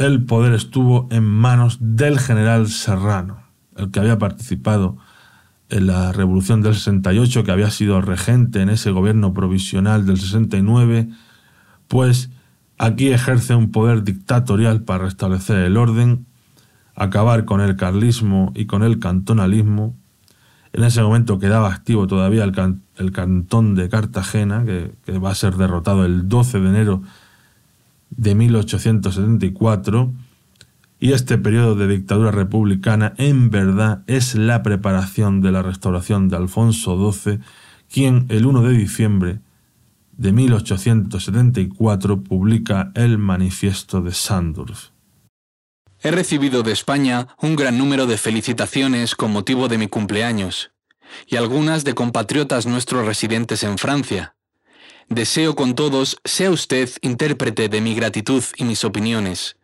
el 0.05 0.23
poder 0.23 0.53
estuvo 0.53 1.07
en 1.11 1.23
manos 1.23 1.77
del 1.79 2.19
general 2.19 2.67
Serrano, 2.67 3.43
el 3.75 3.91
que 3.91 3.99
había 3.99 4.17
participado 4.17 4.97
en 5.69 5.87
la 5.87 6.11
Revolución 6.11 6.61
del 6.61 6.75
68, 6.75 7.43
que 7.43 7.51
había 7.51 7.69
sido 7.69 8.01
regente 8.01 8.61
en 8.61 8.69
ese 8.69 8.91
gobierno 8.91 9.33
provisional 9.33 10.05
del 10.05 10.19
69, 10.19 11.09
pues 11.87 12.29
aquí 12.77 13.09
ejerce 13.09 13.55
un 13.55 13.71
poder 13.71 14.03
dictatorial 14.03 14.83
para 14.83 15.05
restablecer 15.05 15.59
el 15.59 15.77
orden, 15.77 16.25
acabar 16.95 17.45
con 17.45 17.61
el 17.61 17.75
carlismo 17.75 18.51
y 18.55 18.65
con 18.65 18.83
el 18.83 18.99
cantonalismo. 18.99 19.95
En 20.73 20.83
ese 20.83 21.01
momento 21.01 21.39
quedaba 21.39 21.69
activo 21.69 22.07
todavía 22.07 22.43
el, 22.43 23.11
cantón 23.11 23.75
de 23.75 23.89
Cartagena, 23.89 24.63
que, 24.65 24.93
va 25.19 25.31
a 25.31 25.35
ser 25.35 25.55
derrotado 25.55 26.05
el 26.05 26.29
12 26.29 26.59
de 26.59 26.69
enero 26.69 27.01
de 28.09 28.35
1874 28.35 30.11
y 30.99 31.13
este 31.13 31.37
periodo 31.39 31.75
de 31.75 31.87
dictadura 31.87 32.31
republicana 32.31 33.13
en 33.17 33.49
verdad 33.49 34.03
es 34.05 34.35
la 34.35 34.61
preparación 34.61 35.41
de 35.41 35.51
la 35.51 35.63
restauración 35.63 36.29
de 36.29 36.37
Alfonso 36.37 37.11
XII, 37.11 37.39
quien 37.91 38.27
el 38.29 38.45
1 38.45 38.61
de 38.61 38.77
diciembre 38.77 39.39
de 40.15 40.31
1874 40.31 42.21
publica 42.21 42.91
el 42.93 43.17
Manifiesto 43.17 44.01
de 44.01 44.11
Sandurf. 44.13 44.90
He 46.03 46.11
recibido 46.11 46.63
de 46.63 46.71
España 46.71 47.27
un 47.41 47.55
gran 47.55 47.77
número 47.77 48.07
de 48.07 48.17
felicitaciones 48.17 49.15
con 49.15 49.31
motivo 49.31 49.67
de 49.67 49.77
mi 49.77 49.87
cumpleaños, 49.87 50.71
y 51.27 51.35
algunas 51.35 51.83
de 51.83 51.93
compatriotas 51.93 52.65
nuestros 52.65 53.05
residentes 53.05 53.63
en 53.63 53.77
Francia, 53.77 54.35
Deseo 55.11 55.57
con 55.57 55.75
todos 55.75 56.21
sea 56.23 56.51
usted 56.51 56.89
intérprete 57.01 57.67
de 57.67 57.81
mi 57.81 57.95
gratitud 57.95 58.41
y 58.55 58.63
mis 58.63 58.85
opiniones. 58.85 59.57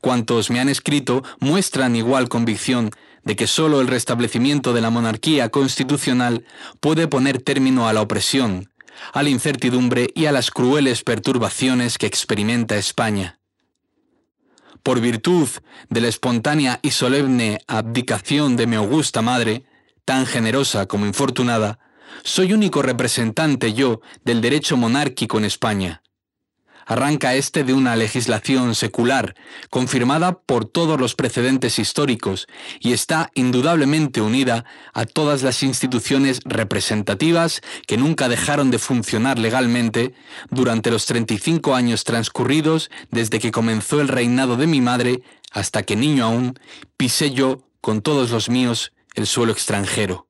Cuantos 0.00 0.50
me 0.50 0.58
han 0.58 0.68
escrito 0.68 1.22
muestran 1.38 1.94
igual 1.94 2.28
convicción 2.28 2.90
de 3.22 3.36
que 3.36 3.46
sólo 3.46 3.80
el 3.80 3.86
restablecimiento 3.86 4.72
de 4.72 4.80
la 4.80 4.90
monarquía 4.90 5.50
constitucional 5.50 6.44
puede 6.80 7.06
poner 7.06 7.40
término 7.40 7.86
a 7.86 7.92
la 7.92 8.02
opresión, 8.02 8.72
a 9.12 9.22
la 9.22 9.28
incertidumbre 9.28 10.08
y 10.12 10.26
a 10.26 10.32
las 10.32 10.50
crueles 10.50 11.04
perturbaciones 11.04 11.96
que 11.96 12.06
experimenta 12.06 12.76
España. 12.76 13.38
Por 14.82 15.00
virtud 15.00 15.48
de 15.90 16.00
la 16.00 16.08
espontánea 16.08 16.80
y 16.82 16.90
solemne 16.90 17.60
abdicación 17.68 18.56
de 18.56 18.66
mi 18.66 18.76
augusta 18.76 19.22
madre, 19.22 19.64
tan 20.04 20.26
generosa 20.26 20.86
como 20.86 21.06
infortunada, 21.06 21.78
soy 22.24 22.52
único 22.52 22.82
representante 22.82 23.72
yo 23.72 24.00
del 24.24 24.40
derecho 24.40 24.76
monárquico 24.76 25.38
en 25.38 25.44
España. 25.44 26.02
Arranca 26.86 27.34
este 27.34 27.64
de 27.64 27.72
una 27.72 27.96
legislación 27.96 28.74
secular, 28.74 29.34
confirmada 29.70 30.38
por 30.38 30.64
todos 30.64 30.98
los 30.98 31.14
precedentes 31.14 31.78
históricos, 31.78 32.46
y 32.80 32.92
está 32.92 33.30
indudablemente 33.34 34.20
unida 34.20 34.64
a 34.92 35.04
todas 35.04 35.42
las 35.42 35.62
instituciones 35.62 36.40
representativas 36.44 37.60
que 37.86 37.96
nunca 37.96 38.28
dejaron 38.28 38.70
de 38.70 38.78
funcionar 38.78 39.38
legalmente 39.38 40.14
durante 40.50 40.90
los 40.90 41.06
35 41.06 41.74
años 41.74 42.04
transcurridos 42.04 42.90
desde 43.10 43.38
que 43.38 43.52
comenzó 43.52 44.00
el 44.00 44.08
reinado 44.08 44.56
de 44.56 44.66
mi 44.66 44.80
madre 44.80 45.22
hasta 45.52 45.82
que 45.82 45.96
niño 45.96 46.24
aún 46.24 46.58
pisé 46.96 47.30
yo, 47.30 47.62
con 47.80 48.00
todos 48.00 48.30
los 48.30 48.48
míos, 48.48 48.92
el 49.14 49.26
suelo 49.26 49.52
extranjero. 49.52 50.28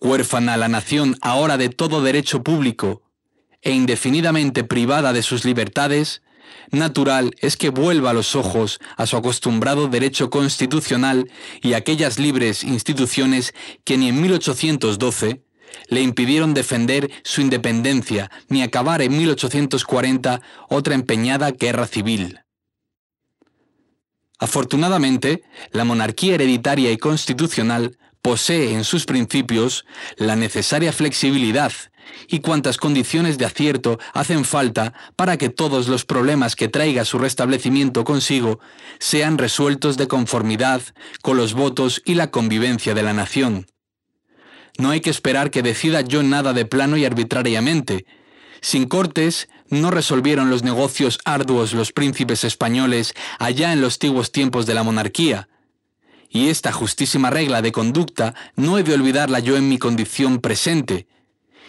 Huérfana 0.00 0.56
la 0.56 0.68
nación 0.68 1.16
ahora 1.22 1.56
de 1.56 1.68
todo 1.68 2.02
derecho 2.02 2.42
público 2.42 3.02
e 3.62 3.72
indefinidamente 3.72 4.64
privada 4.64 5.12
de 5.12 5.22
sus 5.22 5.44
libertades, 5.44 6.22
natural 6.70 7.34
es 7.40 7.56
que 7.56 7.70
vuelva 7.70 8.12
los 8.12 8.34
ojos 8.34 8.80
a 8.96 9.06
su 9.06 9.16
acostumbrado 9.16 9.88
derecho 9.88 10.30
constitucional 10.30 11.30
y 11.62 11.74
aquellas 11.74 12.18
libres 12.18 12.64
instituciones 12.64 13.54
que 13.84 13.96
ni 13.96 14.08
en 14.08 14.20
1812 14.20 15.42
le 15.88 16.00
impidieron 16.02 16.54
defender 16.54 17.10
su 17.22 17.40
independencia 17.40 18.30
ni 18.48 18.62
acabar 18.62 19.02
en 19.02 19.16
1840 19.16 20.40
otra 20.68 20.94
empeñada 20.94 21.50
guerra 21.50 21.86
civil. 21.86 22.40
Afortunadamente, 24.38 25.42
la 25.70 25.84
monarquía 25.84 26.34
hereditaria 26.34 26.92
y 26.92 26.98
constitucional 26.98 27.98
posee 28.20 28.74
en 28.74 28.84
sus 28.84 29.06
principios 29.06 29.86
la 30.16 30.36
necesaria 30.36 30.92
flexibilidad 30.92 31.72
y 32.28 32.40
cuantas 32.40 32.76
condiciones 32.76 33.38
de 33.38 33.44
acierto 33.44 33.98
hacen 34.12 34.44
falta 34.44 34.92
para 35.16 35.36
que 35.36 35.48
todos 35.48 35.88
los 35.88 36.04
problemas 36.04 36.56
que 36.56 36.68
traiga 36.68 37.04
su 37.04 37.18
restablecimiento 37.18 38.04
consigo 38.04 38.60
sean 38.98 39.38
resueltos 39.38 39.96
de 39.96 40.08
conformidad 40.08 40.82
con 41.22 41.36
los 41.36 41.54
votos 41.54 42.02
y 42.04 42.14
la 42.14 42.30
convivencia 42.30 42.94
de 42.94 43.02
la 43.02 43.12
nación. 43.12 43.66
No 44.78 44.90
hay 44.90 45.00
que 45.00 45.10
esperar 45.10 45.50
que 45.50 45.62
decida 45.62 46.02
yo 46.02 46.22
nada 46.22 46.52
de 46.52 46.66
plano 46.66 46.96
y 46.96 47.04
arbitrariamente. 47.04 48.06
Sin 48.60 48.86
cortes, 48.86 49.48
no 49.68 49.90
resolvieron 49.90 50.50
los 50.50 50.62
negocios 50.62 51.18
arduos 51.24 51.72
los 51.72 51.92
príncipes 51.92 52.44
españoles 52.44 53.14
allá 53.38 53.72
en 53.72 53.80
los 53.80 53.94
antiguos 53.94 54.32
tiempos 54.32 54.66
de 54.66 54.74
la 54.74 54.82
monarquía, 54.82 55.48
y 56.28 56.48
esta 56.48 56.72
justísima 56.72 57.30
regla 57.30 57.62
de 57.62 57.72
conducta 57.72 58.34
no 58.56 58.78
he 58.78 58.82
de 58.82 58.94
olvidarla 58.94 59.38
yo 59.38 59.56
en 59.56 59.68
mi 59.68 59.78
condición 59.78 60.40
presente. 60.40 61.06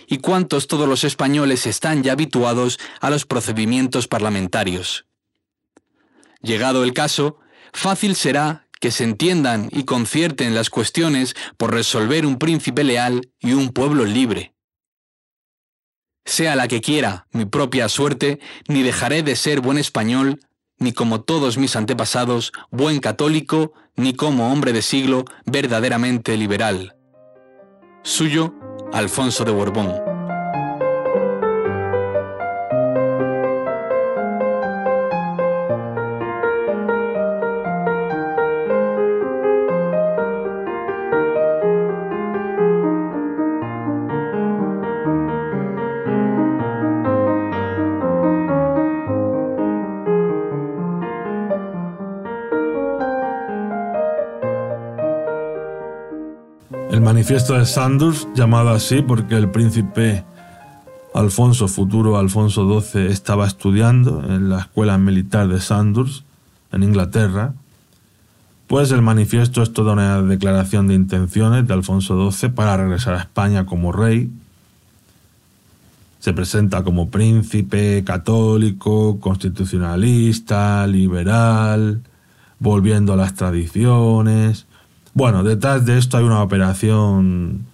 Y 0.07 0.19
cuántos 0.19 0.67
todos 0.67 0.87
los 0.87 1.03
españoles 1.03 1.67
están 1.67 2.01
ya 2.01 2.13
habituados 2.13 2.79
a 3.01 3.09
los 3.09 3.25
procedimientos 3.25 4.07
parlamentarios. 4.07 5.05
Llegado 6.41 6.83
el 6.83 6.93
caso, 6.93 7.39
fácil 7.73 8.15
será 8.15 8.67
que 8.79 8.91
se 8.91 9.03
entiendan 9.03 9.69
y 9.71 9.83
concierten 9.83 10.55
las 10.55 10.69
cuestiones 10.69 11.35
por 11.57 11.73
resolver 11.73 12.25
un 12.25 12.37
príncipe 12.37 12.83
leal 12.83 13.29
y 13.39 13.53
un 13.53 13.69
pueblo 13.69 14.05
libre. 14.05 14.53
Sea 16.25 16.55
la 16.55 16.67
que 16.67 16.81
quiera 16.81 17.27
mi 17.31 17.45
propia 17.45 17.89
suerte, 17.89 18.39
ni 18.67 18.83
dejaré 18.83 19.23
de 19.23 19.35
ser 19.35 19.61
buen 19.61 19.77
español, 19.77 20.39
ni 20.77 20.93
como 20.93 21.21
todos 21.21 21.57
mis 21.57 21.75
antepasados, 21.75 22.51
buen 22.69 22.99
católico, 22.99 23.73
ni 23.95 24.13
como 24.13 24.51
hombre 24.51 24.73
de 24.73 24.81
siglo 24.81 25.25
verdaderamente 25.45 26.37
liberal. 26.37 26.95
Suyo, 28.03 28.53
Alfonso 28.93 29.43
de 29.43 29.51
Borbón. 29.51 30.16
Manifiesto 57.28 57.55
de 57.55 57.65
Sanders, 57.65 58.25
llamado 58.36 58.69
así 58.69 59.01
porque 59.01 59.36
el 59.36 59.51
príncipe 59.51 60.23
Alfonso, 61.13 61.67
futuro 61.67 62.17
Alfonso 62.17 62.80
XII, 62.80 63.07
estaba 63.07 63.45
estudiando 63.45 64.23
en 64.23 64.47
la 64.47 64.59
escuela 64.59 64.97
militar 64.97 65.49
de 65.49 65.59
Sanders, 65.59 66.23
en 66.71 66.84
Inglaterra, 66.84 67.53
pues 68.67 68.91
el 68.91 69.01
manifiesto 69.01 69.61
es 69.61 69.73
toda 69.73 69.91
una 69.91 70.21
declaración 70.21 70.88
de 70.88 70.93
intenciones 70.93 71.67
de 71.67 71.73
Alfonso 71.73 72.32
XII 72.32 72.47
para 72.47 72.78
regresar 72.78 73.15
a 73.15 73.19
España 73.19 73.65
como 73.65 73.91
rey. 73.91 74.32
Se 76.19 76.32
presenta 76.32 76.82
como 76.86 77.09
príncipe 77.09 78.05
católico, 78.05 79.19
constitucionalista, 79.19 80.88
liberal, 80.88 81.99
volviendo 82.59 83.11
a 83.11 83.17
las 83.17 83.34
tradiciones. 83.34 84.65
Bueno, 85.18 85.41
detrás 85.41 85.84
de 85.84 85.97
esto 85.97 86.20
hay 86.20 86.26
una 86.26 86.43
operación 86.43 87.65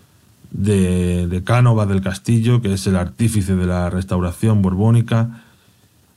de, 0.51 1.27
de 1.27 1.41
del 1.41 2.01
Castillo, 2.01 2.61
que 2.61 2.71
es 2.71 2.87
el 2.87 2.95
artífice 2.95 3.57
de 3.57 3.65
la 3.65 3.89
restauración 3.89 4.61
borbónica, 4.61 5.43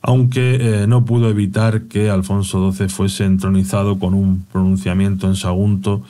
aunque 0.02 0.82
eh, 0.82 0.86
no 0.86 1.04
pudo 1.04 1.28
evitar 1.28 1.88
que 1.88 2.10
Alfonso 2.10 2.70
XII 2.70 2.88
fuese 2.90 3.24
entronizado 3.24 3.98
con 3.98 4.14
un 4.14 4.46
pronunciamiento 4.52 5.26
en 5.26 5.34
Sagunto 5.34 6.04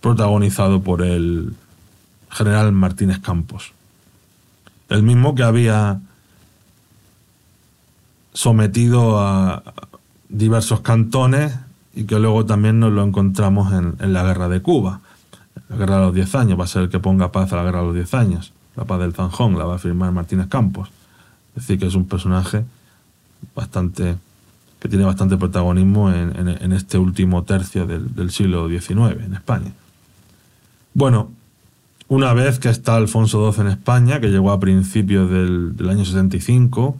protagonizado 0.00 0.80
por 0.80 1.02
el 1.02 1.54
general 2.30 2.70
Martínez 2.70 3.18
Campos, 3.18 3.72
el 4.90 5.02
mismo 5.02 5.34
que 5.34 5.42
había 5.42 5.98
sometido 8.32 9.18
a 9.18 9.64
diversos 10.28 10.82
cantones 10.82 11.65
y 11.96 12.04
que 12.04 12.20
luego 12.20 12.46
también 12.46 12.78
nos 12.78 12.92
lo 12.92 13.02
encontramos 13.02 13.72
en, 13.72 13.96
en 13.98 14.12
la 14.12 14.22
guerra 14.22 14.48
de 14.48 14.62
Cuba, 14.62 15.00
la 15.68 15.76
guerra 15.76 15.96
de 15.96 16.02
los 16.02 16.14
diez 16.14 16.34
años, 16.36 16.60
va 16.60 16.64
a 16.64 16.68
ser 16.68 16.82
el 16.82 16.88
que 16.90 17.00
ponga 17.00 17.32
paz 17.32 17.52
a 17.52 17.56
la 17.56 17.64
guerra 17.64 17.80
de 17.80 17.86
los 17.86 17.94
diez 17.94 18.14
años, 18.14 18.52
la 18.76 18.84
paz 18.84 19.00
del 19.00 19.14
Zanjón, 19.14 19.58
la 19.58 19.64
va 19.64 19.76
a 19.76 19.78
firmar 19.78 20.12
Martínez 20.12 20.46
Campos, 20.46 20.90
es 21.56 21.62
decir, 21.62 21.78
que 21.80 21.86
es 21.86 21.94
un 21.94 22.06
personaje 22.06 22.64
bastante 23.54 24.16
que 24.80 24.88
tiene 24.88 25.04
bastante 25.04 25.36
protagonismo 25.36 26.12
en, 26.12 26.72
este 26.72 26.98
último 26.98 27.44
tercio 27.44 27.86
del, 27.86 28.30
siglo 28.30 28.68
XIX 28.68 29.24
en 29.24 29.34
España. 29.34 29.72
Bueno, 30.92 31.30
una 32.08 32.34
vez 32.34 32.58
que 32.58 32.68
está 32.68 32.96
Alfonso 32.96 33.50
XII 33.52 33.62
en 33.62 33.70
España, 33.70 34.20
que 34.20 34.28
llegó 34.28 34.52
a 34.52 34.60
principios 34.60 35.30
del, 35.30 35.88
año 35.88 36.04
65, 36.04 36.96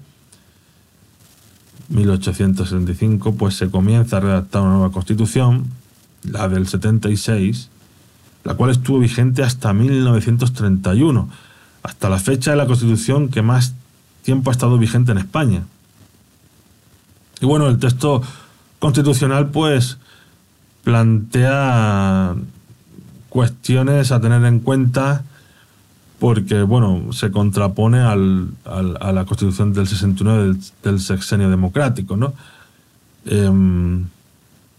1875, 1.89 3.35
pues 3.35 3.55
se 3.55 3.71
comienza 3.71 4.17
a 4.17 4.21
redactar 4.21 4.63
una 4.63 4.73
nueva 4.73 4.93
constitución, 4.93 5.65
la 6.23 6.49
del 6.49 6.67
76, 6.67 7.69
la 8.45 8.55
cual 8.55 8.71
estuvo 8.71 8.99
vigente 8.99 9.43
hasta 9.43 9.73
1931, 9.73 11.29
hasta 11.83 12.09
la 12.09 12.19
fecha 12.19 12.51
de 12.53 12.57
la 12.57 12.67
constitución 12.67 13.29
que 13.29 13.43
más 13.43 13.75
tiempo 14.23 14.51
ha 14.51 14.53
estado 14.53 14.79
vigente 14.79 15.13
en 15.13 15.19
España. 15.19 15.65
Y 17.41 17.47
bueno, 17.47 17.69
el 17.69 17.79
texto 17.79 18.23
constitucional 18.79 19.51
pues 19.51 19.99
plantea 20.83 22.35
cuestiones 23.29 24.13
a 24.13 24.21
tener 24.21 24.45
en 24.45 24.61
cuenta 24.61 25.25
porque, 26.19 26.63
bueno, 26.63 27.13
se 27.13 27.31
contrapone 27.31 28.01
al, 28.01 28.51
a 28.65 29.13
la 29.13 29.25
constitución 29.25 29.73
del 29.73 29.87
69 29.87 30.57
del, 30.83 31.01
sexenio 31.01 31.51
democrático, 31.51 32.17
¿no? 32.17 32.33
Em, 33.27 34.07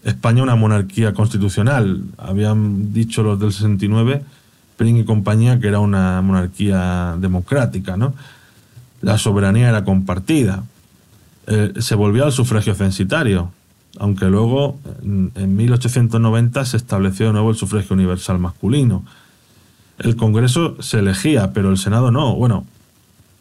España 0.04 0.42
una 0.42 0.56
monarquía 0.56 1.12
constitucional. 1.12 2.02
Habían 2.16 2.92
dicho 2.92 3.22
los 3.22 3.38
del 3.38 3.52
69, 3.52 4.22
Pring 4.76 4.96
y 4.96 5.04
compañía, 5.04 5.58
que 5.60 5.68
era 5.68 5.80
una 5.80 6.22
monarquía 6.22 7.16
democrática, 7.18 7.96
¿no? 7.96 8.14
La 9.00 9.18
soberanía 9.18 9.68
era 9.68 9.84
compartida. 9.84 10.64
Eh, 11.46 11.74
se 11.78 11.94
volvió 11.94 12.24
al 12.24 12.32
sufragio 12.32 12.74
censitario, 12.74 13.52
aunque 13.98 14.26
luego 14.26 14.78
en, 15.02 15.56
1890 15.56 16.64
se 16.64 16.76
estableció 16.76 17.26
de 17.26 17.32
nuevo 17.32 17.50
el 17.50 17.56
sufragio 17.56 17.94
universal 17.94 18.38
masculino. 18.38 19.04
El 19.98 20.16
Congreso 20.16 20.80
se 20.80 21.00
elegía, 21.00 21.52
pero 21.52 21.70
el 21.70 21.78
Senado 21.78 22.10
no. 22.10 22.34
Bueno, 22.36 22.66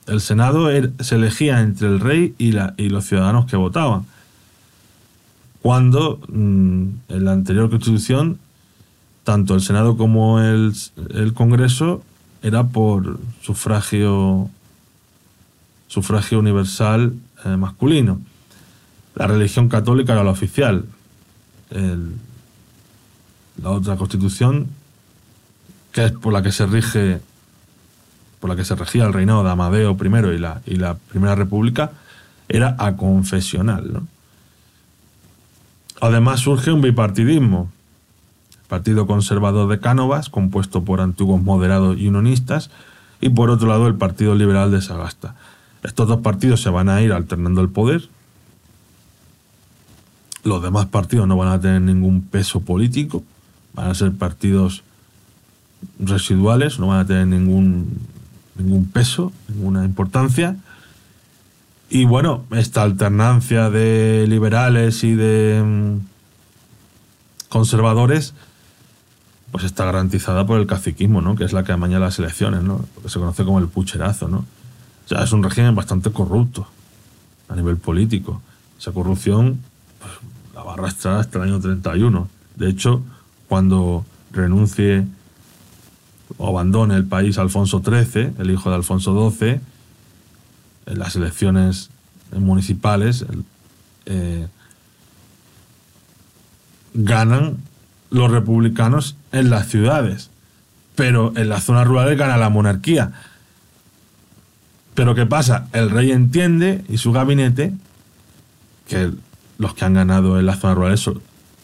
el 0.08 0.22
Senado 0.22 0.72
er, 0.72 0.92
se 1.00 1.16
elegía 1.16 1.62
entre 1.62 1.88
el 1.88 2.00
rey 2.00 2.34
y, 2.38 2.54
la, 2.54 2.74
y 2.78 2.90
los 2.90 3.06
ciudadanos 3.06 3.46
que 3.46 3.58
votaban. 3.58 4.06
Cuando 5.62 6.20
mm, 6.30 6.84
en 7.10 7.26
la 7.26 7.34
anterior 7.34 7.70
constitución, 7.70 8.40
tanto 9.24 9.54
el 9.54 9.62
Senado 9.62 9.98
como 9.98 10.40
el, 10.40 10.74
Congreso 11.34 12.02
era 12.42 12.64
por 12.64 13.20
sufragio, 13.42 14.50
sufragio 15.88 16.40
universal 16.40 17.14
eh, 17.44 17.58
masculino. 17.58 18.22
La 19.16 19.28
religión 19.28 19.68
católica 19.68 20.14
era 20.14 20.24
la 20.24 20.32
oficial. 20.32 20.86
la 23.62 23.72
otra 23.72 23.98
constitución, 23.98 24.68
que 25.92 26.06
es 26.06 26.12
por 26.12 26.34
la 26.34 26.42
que 26.42 26.52
se 26.52 26.66
rige, 26.66 27.22
por 28.40 28.50
la 28.50 28.56
que 28.56 28.66
se 28.66 28.76
regía 28.76 29.06
el 29.06 29.14
reinado 29.14 29.44
de 29.44 29.50
Amadeo 29.50 29.98
I 30.00 30.36
y 30.36 30.38
la, 30.38 30.62
y 30.66 30.76
la 30.76 30.96
Primera 30.96 31.36
República, 31.36 31.92
era 32.50 32.76
aconfesional. 32.80 34.02
Además 36.00 36.42
surge 36.42 36.72
un 36.72 36.82
bipartidismo. 36.82 37.72
Partido 38.68 39.08
Conservador 39.08 39.70
de 39.70 39.80
Cánovas, 39.80 40.30
compuesto 40.30 40.84
por 40.84 41.00
antiguos 41.00 41.42
moderados 41.42 41.98
y 41.98 42.08
unionistas, 42.08 42.70
y 43.22 43.30
por 43.30 43.50
otro 43.50 43.68
lado 43.68 43.88
el 43.88 43.96
Partido 43.96 44.36
Liberal 44.36 44.72
de 44.72 44.82
Sagasta. 44.82 45.36
Estos 45.84 46.08
dos 46.08 46.20
partidos 46.22 46.62
se 46.62 46.70
van 46.70 46.90
a 46.90 47.02
ir 47.02 47.14
alternando 47.14 47.62
el 47.62 47.70
poder. 47.70 48.10
Los 50.44 50.62
demás 50.62 50.88
partidos 50.88 51.28
no 51.28 51.38
van 51.38 51.50
a 51.50 51.60
tener 51.60 51.82
ningún 51.82 52.22
peso 52.22 52.62
político. 52.62 53.24
Van 53.74 53.90
a 53.90 53.96
ser 53.96 54.12
partidos 54.12 54.84
residuales, 56.00 56.80
no 56.80 56.88
van 56.88 57.00
a 57.00 57.06
tener 57.06 57.28
ningún, 57.28 58.00
ningún 58.56 58.86
peso, 58.86 59.32
ninguna 59.48 59.86
importancia. 59.86 60.56
Y 61.90 62.06
bueno, 62.06 62.44
esta 62.52 62.84
alternancia 62.84 63.70
de 63.70 64.26
liberales 64.28 65.04
y 65.04 65.16
de 65.16 65.64
mm, 65.64 66.00
conservadores, 67.50 68.34
pues 69.52 69.64
está 69.64 69.86
garantizada 69.86 70.46
por 70.46 70.60
el 70.60 70.68
caciquismo, 70.68 71.22
¿no? 71.22 71.36
Que 71.36 71.46
es 71.46 71.54
la 71.54 71.64
que 71.64 71.72
amaña 71.72 72.00
las 72.00 72.20
elecciones, 72.20 72.64
¿no? 72.64 72.86
Lo 72.96 73.02
que 73.02 73.10
se 73.10 73.20
conoce 73.20 73.46
como 73.46 73.60
el 73.60 73.68
pucherazo, 73.68 74.28
¿no? 74.28 74.40
O 74.40 75.08
sea, 75.08 75.24
es 75.24 75.32
un 75.32 75.42
régimen 75.42 75.74
bastante 75.74 76.12
corrupto 76.12 76.68
a 77.48 77.56
nivel 77.56 77.78
político. 77.78 78.42
Esa 78.78 78.92
corrupción 78.92 79.62
pues, 80.00 80.12
la 80.54 80.64
va 80.64 80.72
a 80.72 80.74
arrastrar 80.74 81.20
hasta 81.22 81.38
el 81.38 81.46
año 81.46 81.60
31. 81.62 82.28
De 82.58 82.70
hecho, 82.70 83.02
cuando 83.48 84.06
renuncie 84.34 85.08
o 86.38 86.48
abandone 86.50 86.96
el 86.96 87.06
país 87.06 87.38
Alfonso 87.38 87.82
XIII, 87.84 88.34
el 88.40 88.52
hijo 88.52 88.70
de 88.70 88.76
Alfonso 88.76 89.32
XII, 89.32 89.60
en 90.86 91.00
las 91.00 91.16
elecciones 91.16 91.90
municipales 92.32 93.26
eh, 94.06 94.48
ganan 96.94 97.58
los 98.10 98.32
republicanos 98.32 99.16
en 99.32 99.50
las 99.50 99.68
ciudades, 99.68 100.30
pero 100.96 101.34
en 101.36 101.50
las 101.50 101.64
zonas 101.64 101.88
rurales 101.88 102.18
gana 102.18 102.38
la 102.38 102.50
monarquía. 102.50 103.12
Pero 104.96 105.14
¿qué 105.14 105.26
pasa? 105.26 105.68
El 105.74 105.92
rey 105.92 106.12
entiende 106.12 106.84
y 106.90 106.98
su 106.98 107.12
gabinete 107.12 107.74
que 108.88 109.12
los 109.58 109.74
que 109.74 109.86
han 109.86 109.94
ganado 109.94 110.40
en 110.40 110.46
las 110.46 110.60
zonas 110.60 110.78
rurales 110.78 111.10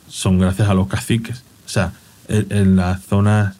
son, 0.07 0.37
gracias 0.37 0.69
a 0.69 0.73
los 0.73 0.87
caciques. 0.87 1.43
O 1.65 1.69
sea, 1.69 1.93
en, 2.27 2.75
las 2.75 3.01
zonas 3.03 3.55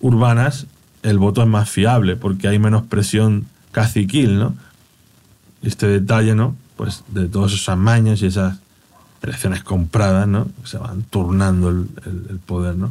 urbanas 0.00 0.66
el 1.02 1.18
voto 1.18 1.42
es 1.42 1.48
más 1.48 1.68
fiable 1.70 2.16
porque 2.16 2.48
hay 2.48 2.58
menos 2.58 2.84
presión 2.84 3.46
caciquil, 3.72 4.38
¿no? 4.38 4.54
Este 5.62 5.86
detalle, 5.86 6.34
¿no? 6.34 6.56
Pues 6.76 7.04
de 7.08 7.28
todas 7.28 7.52
esas 7.52 7.78
mañas 7.78 8.22
y 8.22 8.26
esas 8.26 8.58
elecciones 9.22 9.62
compradas, 9.62 10.26
¿no? 10.26 10.48
Se 10.64 10.78
van 10.78 11.02
turnando 11.02 11.68
el, 11.68 11.88
el 12.30 12.38
poder, 12.38 12.76
¿no? 12.76 12.90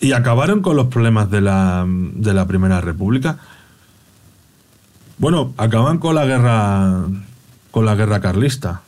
Y 0.00 0.12
acabaron 0.12 0.60
con 0.60 0.76
los 0.76 0.88
problemas 0.88 1.30
de 1.30 1.40
la, 1.40 1.86
de 1.86 2.34
la 2.34 2.46
Primera 2.46 2.80
República 2.80 3.38
bueno, 5.18 5.54
acaban 5.56 5.98
con 5.98 6.14
la 6.14 6.26
guerra 6.26 7.04
con 7.70 7.86
la 7.86 7.94
guerra 7.94 8.20
carlista, 8.20 8.82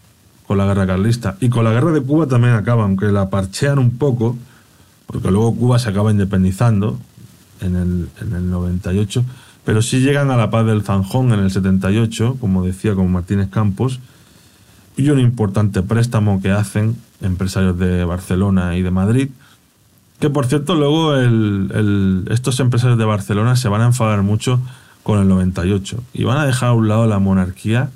con 0.46 0.58
la 0.58 0.66
guerra 0.66 0.86
carlista 0.86 1.36
y 1.40 1.48
con 1.48 1.64
la 1.64 1.70
guerra 1.70 1.92
de 1.92 2.02
Cuba 2.02 2.26
también 2.26 2.54
acaban, 2.54 2.84
aunque 2.84 3.06
la 3.06 3.30
parchean 3.30 3.78
un 3.78 3.96
poco, 3.98 4.36
porque 5.06 5.30
luego 5.30 5.54
Cuba 5.54 5.78
se 5.78 5.88
acaba 5.88 6.10
independizando 6.10 6.98
en 7.60 7.76
el, 7.76 8.08
en 8.20 8.34
el 8.34 8.50
98, 8.50 9.24
pero 9.64 9.82
sí 9.82 10.00
llegan 10.00 10.30
a 10.30 10.36
la 10.36 10.50
paz 10.50 10.66
del 10.66 10.82
Zanjón 10.82 11.32
en 11.32 11.40
el 11.40 11.50
78, 11.50 12.36
como 12.40 12.64
decía 12.64 12.94
con 12.94 13.10
Martínez 13.10 13.48
Campos, 13.48 14.00
y 14.96 15.10
un 15.10 15.20
importante 15.20 15.82
préstamo 15.82 16.40
que 16.40 16.50
hacen 16.50 16.96
empresarios 17.20 17.78
de 17.78 18.04
Barcelona 18.04 18.76
y 18.76 18.82
de 18.82 18.90
Madrid 18.90 19.28
Que 20.20 20.30
por 20.30 20.46
cierto, 20.46 20.74
luego 20.74 21.14
estos 22.30 22.60
empresarios 22.60 22.98
de 22.98 23.04
Barcelona 23.04 23.56
se 23.56 23.68
van 23.68 23.82
a 23.82 23.86
enfadar 23.86 24.22
mucho 24.22 24.60
con 25.02 25.20
el 25.20 25.28
98 25.28 26.02
y 26.14 26.24
van 26.24 26.38
a 26.38 26.46
dejar 26.46 26.70
a 26.70 26.72
un 26.72 26.88
lado 26.88 27.06
la 27.06 27.18
monarquía 27.18 27.90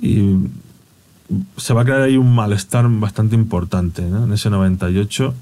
y 0.00 0.36
se 1.56 1.74
va 1.74 1.82
a 1.82 1.84
crear 1.84 2.02
ahí 2.02 2.16
un 2.16 2.34
malestar 2.34 2.88
bastante 2.88 3.34
importante 3.34 4.02
en 4.02 4.32
ese 4.32 4.48
98 4.48 5.34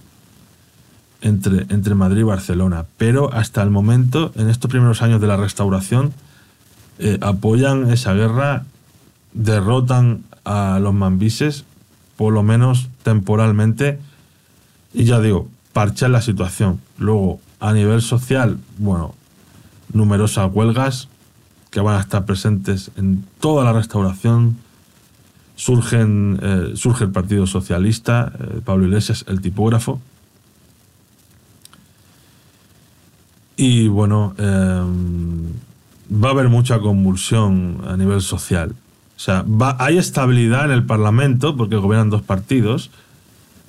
entre, 1.21 1.67
entre 1.75 1.95
Madrid 1.95 2.21
y 2.21 2.25
Barcelona. 2.25 2.87
Pero 2.97 3.33
hasta 3.33 3.63
el 3.63 3.71
momento, 3.71 4.33
en 4.37 4.49
estos 4.49 4.71
primeros 4.71 5.03
años 5.03 5.21
de 5.21 5.27
la 5.27 5.37
restauración, 5.37 6.13
eh, 6.99 7.19
apoyan 7.21 7.91
esa 7.91 8.15
guerra, 8.15 8.65
derrotan 9.33 10.25
a 10.45 10.79
los 10.81 10.95
mambises, 10.95 11.65
por 12.17 12.33
lo 12.33 12.43
menos 12.43 12.89
temporalmente, 13.03 13.99
y 14.95 15.05
ya 15.05 15.21
digo, 15.21 15.49
parchan 15.73 16.13
la 16.13 16.23
situación. 16.23 16.81
Luego, 16.99 17.41
a 17.61 17.73
nivel 17.73 18.01
social, 18.01 18.59
bueno, 18.79 19.15
numerosas 19.93 20.51
huelgas 20.53 21.09
que 21.71 21.81
van 21.81 21.97
a 21.97 22.01
estar 22.01 22.25
presentes 22.25 22.91
en 22.97 23.25
toda 23.41 23.65
la 23.65 23.73
restauración. 23.73 24.57
Surgen, 25.57 26.39
eh, 26.43 26.73
surge 26.75 27.05
el 27.05 27.11
Partido 27.11 27.47
Socialista, 27.47 28.33
eh, 28.39 28.61
Pablo 28.65 28.87
Iglesias, 28.87 29.25
el 29.29 29.41
tipógrafo. 29.41 30.01
Y 33.57 33.89
bueno, 33.89 34.35
em, 34.39 35.53
va 36.13 36.29
a 36.29 36.33
haber 36.33 36.49
mucha 36.49 36.79
convulsión 36.79 37.81
a 37.87 37.97
nivel 37.97 38.21
social. 38.21 38.75
O 39.17 39.19
sea, 39.19 39.45
hay 39.79 39.97
estabilidad 39.97 40.67
en 40.67 40.73
el 40.73 40.85
Parlamento 40.85 41.57
porque 41.57 41.77
gobiernan 41.77 42.11
dos 42.11 42.23
partidos, 42.23 42.91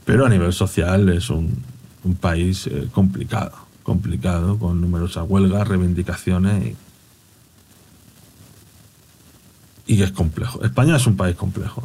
pero 0.05 0.25
a 0.25 0.29
nivel 0.29 0.51
social 0.51 1.07
es 1.09 1.29
un, 1.29 1.63
país 2.21 2.67
eh, 2.67 2.87
complicado, 2.93 3.51
complicado, 3.83 4.57
con 4.57 4.79
numerosas 4.79 5.25
huelgas, 5.27 5.67
reivindicaciones 5.67 6.75
y, 9.85 9.93
y 9.93 10.01
es 10.01 10.11
complejo. 10.11 10.63
España 10.63 10.95
es 10.95 11.05
un 11.07 11.17
país 11.17 11.35
complejo. 11.35 11.83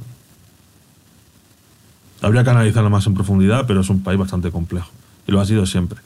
Habría 2.20 2.44
que 2.44 2.50
analizarlo 2.50 2.90
más 2.90 3.06
en 3.06 3.14
profundidad, 3.14 3.66
pero 3.66 3.80
es 3.80 3.90
un 3.90 4.02
país 4.02 4.18
bastante 4.18 4.52
complejo. 4.52 4.90
Y 5.26 5.32
lo 5.32 5.40
ha 5.40 5.46
sido 5.46 5.66
siempre. 5.66 5.98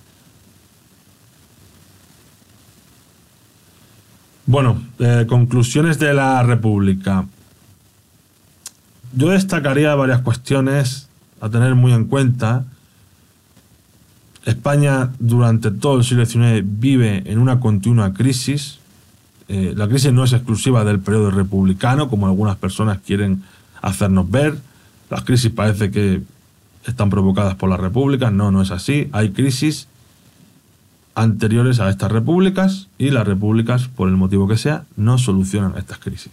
Bueno, 4.46 4.80
eh, 5.00 5.26
conclusiones 5.28 5.98
de 5.98 6.14
la 6.14 6.40
República. 6.44 7.26
Yo 9.12 9.30
destacaría 9.30 9.92
varias 9.96 10.20
cuestiones 10.20 11.08
a 11.40 11.48
tener 11.48 11.74
muy 11.74 11.92
en 11.92 12.04
cuenta. 12.04 12.64
España 14.44 15.10
durante 15.18 15.72
todo 15.72 15.98
el 15.98 16.04
siglo 16.04 16.24
XIX 16.24 16.62
vive 16.64 17.24
en 17.26 17.38
una 17.38 17.58
continua 17.58 18.14
crisis. 18.14 18.78
Eh, 19.48 19.74
la 19.76 19.88
crisis 19.88 20.12
no 20.12 20.22
es 20.22 20.32
exclusiva 20.32 20.84
del 20.84 21.00
periodo 21.00 21.32
republicano, 21.32 22.08
como 22.08 22.26
algunas 22.26 22.54
personas 22.56 22.98
quieren 23.04 23.42
hacernos 23.82 24.30
ver. 24.30 24.56
Las 25.10 25.24
crisis 25.24 25.50
parece 25.50 25.90
que 25.90 26.22
están 26.84 27.10
provocadas 27.10 27.56
por 27.56 27.68
la 27.68 27.76
República. 27.76 28.30
No, 28.30 28.52
no 28.52 28.62
es 28.62 28.70
así. 28.70 29.08
Hay 29.10 29.30
crisis 29.30 29.88
anteriores 31.16 31.80
a 31.80 31.88
estas 31.88 32.12
repúblicas 32.12 32.88
y 32.98 33.10
las 33.10 33.26
repúblicas, 33.26 33.88
por 33.88 34.08
el 34.08 34.16
motivo 34.16 34.46
que 34.46 34.58
sea, 34.58 34.84
no 34.96 35.18
solucionan 35.18 35.74
estas 35.76 35.98
crisis. 35.98 36.30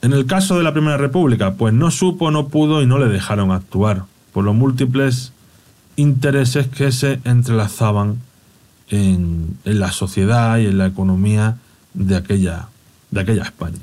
En 0.00 0.12
el 0.12 0.26
caso 0.26 0.56
de 0.56 0.64
la 0.64 0.72
Primera 0.72 0.96
República, 0.96 1.54
pues 1.54 1.74
no 1.74 1.90
supo, 1.90 2.30
no 2.30 2.48
pudo 2.48 2.82
y 2.82 2.86
no 2.86 2.98
le 2.98 3.08
dejaron 3.08 3.52
actuar 3.52 4.04
por 4.32 4.44
los 4.44 4.54
múltiples 4.54 5.32
intereses 5.96 6.68
que 6.68 6.90
se 6.90 7.20
entrelazaban 7.24 8.18
en, 8.88 9.58
la 9.64 9.92
sociedad 9.92 10.56
y 10.58 10.66
en 10.66 10.78
la 10.78 10.86
economía 10.86 11.58
de 11.92 12.16
aquella, 12.16 12.68
de 13.10 13.20
aquella 13.20 13.42
España. 13.42 13.78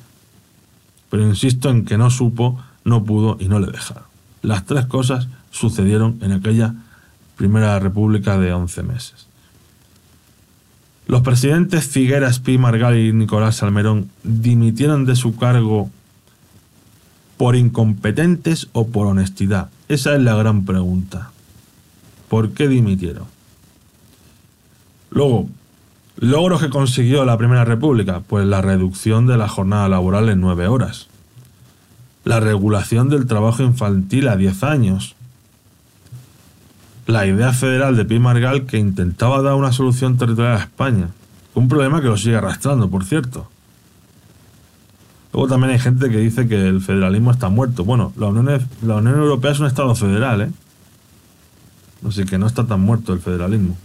Pero 1.12 1.28
insisto 1.28 1.70
en 1.70 1.86
que 1.86 1.98
no 1.98 2.10
supo, 2.10 2.60
no 2.84 3.04
pudo 3.04 3.38
y 3.40 3.48
no 3.48 3.60
le 3.60 3.68
dejaron. 3.68 4.04
Las 4.42 4.66
tres 4.66 4.86
cosas 4.86 5.28
sucedieron 5.52 6.18
en 6.22 6.32
aquella 6.32 6.74
Primera 7.36 7.80
República 7.80 8.38
de 8.38 8.54
11 8.54 8.84
meses. 8.84 9.28
Los 11.08 11.22
presidentes 11.22 11.86
Figueras, 11.86 12.40
Pi 12.40 12.58
Margal 12.58 12.98
y 12.98 13.14
Nicolás 13.14 13.58
Salmerón 13.58 14.10
dimitieron 14.24 15.06
de 15.06 15.16
su 15.16 15.36
cargo 15.36 15.90
por 17.38 17.56
incompetentes 17.56 18.70
o 18.74 18.88
por 18.88 19.08
honestidad. 19.08 19.70
Esa 19.88 20.16
es 20.16 20.22
la 20.22 20.36
gran 20.36 20.66
pregunta. 20.66 21.32
¿Por 22.30 22.52
qué 22.52 22.68
dimitieron? 22.68 23.26
Luego, 25.12 25.48
logros 26.18 26.62
que 26.62 26.70
consiguió 26.70 27.24
la 27.24 27.38
Primera 27.38 27.66
República, 27.66 28.22
pues 28.22 28.46
la 28.46 28.62
reducción 28.62 29.28
de 29.28 29.38
la 29.38 29.48
jornada 29.48 29.88
laboral 29.88 30.30
en 30.30 30.42
nueve 30.42 30.68
horas, 30.68 31.08
la 32.24 32.40
regulación 32.40 33.10
del 33.10 33.28
trabajo 33.28 33.64
infantil 33.64 34.28
a 34.28 34.38
10 34.38 34.64
años, 34.64 35.15
la 37.08 37.26
idea 37.26 37.54
federal 37.54 37.96
de 37.96 38.06
Pi 38.06 38.20
Margal 38.20 38.66
que 38.66 38.78
intentaba 38.78 39.42
dar 39.42 39.56
una 39.56 39.72
solución 39.72 40.18
territorial 40.18 40.58
a 40.58 40.60
España. 40.62 41.10
Un 41.54 41.68
problema 41.68 42.02
que 42.02 42.08
lo 42.08 42.18
sigue 42.18 42.36
arrastrando, 42.36 42.90
por 42.90 43.06
cierto. 43.06 43.48
Luego 45.32 45.48
también 45.48 45.74
hay 45.74 45.80
gente 45.80 46.10
que 46.10 46.18
dice 46.18 46.48
que 46.48 46.68
el 46.68 46.82
federalismo 46.82 47.32
está 47.32 47.50
muerto. 47.50 47.84
Bueno, 47.84 48.14
la 48.18 48.28
Unión, 48.28 48.48
Europea 49.08 49.52
es 49.52 49.60
un 49.60 49.68
Estado 49.68 49.94
federal, 49.94 50.42
¿eh? 50.42 50.52
Así 52.08 52.26
que 52.26 52.38
no 52.38 52.48
está 52.48 52.66
tan 52.66 52.82
muerto 52.82 53.14
el 53.14 53.20
federalismo. 53.20 53.76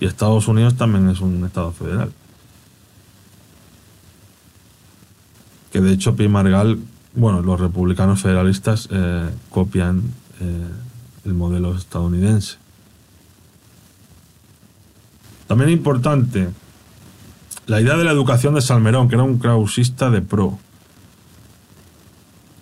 Y 0.00 0.06
Estados 0.06 0.46
Unidos 0.48 0.76
también 0.76 1.08
es 1.08 1.20
un 1.20 1.44
Estado 1.44 1.72
federal. 1.72 2.12
Que 5.72 5.80
de 5.80 5.92
hecho 5.92 6.16
Pi 6.16 6.28
Margal, 6.28 6.78
bueno, 7.14 7.42
los 7.42 7.58
republicanos 7.60 8.22
federalistas 8.22 8.88
eh, 8.90 9.28
copian 9.50 10.02
eh, 10.40 10.68
el 11.26 11.34
modelo 11.34 11.76
estadounidense. 11.76 12.56
También 15.46 15.70
importante 15.70 16.48
la 17.66 17.80
idea 17.80 17.96
de 17.96 18.04
la 18.04 18.12
educación 18.12 18.54
de 18.54 18.62
Salmerón, 18.62 19.08
que 19.08 19.16
era 19.16 19.24
un 19.24 19.38
krausista 19.38 20.08
de 20.10 20.22
pro, 20.22 20.58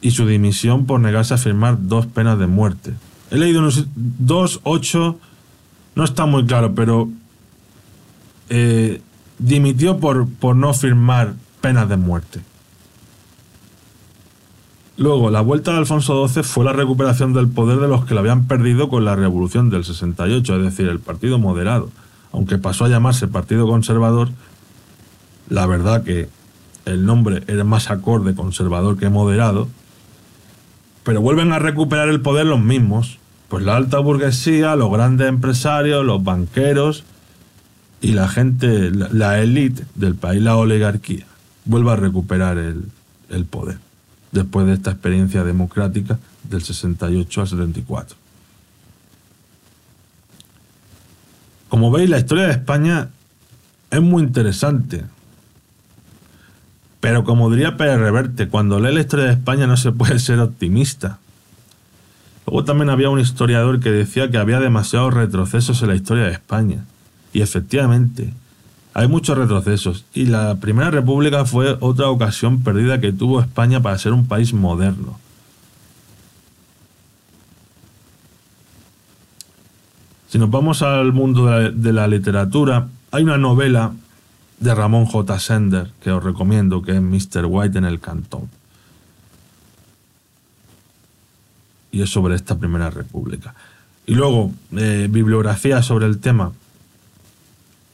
y 0.01 0.11
su 0.11 0.27
dimisión 0.27 0.87
por 0.87 1.01
negarse 1.01 1.35
a 1.35 1.39
firmar 1.39 1.77
dos 1.89 2.07
penas 2.07 2.39
de 2.39 2.47
muerte. 2.47 2.93
He 3.31 3.39
leído 3.39 3.61
unos 3.61 3.87
dos, 3.95 4.61
ocho, 4.65 5.19
no 5.95 6.05
está 6.05 6.27
muy 6.27 6.45
claro, 6.45 6.75
pero 6.75 7.09
eh, 8.51 9.01
dimitió 9.39 9.99
por, 9.99 10.29
por 10.29 10.57
no 10.57 10.75
firmar 10.75 11.35
penas 11.61 11.89
de 11.89 11.97
muerte. 11.97 12.41
Luego, 14.97 15.31
la 15.31 15.41
vuelta 15.41 15.73
de 15.73 15.79
Alfonso 15.79 16.29
XII 16.29 16.45
fue 16.45 16.65
la 16.65 16.73
recuperación 16.73 17.33
del 17.33 17.49
poder 17.49 17.81
de 17.81 17.89
los 17.89 18.05
que 18.05 18.15
lo 18.15 18.21
habían 18.21 18.47
perdido 18.47 18.89
con 18.89 19.05
la 19.05 19.17
revolución 19.17 19.69
del 19.69 19.85
68, 19.85 20.57
es 20.57 20.63
decir, 20.63 20.89
el 20.89 21.01
Partido 21.01 21.41
Moderado. 21.41 21.91
Aunque 22.31 22.59
pasó 22.59 22.85
a 22.85 22.89
llamarse 22.89 23.27
Partido 23.27 23.67
Conservador, 23.67 24.29
la 25.49 25.67
verdad 25.67 26.05
que 26.05 26.29
el 26.85 27.07
nombre 27.07 27.43
era 27.49 27.65
más 27.65 27.91
acorde 27.91 28.37
conservador 28.37 28.97
que 28.97 29.09
moderado, 29.09 29.69
pero 31.03 31.21
vuelven 31.21 31.53
a 31.53 31.59
recuperar 31.59 32.09
el 32.09 32.21
poder 32.21 32.47
los 32.47 32.61
mismos, 32.61 33.19
pues 33.49 33.65
la 33.65 33.75
alta 33.75 33.99
burguesía, 33.99 34.77
los 34.77 34.93
grandes 34.93 35.29
empresarios, 35.29 36.05
los 36.05 36.23
banqueros 36.23 37.03
y 38.01 38.13
la 38.13 38.29
gente, 38.29 38.93
la 38.93 39.41
élite 39.41 39.87
del 39.97 40.15
país, 40.15 40.41
la 40.41 40.57
oligarquía, 40.57 41.27
vuelve 41.65 41.91
a 41.91 41.97
recuperar 41.97 42.59
el, 42.59 42.85
el 43.29 43.45
poder 43.45 43.79
después 44.35 44.67
de 44.67 44.75
esta 44.75 44.91
experiencia 44.91 45.45
democrática 45.45 46.19
del 46.43 46.63
68 46.63 47.41
al 47.41 47.49
74. 47.49 48.17
Como 51.69 51.91
veis, 51.91 52.11
la 52.11 52.19
historia 52.19 52.45
de 52.47 52.53
España 52.53 53.09
es 53.91 54.03
muy 54.03 54.23
interesante. 54.23 55.05
Pero 57.01 57.25
como 57.25 57.51
diría 57.51 57.77
Pérez 57.77 57.99
Reverte, 57.99 58.49
cuando 58.49 58.81
lee 58.81 58.95
la 58.95 59.01
historia 59.01 59.27
de 59.27 59.33
España 59.33 59.67
no 59.67 59.77
se 59.77 59.93
puede 59.93 60.19
ser 60.19 60.41
optimista. 60.41 61.19
Luego 62.47 62.65
también 62.65 62.91
había 62.91 63.11
un 63.11 63.21
historiador 63.21 63.81
que 63.81 63.91
decía 63.91 64.31
que 64.31 64.39
había 64.39 64.61
demasiados 64.61 65.15
retrocesos 65.15 65.81
en 65.83 65.89
la 65.89 65.95
historia 65.95 66.25
de 66.25 66.33
España. 66.33 66.85
Y 67.33 67.41
efectivamente, 67.41 68.35
hay 68.95 69.09
muchos 69.09 69.37
retrocesos 69.37 70.05
y 70.15 70.27
la 70.27 70.55
Primera 70.57 70.91
República 70.91 71.45
fue 71.45 71.77
otra 71.81 72.09
ocasión 72.09 72.63
perdida 72.63 73.01
que 73.01 73.13
tuvo 73.13 73.41
España 73.41 73.81
para 73.83 73.99
ser 73.99 74.13
un 74.13 74.27
país 74.27 74.55
moderno. 74.55 75.19
Si 80.29 80.39
nos 80.39 80.51
vamos 80.51 80.83
al 80.83 81.13
mundo 81.13 81.47
de 81.47 81.93
la, 81.93 82.09
literatura, 82.09 82.89
hay 83.13 83.23
una 83.23 83.39
novela 83.39 83.93
de 84.59 84.75
Ramón 84.75 85.07
J. 85.07 85.39
Sender 85.39 85.93
que 86.01 86.11
os 86.11 86.25
recomiendo, 86.25 86.83
que 86.83 86.93
es 86.93 87.01
Mr. 87.01 87.47
White 87.47 87.79
en 87.79 87.85
el 87.85 88.01
Cantón. 88.01 88.49
y 91.95 92.03
es 92.03 92.11
sobre 92.11 92.35
esta 92.35 92.59
Primera 92.59 92.91
República. 92.91 93.55
Y 94.05 94.17
luego, 94.17 94.51
eh, 94.77 95.07
bibliografía 95.09 95.81
sobre 95.81 96.07
el 96.07 96.19
tema. 96.19 96.51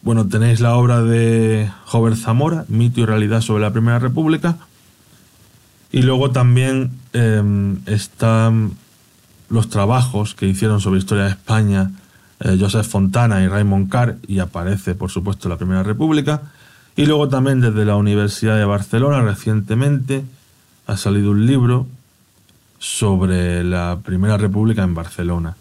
Bueno, 0.03 0.27
tenéis 0.29 0.61
la 0.61 0.77
obra 0.77 1.03
de 1.03 1.71
Jover 1.85 2.17
Zamora, 2.17 2.65
Mito 2.69 3.01
y 3.01 3.05
Realidad 3.05 3.43
sobre 3.43 3.63
la 3.63 3.73
Primera 3.73 3.99
República. 3.99 4.57
Y 5.93 6.03
luego 6.03 6.31
también 6.31 6.93
em, 7.13 7.81
están 7.87 8.73
los 9.51 9.69
trabajos 9.69 10.35
que 10.35 10.47
hicieron 10.47 10.81
sobre 10.81 11.01
historia 11.01 11.25
de 11.25 11.31
España 11.31 11.91
eh, 12.43 12.57
Joseph 12.59 12.87
Fontana 12.87 13.43
y 13.43 13.49
Raymond 13.49 13.91
Carr, 13.91 14.17
y 14.27 14.39
aparece, 14.39 14.95
por 14.95 15.11
supuesto, 15.11 15.49
la 15.51 15.59
Primera 15.59 15.83
República. 15.83 16.41
Y 16.97 17.05
luego 17.05 17.29
también 17.29 17.61
desde 17.61 17.85
la 17.85 17.97
Universidad 17.97 18.57
de 18.57 18.65
Barcelona, 18.65 19.21
recientemente, 19.21 20.25
ha 20.87 20.97
salido 20.97 21.33
un 21.33 21.47
libro 21.47 21.87
sobre 22.79 23.63
la 23.63 23.99
Primera 24.03 24.39
República 24.39 24.83
en 24.83 24.95
Barcelona. 24.95 25.57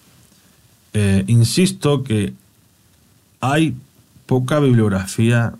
Eh, 0.93 1.25
insisto 1.27 2.03
que 2.03 2.33
hay 3.41 3.75
poca 4.29 4.59
bibliografía 4.59 5.53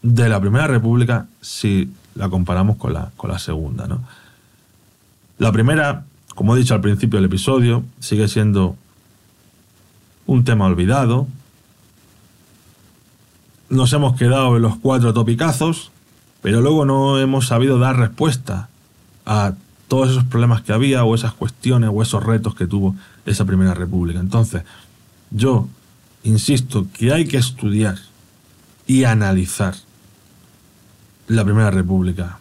de 0.00 0.28
la 0.30 0.40
Primera 0.40 0.66
República 0.66 1.26
si 1.42 1.90
la 2.14 2.30
comparamos 2.30 2.78
con 2.78 2.94
la, 2.94 3.10
con 3.18 3.30
la 3.30 3.38
Segunda. 3.38 3.86
¿no? 3.86 4.00
La 5.36 5.52
primera, 5.52 6.04
como 6.34 6.56
he 6.56 6.58
dicho 6.58 6.72
al 6.72 6.80
principio 6.80 7.18
del 7.18 7.26
episodio, 7.26 7.84
sigue 8.00 8.28
siendo 8.28 8.76
un 10.24 10.42
tema 10.42 10.64
olvidado. 10.64 11.28
Nos 13.68 13.92
hemos 13.92 14.16
quedado 14.16 14.56
en 14.56 14.62
los 14.62 14.76
cuatro 14.76 15.12
topicazos, 15.12 15.90
pero 16.40 16.62
luego 16.62 16.86
no 16.86 17.18
hemos 17.18 17.46
sabido 17.46 17.78
dar 17.78 17.98
respuesta 17.98 18.70
a 19.26 19.52
todos 19.88 20.08
esos 20.08 20.24
problemas 20.24 20.62
que 20.62 20.72
había 20.72 21.04
o 21.04 21.14
esas 21.14 21.34
cuestiones 21.34 21.90
o 21.92 22.00
esos 22.00 22.24
retos 22.24 22.54
que 22.54 22.66
tuvo 22.66 22.96
esa 23.26 23.44
primera 23.44 23.74
república. 23.74 24.18
Entonces, 24.18 24.62
yo 25.30 25.68
insisto 26.24 26.86
que 26.92 27.12
hay 27.12 27.26
que 27.26 27.38
estudiar 27.38 27.98
y 28.86 29.04
analizar 29.04 29.74
la 31.28 31.44
primera 31.44 31.70
república. 31.70 32.38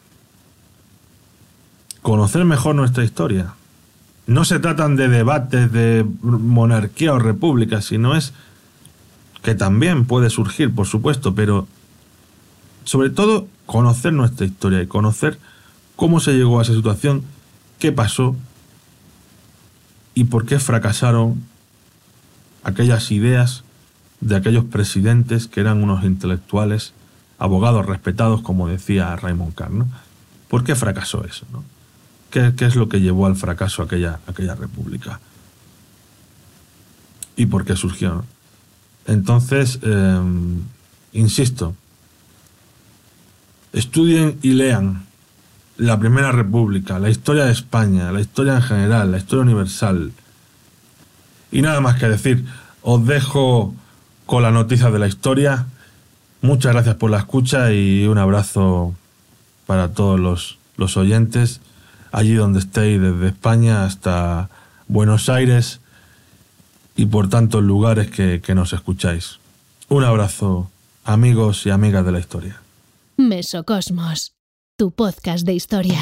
Conocer 2.02 2.46
mejor 2.46 2.76
nuestra 2.76 3.04
historia. 3.04 3.54
No 4.28 4.46
se 4.46 4.60
tratan 4.60 4.96
de 4.96 5.08
debates 5.08 5.72
de 5.72 6.06
monarquía 6.22 7.14
o 7.14 7.20
república, 7.20 7.82
sino 7.82 8.16
es 8.16 8.34
que 9.42 9.56
también 9.56 10.06
puede 10.06 10.30
surgir, 10.30 10.74
por 10.74 10.88
supuesto, 10.88 11.34
pero 11.36 11.68
sobre 12.84 13.10
todo 13.10 13.48
conocer 13.66 14.14
nuestra 14.14 14.46
historia 14.46 14.82
y 14.82 14.88
conocer 14.88 15.40
cómo 15.96 16.20
se 16.20 16.34
llegó 16.34 16.60
a 16.60 16.64
esa 16.64 16.74
situación 16.74 17.24
qué 17.80 17.92
pasó 17.92 18.36
y 20.14 20.26
por 20.26 20.46
qué 20.46 20.60
fracasaron 20.60 21.44
aquellas 22.64 23.12
ideas 23.12 23.64
de 24.22 24.36
aquellos 24.36 24.66
presidentes 24.66 25.48
que 25.48 25.60
eran 25.60 25.84
unos 25.84 26.04
intelectuales, 26.06 26.94
abogados 27.40 27.86
respetados, 27.86 28.42
como 28.42 28.68
decía 28.68 29.16
Raymond 29.16 29.56
Carr. 29.56 29.72
¿Por 30.48 30.64
qué 30.64 30.76
fracasó 30.76 31.26
eso? 31.26 31.46
¿Qué, 32.30 32.54
es 32.58 32.76
lo 32.76 32.88
que 32.88 33.02
llevó 33.02 33.26
al 33.26 33.36
fracaso 33.36 33.82
aquella, 33.82 34.20
aquella 34.28 34.56
república? 34.56 35.20
¿Y 37.36 37.48
por 37.48 37.66
qué 37.66 37.76
surgió? 37.76 38.24
Entonces, 39.08 39.80
em, 39.82 40.62
insisto, 41.14 41.76
estudien 43.74 44.38
y 44.42 44.52
lean 44.52 45.06
la 45.78 46.00
Primera 46.00 46.32
República, 46.32 47.00
la 47.00 47.10
historia 47.10 47.46
de 47.46 47.52
España, 47.52 48.12
la 48.12 48.22
historia 48.22 48.56
en 48.56 48.62
general, 48.62 49.12
la 49.12 49.18
historia 49.18 49.44
universal. 49.44 50.12
Y 51.52 51.62
nada 51.62 51.82
más 51.82 52.00
que 52.00 52.08
decir, 52.08 52.46
os 52.82 53.06
dejo 53.06 53.74
con 54.32 54.44
la 54.44 54.52
noticia 54.52 54.90
de 54.92 54.98
la 54.98 55.08
historia. 55.08 55.66
Muchas 56.42 56.72
gracias 56.72 56.96
por 56.96 57.12
la 57.12 57.18
escucha 57.18 57.74
y 57.74 58.06
un 58.06 58.18
abrazo 58.18 58.96
para 59.68 59.90
todos 59.90 60.22
los, 60.22 60.58
los 60.78 60.96
oyentes, 60.96 61.60
allí 62.14 62.36
donde 62.36 62.60
estéis, 62.60 63.02
desde 63.02 63.28
España 63.28 63.84
hasta 63.84 64.50
Buenos 64.88 65.28
Aires 65.28 65.82
y 66.96 67.08
por 67.08 67.28
tantos 67.28 67.62
lugares 67.62 68.10
que, 68.10 68.40
que 68.40 68.56
nos 68.56 68.72
escucháis. 68.72 69.40
Un 69.90 70.06
abrazo, 70.06 70.72
amigos 71.04 71.66
y 71.66 71.72
amigas 71.72 72.06
de 72.06 72.14
la 72.14 72.20
historia. 72.20 72.62
Mesocosmos 73.18 74.32
tu 74.78 74.92
podcast 74.92 75.46
de 75.46 75.56
historia. 75.56 76.00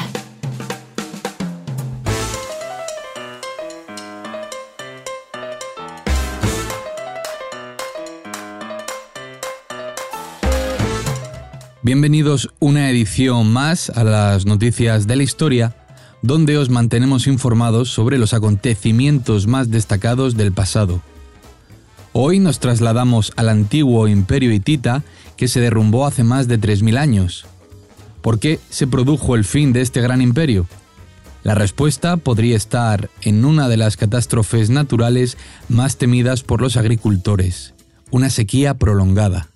Bienvenidos 11.92 12.50
una 12.60 12.88
edición 12.88 13.52
más 13.52 13.90
a 13.90 14.04
las 14.04 14.46
noticias 14.46 15.08
de 15.08 15.16
la 15.16 15.24
historia, 15.24 15.74
donde 16.22 16.56
os 16.56 16.70
mantenemos 16.70 17.26
informados 17.26 17.90
sobre 17.90 18.16
los 18.16 18.32
acontecimientos 18.32 19.48
más 19.48 19.72
destacados 19.72 20.36
del 20.36 20.52
pasado. 20.52 21.02
Hoy 22.12 22.38
nos 22.38 22.60
trasladamos 22.60 23.32
al 23.34 23.48
antiguo 23.48 24.06
imperio 24.06 24.52
hitita 24.52 25.02
que 25.36 25.48
se 25.48 25.58
derrumbó 25.58 26.06
hace 26.06 26.22
más 26.22 26.46
de 26.46 26.60
3.000 26.60 26.96
años. 26.96 27.46
¿Por 28.22 28.38
qué 28.38 28.60
se 28.70 28.86
produjo 28.86 29.34
el 29.34 29.44
fin 29.44 29.72
de 29.72 29.80
este 29.80 30.00
gran 30.00 30.22
imperio? 30.22 30.68
La 31.42 31.56
respuesta 31.56 32.18
podría 32.18 32.56
estar 32.56 33.10
en 33.22 33.44
una 33.44 33.68
de 33.68 33.78
las 33.78 33.96
catástrofes 33.96 34.70
naturales 34.70 35.36
más 35.68 35.96
temidas 35.96 36.44
por 36.44 36.60
los 36.60 36.76
agricultores, 36.76 37.74
una 38.12 38.30
sequía 38.30 38.74
prolongada. 38.74 39.48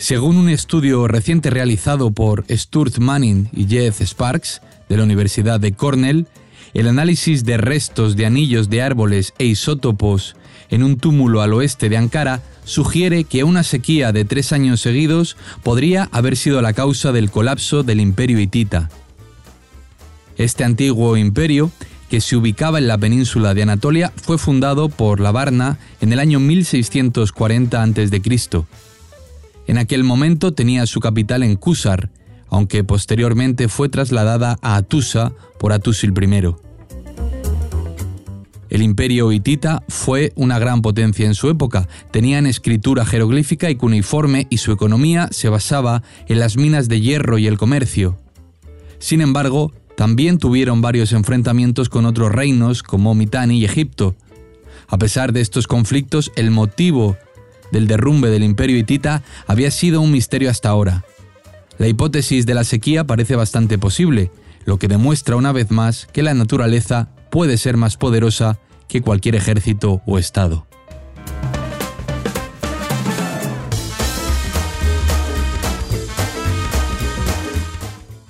Según 0.00 0.38
un 0.38 0.48
estudio 0.48 1.06
reciente 1.08 1.50
realizado 1.50 2.10
por 2.10 2.46
Stuart 2.48 2.96
Manning 3.00 3.50
y 3.52 3.66
Jeff 3.66 4.00
Sparks 4.00 4.62
de 4.88 4.96
la 4.96 5.02
Universidad 5.04 5.60
de 5.60 5.72
Cornell, 5.72 6.26
el 6.72 6.88
análisis 6.88 7.44
de 7.44 7.58
restos 7.58 8.16
de 8.16 8.24
anillos 8.24 8.70
de 8.70 8.80
árboles 8.80 9.34
e 9.38 9.44
isótopos 9.44 10.36
en 10.70 10.84
un 10.84 10.96
túmulo 10.96 11.42
al 11.42 11.52
oeste 11.52 11.90
de 11.90 11.98
Ankara 11.98 12.40
sugiere 12.64 13.24
que 13.24 13.44
una 13.44 13.62
sequía 13.62 14.10
de 14.10 14.24
tres 14.24 14.54
años 14.54 14.80
seguidos 14.80 15.36
podría 15.62 16.08
haber 16.12 16.38
sido 16.38 16.62
la 16.62 16.72
causa 16.72 17.12
del 17.12 17.30
colapso 17.30 17.82
del 17.82 18.00
imperio 18.00 18.40
hitita. 18.40 18.88
Este 20.38 20.64
antiguo 20.64 21.18
imperio, 21.18 21.70
que 22.08 22.22
se 22.22 22.36
ubicaba 22.36 22.78
en 22.78 22.88
la 22.88 22.96
península 22.96 23.52
de 23.52 23.64
Anatolia, 23.64 24.14
fue 24.16 24.38
fundado 24.38 24.88
por 24.88 25.20
la 25.20 25.30
Varna 25.30 25.78
en 26.00 26.14
el 26.14 26.20
año 26.20 26.40
1640 26.40 27.82
a.C. 27.82 28.22
En 29.70 29.78
aquel 29.78 30.02
momento 30.02 30.52
tenía 30.52 30.84
su 30.84 30.98
capital 30.98 31.44
en 31.44 31.54
Kusar, 31.54 32.10
aunque 32.48 32.82
posteriormente 32.82 33.68
fue 33.68 33.88
trasladada 33.88 34.58
a 34.62 34.74
Atusa 34.74 35.30
por 35.60 35.72
Atusil 35.72 36.12
I. 36.20 36.56
El 38.68 38.82
imperio 38.82 39.30
hitita 39.30 39.84
fue 39.86 40.32
una 40.34 40.58
gran 40.58 40.82
potencia 40.82 41.24
en 41.24 41.36
su 41.36 41.48
época, 41.50 41.86
tenían 42.10 42.46
escritura 42.46 43.06
jeroglífica 43.06 43.70
y 43.70 43.76
cuneiforme 43.76 44.48
y 44.50 44.58
su 44.58 44.72
economía 44.72 45.28
se 45.30 45.48
basaba 45.48 46.02
en 46.26 46.40
las 46.40 46.56
minas 46.56 46.88
de 46.88 47.00
hierro 47.00 47.38
y 47.38 47.46
el 47.46 47.56
comercio. 47.56 48.18
Sin 48.98 49.20
embargo, 49.20 49.72
también 49.96 50.38
tuvieron 50.38 50.82
varios 50.82 51.12
enfrentamientos 51.12 51.88
con 51.88 52.06
otros 52.06 52.32
reinos 52.32 52.82
como 52.82 53.14
Mitanni 53.14 53.60
y 53.60 53.66
Egipto. 53.66 54.16
A 54.88 54.98
pesar 54.98 55.32
de 55.32 55.42
estos 55.42 55.68
conflictos, 55.68 56.32
el 56.34 56.50
motivo 56.50 57.16
del 57.72 57.86
derrumbe 57.86 58.30
del 58.30 58.44
imperio 58.44 58.76
hitita 58.76 59.22
había 59.46 59.70
sido 59.70 60.00
un 60.00 60.12
misterio 60.12 60.50
hasta 60.50 60.68
ahora. 60.68 61.04
La 61.78 61.88
hipótesis 61.88 62.46
de 62.46 62.54
la 62.54 62.64
sequía 62.64 63.04
parece 63.04 63.36
bastante 63.36 63.78
posible, 63.78 64.30
lo 64.64 64.78
que 64.78 64.88
demuestra 64.88 65.36
una 65.36 65.52
vez 65.52 65.70
más 65.70 66.06
que 66.12 66.22
la 66.22 66.34
naturaleza 66.34 67.08
puede 67.30 67.56
ser 67.56 67.76
más 67.76 67.96
poderosa 67.96 68.58
que 68.88 69.00
cualquier 69.00 69.36
ejército 69.36 70.02
o 70.06 70.18
Estado. 70.18 70.66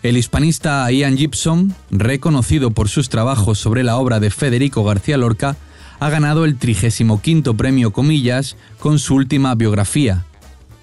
El 0.02 0.16
hispanista 0.16 0.90
Ian 0.90 1.18
Gibson, 1.18 1.74
reconocido 1.90 2.70
por 2.70 2.88
sus 2.88 3.10
trabajos 3.10 3.58
sobre 3.58 3.82
la 3.82 3.98
obra 3.98 4.18
de 4.18 4.30
Federico 4.30 4.82
García 4.82 5.18
Lorca, 5.18 5.56
ha 6.01 6.09
ganado 6.09 6.47
el 6.47 6.56
35 6.56 7.55
premio 7.56 7.93
Comillas 7.93 8.56
con 8.78 8.98
su 8.98 9.14
última 9.14 9.55
biografía, 9.55 10.24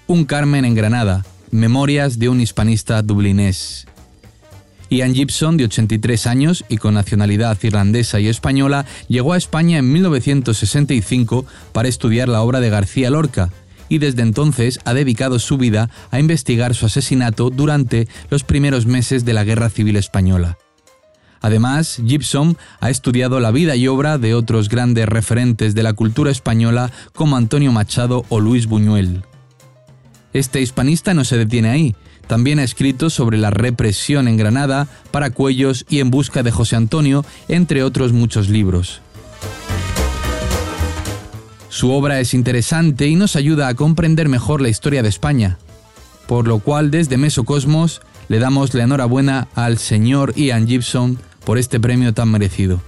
Un 0.06 0.24
Carmen 0.24 0.64
en 0.64 0.74
Granada, 0.74 1.26
Memorias 1.50 2.18
de 2.18 2.28
un 2.28 2.40
hispanista 2.40 3.02
dublinés. 3.02 3.86
Ian 4.90 5.14
Gibson, 5.14 5.56
de 5.56 5.64
83 5.64 6.26
años 6.26 6.64
y 6.68 6.78
con 6.78 6.94
nacionalidad 6.94 7.58
irlandesa 7.62 8.20
y 8.20 8.28
española, 8.28 8.86
llegó 9.08 9.32
a 9.32 9.36
España 9.36 9.78
en 9.78 9.92
1965 9.92 11.44
para 11.72 11.88
estudiar 11.88 12.28
la 12.28 12.40
obra 12.40 12.60
de 12.60 12.70
García 12.70 13.10
Lorca 13.10 13.50
y 13.88 13.98
desde 13.98 14.22
entonces 14.22 14.78
ha 14.84 14.94
dedicado 14.94 15.38
su 15.38 15.58
vida 15.58 15.90
a 16.10 16.20
investigar 16.20 16.74
su 16.74 16.86
asesinato 16.86 17.50
durante 17.50 18.08
los 18.30 18.44
primeros 18.44 18.86
meses 18.86 19.24
de 19.24 19.32
la 19.32 19.44
Guerra 19.44 19.68
Civil 19.68 19.96
Española. 19.96 20.58
Además, 21.40 22.00
Gibson 22.04 22.56
ha 22.80 22.90
estudiado 22.90 23.40
la 23.40 23.50
vida 23.50 23.76
y 23.76 23.88
obra 23.88 24.18
de 24.18 24.34
otros 24.34 24.68
grandes 24.68 25.06
referentes 25.06 25.74
de 25.74 25.82
la 25.82 25.92
cultura 25.92 26.30
española 26.30 26.90
como 27.14 27.36
Antonio 27.36 27.72
Machado 27.72 28.24
o 28.28 28.40
Luis 28.40 28.66
Buñuel. 28.66 29.22
Este 30.32 30.60
hispanista 30.60 31.14
no 31.14 31.24
se 31.24 31.38
detiene 31.38 31.70
ahí, 31.70 31.96
también 32.26 32.58
ha 32.58 32.64
escrito 32.64 33.08
sobre 33.08 33.38
la 33.38 33.50
represión 33.50 34.28
en 34.28 34.36
Granada, 34.36 34.86
para 35.10 35.30
Cuellos 35.30 35.86
y 35.88 36.00
En 36.00 36.10
busca 36.10 36.42
de 36.42 36.50
José 36.50 36.76
Antonio, 36.76 37.24
entre 37.48 37.82
otros 37.82 38.12
muchos 38.12 38.48
libros. 38.48 39.00
Su 41.70 41.90
obra 41.92 42.20
es 42.20 42.34
interesante 42.34 43.06
y 43.06 43.14
nos 43.14 43.36
ayuda 43.36 43.68
a 43.68 43.74
comprender 43.74 44.28
mejor 44.28 44.60
la 44.60 44.68
historia 44.68 45.02
de 45.02 45.08
España, 45.08 45.58
por 46.26 46.46
lo 46.46 46.58
cual 46.58 46.90
desde 46.90 47.16
Mesocosmos 47.16 48.02
le 48.28 48.38
damos 48.38 48.74
la 48.74 48.84
enhorabuena 48.84 49.48
al 49.54 49.78
señor 49.78 50.34
Ian 50.34 50.66
Gibson 50.66 51.18
por 51.48 51.56
este 51.56 51.80
premio 51.80 52.12
tan 52.12 52.30
merecido. 52.30 52.78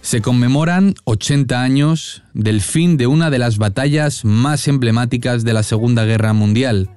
Se 0.00 0.22
conmemoran 0.22 0.94
80 1.02 1.60
años 1.60 2.22
del 2.34 2.60
fin 2.60 2.98
de 2.98 3.08
una 3.08 3.30
de 3.30 3.40
las 3.40 3.58
batallas 3.58 4.24
más 4.24 4.68
emblemáticas 4.68 5.42
de 5.42 5.54
la 5.54 5.64
Segunda 5.64 6.04
Guerra 6.04 6.34
Mundial. 6.34 6.90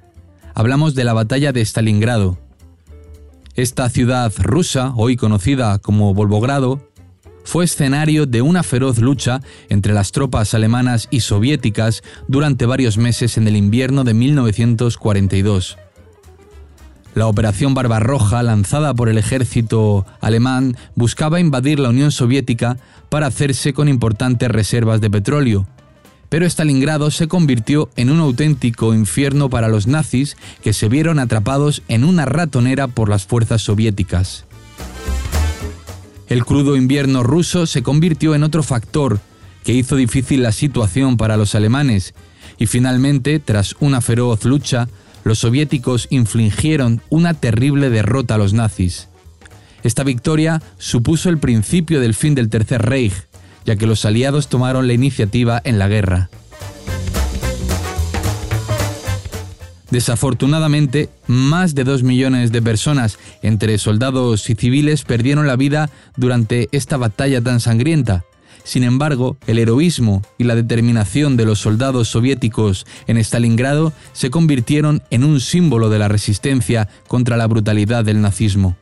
Hablamos 0.53 0.93
de 0.93 1.03
la 1.03 1.13
batalla 1.13 1.51
de 1.51 1.61
Stalingrado. 1.61 2.37
Esta 3.55 3.89
ciudad 3.89 4.31
rusa, 4.37 4.93
hoy 4.95 5.15
conocida 5.15 5.79
como 5.79 6.13
Volvogrado, 6.13 6.92
fue 7.43 7.65
escenario 7.65 8.25
de 8.25 8.41
una 8.41 8.63
feroz 8.63 8.99
lucha 8.99 9.41
entre 9.69 9.93
las 9.93 10.11
tropas 10.11 10.53
alemanas 10.53 11.07
y 11.11 11.21
soviéticas 11.21 12.03
durante 12.27 12.65
varios 12.65 12.97
meses 12.97 13.37
en 13.37 13.47
el 13.47 13.55
invierno 13.55 14.03
de 14.03 14.13
1942. 14.13 15.77
La 17.15 17.27
Operación 17.27 17.75
Barbarroja, 17.75 18.41
lanzada 18.41 18.93
por 18.95 19.07
el 19.07 19.19
ejército 19.19 20.05
alemán, 20.19 20.75
buscaba 20.95 21.39
invadir 21.39 21.79
la 21.79 21.89
Unión 21.89 22.11
Soviética 22.11 22.77
para 23.09 23.27
hacerse 23.27 23.73
con 23.73 23.87
importantes 23.87 24.49
reservas 24.49 24.99
de 24.99 25.11
petróleo. 25.11 25.67
Pero 26.29 26.47
Stalingrado 26.47 27.11
se 27.11 27.27
convirtió 27.27 27.89
en 27.95 28.09
un 28.09 28.19
auténtico 28.19 28.95
infierno 28.95 29.51
para 29.51 29.67
los 29.67 29.85
nazis 29.85 30.35
que 30.63 30.73
se 30.73 30.89
vieron 30.89 31.19
atrapados 31.19 31.83
en 31.87 32.03
una 32.03 32.25
ratonera 32.25 32.87
por 32.87 33.09
las 33.09 33.27
fuerzas 33.27 33.61
soviéticas. 33.61 34.45
El 36.33 36.45
crudo 36.45 36.75
invierno 36.75 37.21
ruso 37.21 37.67
se 37.67 37.83
convirtió 37.83 38.33
en 38.33 38.41
otro 38.41 38.63
factor 38.63 39.19
que 39.63 39.71
hizo 39.71 39.95
difícil 39.95 40.41
la 40.41 40.51
situación 40.51 41.15
para 41.15 41.37
los 41.37 41.53
alemanes 41.53 42.15
y 42.57 42.65
finalmente, 42.65 43.37
tras 43.37 43.75
una 43.79 44.01
feroz 44.01 44.43
lucha, 44.43 44.87
los 45.23 45.37
soviéticos 45.37 46.07
infligieron 46.09 47.03
una 47.11 47.35
terrible 47.35 47.91
derrota 47.91 48.33
a 48.33 48.37
los 48.39 48.53
nazis. 48.53 49.09
Esta 49.83 50.03
victoria 50.03 50.59
supuso 50.79 51.29
el 51.29 51.37
principio 51.37 52.01
del 52.01 52.15
fin 52.15 52.33
del 52.33 52.49
Tercer 52.49 52.81
Reich, 52.81 53.13
ya 53.63 53.75
que 53.75 53.85
los 53.85 54.03
aliados 54.03 54.47
tomaron 54.47 54.87
la 54.87 54.93
iniciativa 54.93 55.61
en 55.63 55.77
la 55.77 55.87
guerra. 55.87 56.31
Desafortunadamente, 59.93 61.11
más 61.27 61.75
de 61.75 61.83
dos 61.83 62.01
millones 62.01 62.51
de 62.51 62.63
personas, 62.63 63.19
entre 63.43 63.77
soldados 63.77 64.49
y 64.49 64.55
civiles, 64.55 65.03
perdieron 65.03 65.45
la 65.45 65.55
vida 65.55 65.91
durante 66.17 66.67
esta 66.71 66.97
batalla 66.97 67.41
tan 67.41 67.59
sangrienta. 67.59 68.25
Sin 68.63 68.83
embargo, 68.83 69.37
el 69.45 69.59
heroísmo 69.59 70.23
y 70.39 70.45
la 70.45 70.55
determinación 70.55 71.37
de 71.37 71.45
los 71.45 71.59
soldados 71.59 72.07
soviéticos 72.07 72.87
en 73.05 73.17
Stalingrado 73.17 73.93
se 74.13 74.31
convirtieron 74.31 75.03
en 75.11 75.23
un 75.23 75.39
símbolo 75.39 75.91
de 75.91 75.99
la 75.99 76.07
resistencia 76.07 76.89
contra 77.07 77.37
la 77.37 77.45
brutalidad 77.45 78.03
del 78.03 78.19
nazismo. 78.19 78.75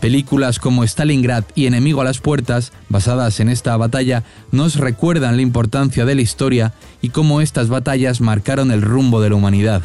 Películas 0.00 0.58
como 0.58 0.82
Stalingrad 0.82 1.44
y 1.54 1.66
Enemigo 1.66 2.00
a 2.00 2.04
las 2.04 2.20
Puertas, 2.20 2.72
basadas 2.88 3.38
en 3.38 3.50
esta 3.50 3.76
batalla, 3.76 4.24
nos 4.50 4.76
recuerdan 4.76 5.36
la 5.36 5.42
importancia 5.42 6.06
de 6.06 6.14
la 6.14 6.22
historia 6.22 6.72
y 7.02 7.10
cómo 7.10 7.42
estas 7.42 7.68
batallas 7.68 8.22
marcaron 8.22 8.70
el 8.70 8.80
rumbo 8.80 9.20
de 9.20 9.28
la 9.28 9.36
humanidad. 9.36 9.82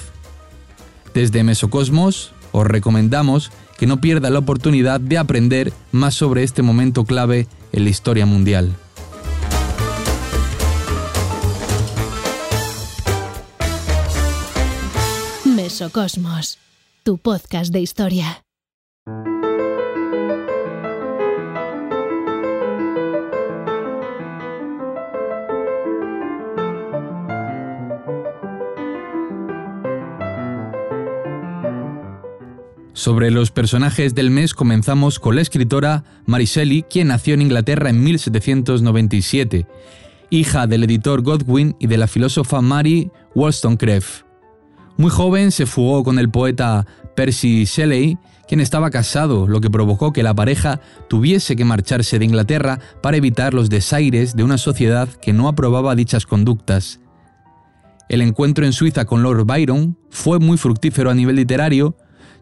Desde 1.14 1.44
Mesocosmos, 1.44 2.34
os 2.54 2.66
recomendamos 2.66 3.52
que 3.78 3.88
no 3.88 4.00
pierda 4.00 4.30
la 4.30 4.40
oportunidad 4.40 5.02
de 5.02 5.18
aprender 5.18 5.74
más 5.92 6.16
sobre 6.16 6.44
este 6.44 6.62
momento 6.62 7.04
clave 7.04 7.48
en 7.74 7.84
la 7.84 7.90
historia 7.90 8.26
mundial. 8.26 8.74
Mesocosmos, 15.44 16.58
tu 17.04 17.18
podcast 17.18 17.74
de 17.74 17.82
historia. 17.82 18.46
Sobre 32.96 33.30
los 33.30 33.52
personajes 33.52 34.16
del 34.16 34.32
mes 34.32 34.54
comenzamos 34.54 35.20
con 35.20 35.36
la 35.36 35.42
escritora 35.42 36.06
Mary 36.26 36.46
Shelley, 36.46 36.84
quien 36.84 37.10
nació 37.10 37.34
en 37.34 37.42
Inglaterra 37.42 37.90
en 37.90 38.02
1797, 38.02 39.68
hija 40.30 40.66
del 40.66 40.86
editor 40.86 41.22
Godwin 41.22 41.76
y 41.78 41.88
de 41.88 41.98
la 41.98 42.08
filósofa 42.08 42.62
Mary 42.62 43.12
Wollstonecraft. 43.36 44.24
Muy 44.96 45.12
joven 45.12 45.52
se 45.52 45.66
fugó 45.66 46.06
con 46.06 46.20
el 46.20 46.30
poeta 46.30 46.88
Percy 47.18 47.66
Shelley, 47.66 48.18
quien 48.48 48.62
estaba 48.62 48.90
casado, 48.92 49.46
lo 49.46 49.60
que 49.60 49.70
provocó 49.70 50.14
que 50.14 50.24
la 50.24 50.34
pareja 50.34 50.80
tuviese 51.10 51.58
que 51.58 51.66
marcharse 51.66 52.18
de 52.18 52.24
Inglaterra 52.24 52.80
para 53.04 53.18
evitar 53.18 53.54
los 53.54 53.70
desaires 53.70 54.38
de 54.38 54.44
una 54.46 54.58
sociedad 54.58 55.10
que 55.10 55.34
no 55.34 55.50
aprobaba 55.50 55.96
dichas 55.96 56.26
conductas. 56.26 57.02
El 58.08 58.22
encuentro 58.22 58.66
en 58.66 58.72
Suiza 58.72 59.04
con 59.04 59.22
Lord 59.22 59.46
Byron 59.46 59.98
fue 60.10 60.40
muy 60.40 60.58
fructífero 60.58 61.10
a 61.10 61.14
nivel 61.14 61.36
literario, 61.36 61.98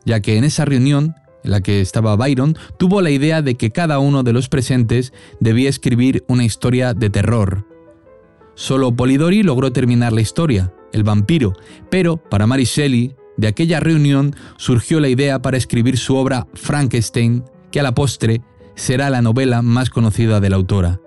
ya 0.06 0.20
que 0.20 0.38
en 0.38 0.44
esa 0.44 0.66
reunión 0.66 1.16
en 1.44 1.52
la 1.52 1.62
que 1.62 1.82
estaba 1.82 2.16
Byron, 2.16 2.58
tuvo 2.78 3.02
la 3.02 3.12
idea 3.12 3.42
de 3.42 3.56
que 3.56 3.72
cada 3.72 4.00
uno 4.00 4.24
de 4.24 4.34
los 4.34 4.50
presentes 4.50 5.14
debía 5.40 5.70
escribir 5.70 6.24
una 6.28 6.46
historia 6.46 6.94
de 6.94 7.10
terror. 7.10 7.68
Solo 8.56 8.96
Polidori 8.96 9.44
logró 9.44 9.72
terminar 9.72 10.14
la 10.14 10.22
historia, 10.22 10.74
El 10.94 11.04
vampiro, 11.04 11.54
pero 11.90 12.18
para 12.18 12.48
Mary 12.48 12.66
Shelley, 12.66 13.16
de 13.36 13.48
aquella 13.48 13.80
reunión 13.80 14.36
surgió 14.58 15.00
la 15.00 15.10
idea 15.10 15.42
para 15.42 15.58
escribir 15.58 15.98
su 15.98 16.16
obra 16.16 16.48
Frankenstein, 16.54 17.44
que 17.72 17.80
a 17.80 17.84
la 17.84 17.96
postre 17.96 18.42
será 18.76 19.10
la 19.10 19.22
novela 19.22 19.62
más 19.62 19.90
conocida 19.90 20.40
de 20.40 20.50
la 20.50 20.56
autora. 20.56 21.02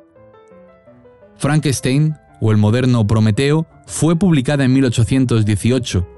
Frankenstein, 1.36 2.14
o 2.40 2.50
el 2.50 2.56
moderno 2.56 3.06
Prometeo, 3.06 3.66
fue 3.86 4.16
publicada 4.16 4.64
en 4.64 4.72
1818 4.72 6.15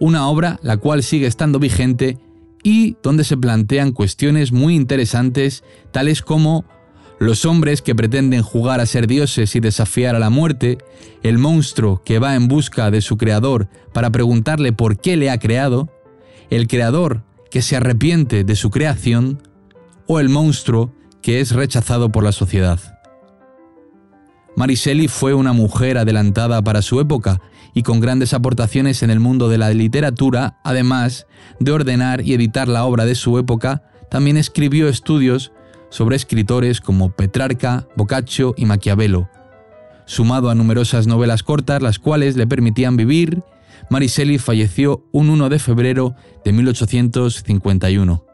una 0.00 0.28
obra 0.28 0.58
la 0.62 0.76
cual 0.76 1.02
sigue 1.02 1.26
estando 1.26 1.58
vigente 1.58 2.18
y 2.62 2.96
donde 3.02 3.24
se 3.24 3.36
plantean 3.36 3.92
cuestiones 3.92 4.52
muy 4.52 4.74
interesantes 4.74 5.62
tales 5.92 6.22
como 6.22 6.64
los 7.18 7.44
hombres 7.44 7.80
que 7.80 7.94
pretenden 7.94 8.42
jugar 8.42 8.80
a 8.80 8.86
ser 8.86 9.06
dioses 9.06 9.56
y 9.56 9.60
desafiar 9.60 10.14
a 10.14 10.18
la 10.18 10.30
muerte, 10.30 10.78
el 11.22 11.38
monstruo 11.38 12.02
que 12.04 12.18
va 12.18 12.34
en 12.34 12.48
busca 12.48 12.90
de 12.90 13.00
su 13.00 13.16
creador 13.16 13.68
para 13.92 14.10
preguntarle 14.10 14.72
por 14.72 14.98
qué 14.98 15.16
le 15.16 15.30
ha 15.30 15.38
creado, 15.38 15.88
el 16.50 16.68
creador 16.68 17.22
que 17.50 17.62
se 17.62 17.76
arrepiente 17.76 18.44
de 18.44 18.56
su 18.56 18.70
creación, 18.70 19.40
o 20.06 20.20
el 20.20 20.28
monstruo 20.28 20.92
que 21.22 21.40
es 21.40 21.52
rechazado 21.52 22.10
por 22.10 22.22
la 22.22 22.32
sociedad. 22.32 22.95
Mariseli 24.56 25.06
fue 25.06 25.34
una 25.34 25.52
mujer 25.52 25.98
adelantada 25.98 26.62
para 26.62 26.80
su 26.80 26.98
época 26.98 27.42
y 27.74 27.82
con 27.82 28.00
grandes 28.00 28.32
aportaciones 28.32 29.02
en 29.02 29.10
el 29.10 29.20
mundo 29.20 29.50
de 29.50 29.58
la 29.58 29.70
literatura, 29.70 30.58
además 30.64 31.26
de 31.60 31.72
ordenar 31.72 32.22
y 32.22 32.32
editar 32.32 32.66
la 32.66 32.84
obra 32.86 33.04
de 33.04 33.14
su 33.14 33.38
época, 33.38 33.82
también 34.10 34.38
escribió 34.38 34.88
estudios 34.88 35.52
sobre 35.90 36.16
escritores 36.16 36.80
como 36.80 37.10
Petrarca, 37.10 37.86
Boccaccio 37.96 38.54
y 38.56 38.64
Maquiavelo. 38.64 39.28
Sumado 40.06 40.48
a 40.48 40.54
numerosas 40.54 41.06
novelas 41.06 41.42
cortas, 41.42 41.82
las 41.82 41.98
cuales 41.98 42.36
le 42.36 42.46
permitían 42.46 42.96
vivir, 42.96 43.42
Mariseli 43.90 44.38
falleció 44.38 45.04
un 45.12 45.28
1 45.28 45.50
de 45.50 45.58
febrero 45.58 46.14
de 46.44 46.52
1851. 46.52 48.25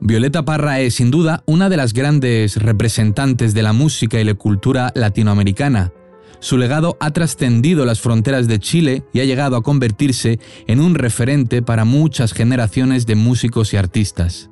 Violeta 0.00 0.44
Parra 0.44 0.78
es 0.80 0.94
sin 0.94 1.10
duda 1.10 1.42
una 1.44 1.68
de 1.68 1.76
las 1.76 1.92
grandes 1.92 2.56
representantes 2.56 3.52
de 3.52 3.62
la 3.62 3.72
música 3.72 4.20
y 4.20 4.24
la 4.24 4.34
cultura 4.34 4.92
latinoamericana. 4.94 5.92
Su 6.38 6.56
legado 6.56 6.96
ha 7.00 7.10
trascendido 7.10 7.84
las 7.84 8.00
fronteras 8.00 8.46
de 8.46 8.60
Chile 8.60 9.02
y 9.12 9.20
ha 9.20 9.24
llegado 9.24 9.56
a 9.56 9.62
convertirse 9.62 10.38
en 10.68 10.78
un 10.78 10.94
referente 10.94 11.62
para 11.62 11.84
muchas 11.84 12.32
generaciones 12.32 13.06
de 13.06 13.16
músicos 13.16 13.74
y 13.74 13.76
artistas. 13.76 14.50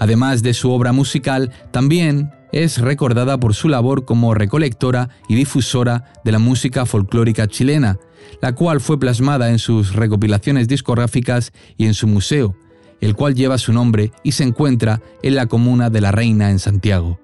Además 0.00 0.42
de 0.42 0.52
su 0.52 0.72
obra 0.72 0.90
musical, 0.90 1.52
también 1.70 2.32
es 2.50 2.78
recordada 2.78 3.38
por 3.38 3.54
su 3.54 3.68
labor 3.68 4.04
como 4.04 4.34
recolectora 4.34 5.10
y 5.28 5.36
difusora 5.36 6.12
de 6.24 6.32
la 6.32 6.40
música 6.40 6.86
folclórica 6.86 7.46
chilena, 7.46 7.98
la 8.42 8.56
cual 8.56 8.80
fue 8.80 8.98
plasmada 8.98 9.50
en 9.50 9.60
sus 9.60 9.94
recopilaciones 9.94 10.66
discográficas 10.66 11.52
y 11.76 11.86
en 11.86 11.94
su 11.94 12.08
museo, 12.08 12.56
el 13.00 13.14
cual 13.14 13.34
lleva 13.34 13.58
su 13.58 13.72
nombre 13.72 14.12
y 14.22 14.32
se 14.32 14.44
encuentra 14.44 15.02
en 15.22 15.34
la 15.34 15.46
comuna 15.46 15.90
de 15.90 16.00
La 16.00 16.12
Reina 16.12 16.50
en 16.50 16.58
Santiago. 16.58 17.20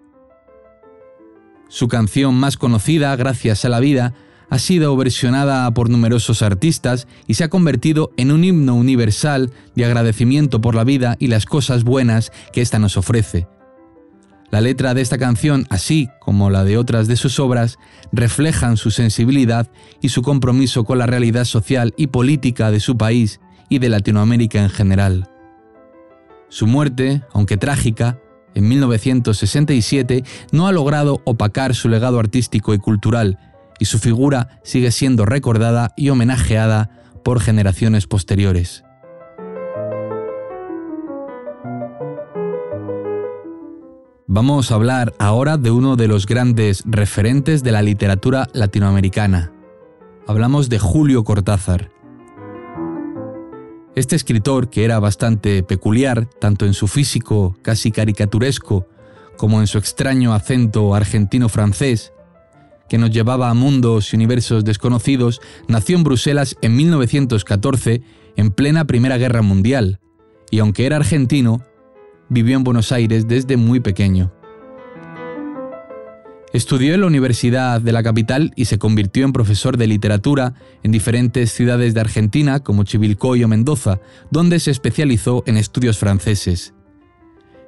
Su 1.69 1.89
canción 1.89 2.35
más 2.35 2.57
conocida, 2.57 3.17
Gracias 3.17 3.65
a 3.65 3.69
la 3.69 3.81
vida, 3.81 4.15
ha 4.51 4.59
sido 4.59 4.95
versionada 4.95 5.73
por 5.73 5.89
numerosos 5.89 6.43
artistas 6.43 7.09
y 7.27 7.35
se 7.35 7.45
ha 7.45 7.49
convertido 7.49 8.11
en 8.19 8.31
un 8.31 8.45
himno 8.45 8.75
universal 8.75 9.51
de 9.75 9.87
agradecimiento 9.87 10.61
por 10.61 10.75
la 10.75 10.85
vida 10.85 11.17
y 11.19 11.29
las 11.29 11.47
cosas 11.47 11.85
buenas 11.85 12.33
que 12.53 12.61
ésta 12.61 12.79
nos 12.79 12.99
ofrece. 12.99 13.47
La 14.51 14.61
letra 14.61 14.93
de 14.93 15.01
esta 15.01 15.17
canción, 15.17 15.67
así 15.71 16.11
como 16.21 16.51
la 16.51 16.65
de 16.65 16.77
otras 16.77 17.09
de 17.09 17.17
sus 17.17 17.41
obras, 17.41 17.79
reflejan 18.13 18.77
su 18.77 18.91
sensibilidad 18.91 19.71
y 20.03 20.11
su 20.11 20.21
compromiso 20.21 20.85
con 20.85 20.99
la 20.99 21.07
realidad 21.07 21.47
social 21.47 21.95
y 21.97 22.09
política 22.09 22.71
de 22.71 22.81
su 22.81 22.99
país 22.99 23.41
y 23.71 23.79
de 23.79 23.89
Latinoamérica 23.89 24.63
en 24.63 24.69
general. 24.69 25.32
Su 26.53 26.67
muerte, 26.67 27.23
aunque 27.33 27.57
trágica, 27.57 28.19
en 28.55 28.69
1967 28.69 30.23
no 30.53 30.67
ha 30.67 30.73
logrado 30.73 31.23
opacar 31.25 31.75
su 31.75 31.89
legado 31.89 32.19
artístico 32.19 32.75
y 32.75 32.79
cultural, 32.79 33.39
y 33.79 33.87
su 33.87 33.99
figura 33.99 34.61
sigue 34.63 34.91
siendo 34.91 35.25
recordada 35.25 35.95
y 35.97 36.11
homenajeada 36.11 36.91
por 37.25 37.41
generaciones 37.41 38.07
posteriores. 38.07 38.85
Vamos 44.27 44.71
a 44.71 44.75
hablar 44.75 45.15
ahora 45.19 45.57
de 45.57 45.71
uno 45.71 45.97
de 45.97 46.07
los 46.07 46.27
grandes 46.27 46.83
referentes 46.85 47.63
de 47.63 47.73
la 47.73 47.81
literatura 47.81 48.47
latinoamericana. 48.53 49.53
Hablamos 50.27 50.69
de 50.69 50.79
Julio 50.79 51.25
Cortázar. 51.25 52.02
Este 53.95 54.17
escritor, 54.17 54.71
que 54.71 54.85
era 54.85 54.99
bastante 55.01 55.63
peculiar, 55.63 56.27
tanto 56.41 56.65
en 56.65 56.73
su 56.73 56.89
físico 56.89 57.57
casi 57.61 57.93
caricaturesco 57.93 58.87
como 59.37 59.61
en 59.61 59.67
su 59.67 59.77
extraño 59.77 60.33
acento 60.33 60.95
argentino-francés, 60.95 62.13
que 62.89 62.97
nos 62.97 63.11
llevaba 63.11 63.51
a 63.51 63.55
mundos 63.55 64.13
y 64.13 64.17
universos 64.17 64.65
desconocidos, 64.65 65.43
nació 65.69 65.97
en 65.97 66.05
Bruselas 66.05 66.57
en 66.63 66.75
1914, 66.75 68.03
en 68.37 68.51
plena 68.51 68.87
Primera 68.87 69.19
Guerra 69.19 69.43
Mundial, 69.43 70.01
y 70.51 70.61
aunque 70.61 70.87
era 70.87 70.97
argentino, 70.97 71.63
vivió 72.31 72.57
en 72.57 72.65
Buenos 72.65 72.93
Aires 72.93 73.29
desde 73.29 73.59
muy 73.59 73.81
pequeño. 73.81 74.33
Estudió 76.53 76.95
en 76.95 77.01
la 77.01 77.07
Universidad 77.07 77.81
de 77.81 77.93
la 77.93 78.03
capital 78.03 78.53
y 78.57 78.67
se 78.67 78.79
convirtió 78.79 79.25
en 79.25 79.33
profesor 79.33 79.79
de 79.79 79.87
literatura 79.87 80.53
en 80.83 80.93
diferentes 80.93 81.51
ciudades 81.51 81.95
de 81.95 82.01
Argentina 82.01 82.61
como 82.61 82.85
Chivilcoy 82.85 83.43
o 83.43 83.49
Mendoza, 83.49 84.01
donde 84.31 84.61
se 84.61 84.71
especializó 84.71 85.45
en 85.47 85.57
estudios 85.57 85.97
franceses. 85.97 86.75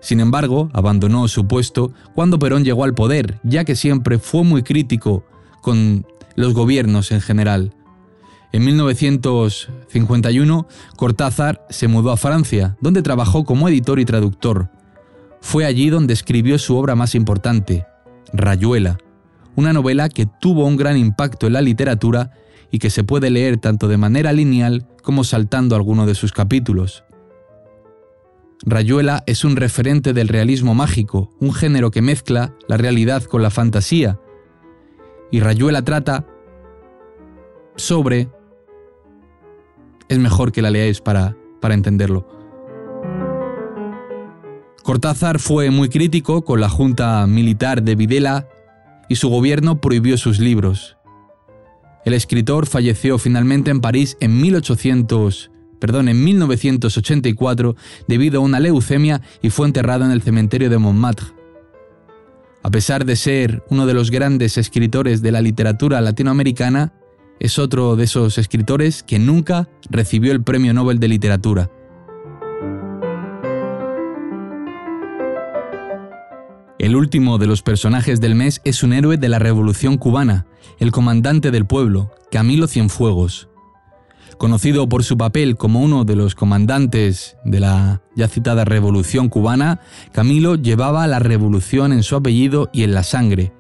Sin 0.01 0.21
embargo, 0.21 0.69
abandonó 0.75 1.27
su 1.29 1.49
puesto 1.49 1.95
cuando 2.15 2.39
Perón 2.39 2.63
llegó 2.63 2.85
al 2.85 2.93
poder, 2.93 3.41
ya 3.43 3.65
que 3.65 3.75
siempre 3.75 4.19
fue 4.19 4.45
muy 4.45 4.63
crítico 4.63 5.25
con 5.63 6.07
los 6.37 6.53
gobiernos 6.53 7.11
en 7.11 7.23
general. 7.23 7.73
En 8.53 8.67
1951, 8.67 10.69
Cortázar 10.97 11.65
se 11.71 11.89
mudó 11.89 12.13
a 12.13 12.19
Francia, 12.19 12.77
donde 12.83 13.01
trabajó 13.01 13.45
como 13.45 13.67
editor 13.67 13.99
y 13.99 14.05
traductor. 14.05 14.69
Fue 15.41 15.65
allí 15.65 15.89
donde 15.89 16.13
escribió 16.13 16.59
su 16.59 16.77
obra 16.77 16.95
más 16.95 17.15
importante, 17.15 17.87
Rayuela, 18.33 18.99
una 19.57 19.73
novela 19.73 20.09
que 20.09 20.27
tuvo 20.27 20.67
un 20.67 20.77
gran 20.77 20.97
impacto 20.97 21.47
en 21.47 21.53
la 21.53 21.61
literatura 21.61 22.33
y 22.71 22.79
que 22.79 22.91
se 22.91 23.05
puede 23.05 23.31
leer 23.31 23.59
tanto 23.59 23.89
de 23.89 23.97
manera 23.97 24.33
lineal 24.33 24.87
como 25.03 25.23
saltando 25.23 25.77
alguno 25.77 26.07
de 26.07 26.15
sus 26.15 26.33
capítulos. 26.33 27.05
Rayuela 28.67 29.23
es 29.27 29.45
un 29.45 29.57
referente 29.57 30.13
del 30.13 30.29
realismo 30.29 30.75
mágico, 30.75 31.31
un 31.39 31.53
género 31.53 31.91
que 31.91 32.03
mezcla 32.03 32.55
la 32.67 32.77
realidad 32.77 33.23
con 33.25 33.43
la 33.43 33.51
fantasía. 33.51 34.19
Y 35.31 35.41
Rayuela 35.41 35.83
trata 35.83 36.27
sobre... 37.77 38.29
Es 40.09 40.19
mejor 40.19 40.53
que 40.53 40.63
la 40.63 40.71
leáis 40.71 41.01
para, 41.01 41.37
para 41.61 41.75
entenderlo. 41.75 42.27
Cortázar 44.85 45.39
fue 45.39 45.71
muy 45.71 45.89
crítico 45.89 46.45
con 46.45 46.61
la 46.61 46.69
junta 46.69 47.27
militar 47.27 47.83
de 47.83 47.95
Videla 47.95 48.47
y 49.09 49.17
su 49.17 49.31
gobierno 49.31 49.81
prohibió 49.81 50.19
sus 50.19 50.41
libros. 50.41 50.99
El 52.05 52.13
escritor 52.13 52.67
falleció 52.67 53.17
finalmente 53.17 53.71
en 53.71 53.81
París 53.81 54.19
en 54.21 54.39
1800, 54.43 55.51
perdón, 55.81 56.11
en 56.11 56.23
1984 56.23 57.77
debido 58.09 58.41
a 58.41 58.45
una 58.45 58.61
leucemia 58.61 59.23
y 59.41 59.49
fue 59.49 59.67
enterrado 59.67 60.05
en 60.05 60.11
el 60.11 60.21
cementerio 60.21 60.69
de 60.69 60.77
Montmartre. 60.77 61.29
A 62.63 62.71
pesar 62.71 63.07
de 63.07 63.17
ser 63.17 63.65
uno 63.71 63.87
de 63.87 63.95
los 63.95 64.11
grandes 64.11 64.59
escritores 64.59 65.23
de 65.23 65.33
la 65.33 65.41
literatura 65.41 66.03
latinoamericana, 66.03 66.93
es 67.41 67.59
otro 67.59 67.97
de 67.97 68.05
esos 68.05 68.37
escritores 68.37 69.03
que 69.03 69.19
nunca 69.19 69.67
recibió 69.89 70.33
el 70.33 70.43
Premio 70.43 70.75
Nobel 70.75 71.01
de 71.01 71.09
Literatura. 71.09 71.71
El 76.85 76.97
último 76.97 77.39
de 77.39 77.47
los 77.47 77.63
personajes 77.63 78.21
del 78.21 78.35
mes 78.35 78.61
es 78.63 78.83
un 78.83 78.93
héroe 78.93 79.17
de 79.17 79.31
la 79.31 79.39
Revolución 79.39 79.97
cubana, 79.97 80.45
el 80.79 80.93
comandante 80.93 81.51
del 81.51 81.65
pueblo, 81.65 82.11
Camilo 82.31 82.67
Cienfuegos. 82.67 83.49
Conocido 84.37 84.87
por 84.87 85.03
su 85.03 85.17
papel 85.17 85.57
como 85.57 85.81
uno 85.81 86.05
de 86.05 86.15
los 86.15 86.35
comandantes 86.35 87.39
de 87.43 87.61
la 87.61 88.03
ya 88.15 88.29
citada 88.29 88.67
Revolución 88.67 89.31
cubana, 89.31 89.81
Camilo 90.13 90.57
llevaba 90.57 91.07
la 91.07 91.21
revolución 91.21 91.91
en 91.91 92.03
su 92.03 92.17
apellido 92.17 92.69
y 92.71 92.83
en 92.83 92.93
la 92.93 93.03
sangre. 93.03 93.55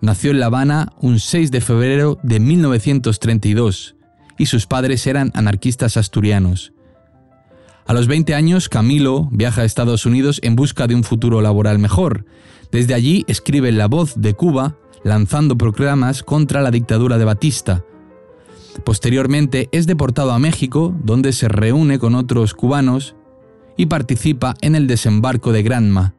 Nació 0.00 0.30
en 0.30 0.40
La 0.40 0.46
Habana 0.46 0.94
un 1.02 1.20
6 1.20 1.50
de 1.50 1.60
febrero 1.60 2.18
de 2.22 2.40
1932 2.40 3.96
y 4.38 4.46
sus 4.46 4.66
padres 4.66 5.06
eran 5.06 5.30
anarquistas 5.34 5.98
asturianos. 5.98 6.73
A 7.86 7.92
los 7.92 8.06
20 8.06 8.34
años, 8.34 8.70
Camilo 8.70 9.28
viaja 9.30 9.60
a 9.60 9.64
Estados 9.64 10.06
Unidos 10.06 10.40
en 10.42 10.56
busca 10.56 10.86
de 10.86 10.94
un 10.94 11.04
futuro 11.04 11.42
laboral 11.42 11.78
mejor. 11.78 12.24
Desde 12.72 12.94
allí 12.94 13.24
escribe 13.28 13.72
La 13.72 13.88
Voz 13.88 14.14
de 14.16 14.32
Cuba, 14.32 14.76
lanzando 15.02 15.58
proclamas 15.58 16.22
contra 16.22 16.62
la 16.62 16.70
dictadura 16.70 17.18
de 17.18 17.26
Batista. 17.26 17.84
Posteriormente 18.84 19.68
es 19.70 19.86
deportado 19.86 20.32
a 20.32 20.38
México, 20.38 20.94
donde 21.04 21.32
se 21.32 21.48
reúne 21.48 21.98
con 21.98 22.14
otros 22.14 22.54
cubanos 22.54 23.16
y 23.76 23.86
participa 23.86 24.54
en 24.62 24.74
el 24.76 24.86
desembarco 24.86 25.52
de 25.52 25.62
Granma. 25.62 26.14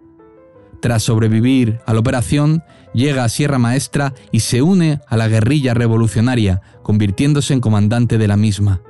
Tras 0.82 1.02
sobrevivir 1.02 1.80
a 1.88 1.94
la 1.94 2.00
operación, 2.00 2.64
llega 2.94 3.24
a 3.24 3.30
Sierra 3.30 3.58
Maestra 3.58 4.14
y 4.32 4.42
se 4.42 4.62
une 4.62 5.00
a 5.08 5.18
la 5.18 5.28
guerrilla 5.28 5.74
revolucionaria, 5.74 6.62
convirtiéndose 6.84 7.54
en 7.56 7.60
comandante 7.60 8.20
de 8.20 8.28
la 8.28 8.38
misma. 8.38 8.82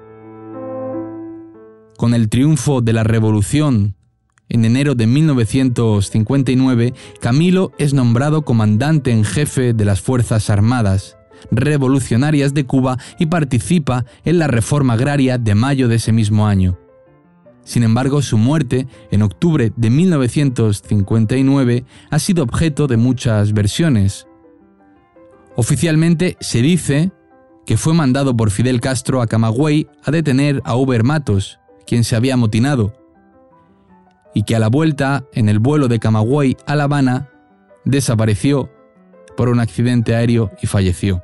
Con 1.98 2.14
el 2.14 2.30
triunfo 2.30 2.82
de 2.82 2.94
la 2.94 3.04
Revolución 3.04 3.96
en 4.50 4.66
enero 4.66 4.96
de 4.96 5.08
1959, 5.08 6.94
Camilo 7.22 7.72
es 7.78 7.94
nombrado 7.94 8.44
comandante 8.44 9.12
en 9.12 9.24
jefe 9.24 9.74
de 9.74 9.86
las 9.86 10.02
Fuerzas 10.02 10.50
Armadas 10.50 11.18
Revolucionarias 11.52 12.54
de 12.54 12.66
Cuba 12.66 12.98
y 13.20 13.28
participa 13.28 14.06
en 14.24 14.40
la 14.40 14.48
reforma 14.48 14.94
agraria 14.94 15.38
de 15.38 15.56
mayo 15.56 15.88
de 15.88 15.96
ese 15.96 16.12
mismo 16.12 16.48
año. 16.48 16.78
Sin 17.64 17.84
embargo, 17.84 18.22
su 18.22 18.38
muerte, 18.38 18.88
en 19.12 19.22
octubre 19.22 19.72
de 19.76 19.90
1959, 19.90 21.86
ha 22.10 22.20
sido 22.20 22.44
objeto 22.44 22.88
de 22.88 22.98
muchas 22.98 23.54
versiones. 23.54 24.28
Oficialmente 25.56 26.38
se 26.40 26.62
dice 26.62 27.12
que 27.66 27.78
fue 27.78 27.94
mandado 27.94 28.36
por 28.38 28.52
Fidel 28.52 28.82
Castro 28.82 29.22
a 29.22 29.28
Camagüey 29.28 29.88
a 30.04 30.12
detener 30.12 30.62
a 30.64 30.76
Uber 30.76 31.04
Matos, 31.04 31.60
quien 31.86 32.04
se 32.04 32.16
había 32.16 32.34
amotinado, 32.34 32.94
y 34.34 34.44
que 34.44 34.56
a 34.56 34.60
la 34.60 34.68
vuelta, 34.68 35.26
en 35.34 35.50
el 35.50 35.60
vuelo 35.60 35.88
de 35.88 36.00
Camagüey 36.00 36.58
a 36.66 36.76
La 36.76 36.84
Habana, 36.84 37.30
desapareció 37.86 38.70
por 39.38 39.50
un 39.50 39.60
accidente 39.60 40.16
aéreo 40.16 40.52
y 40.62 40.68
falleció. 40.68 41.24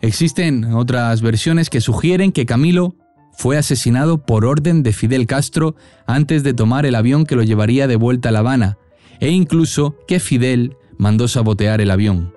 Existen 0.00 0.74
otras 0.74 1.22
versiones 1.22 1.70
que 1.70 1.80
sugieren 1.80 2.32
que 2.32 2.44
Camilo 2.44 2.96
fue 3.32 3.56
asesinado 3.56 4.18
por 4.18 4.44
orden 4.44 4.82
de 4.82 4.92
Fidel 4.92 5.26
Castro 5.26 5.74
antes 6.06 6.42
de 6.42 6.54
tomar 6.54 6.86
el 6.86 6.94
avión 6.94 7.24
que 7.24 7.36
lo 7.36 7.42
llevaría 7.42 7.86
de 7.86 7.96
vuelta 7.96 8.28
a 8.28 8.32
La 8.32 8.40
Habana, 8.40 8.78
e 9.20 9.30
incluso 9.30 9.96
que 10.06 10.20
Fidel 10.20 10.76
mandó 10.98 11.28
sabotear 11.28 11.80
el 11.80 11.90
avión. 11.90 12.34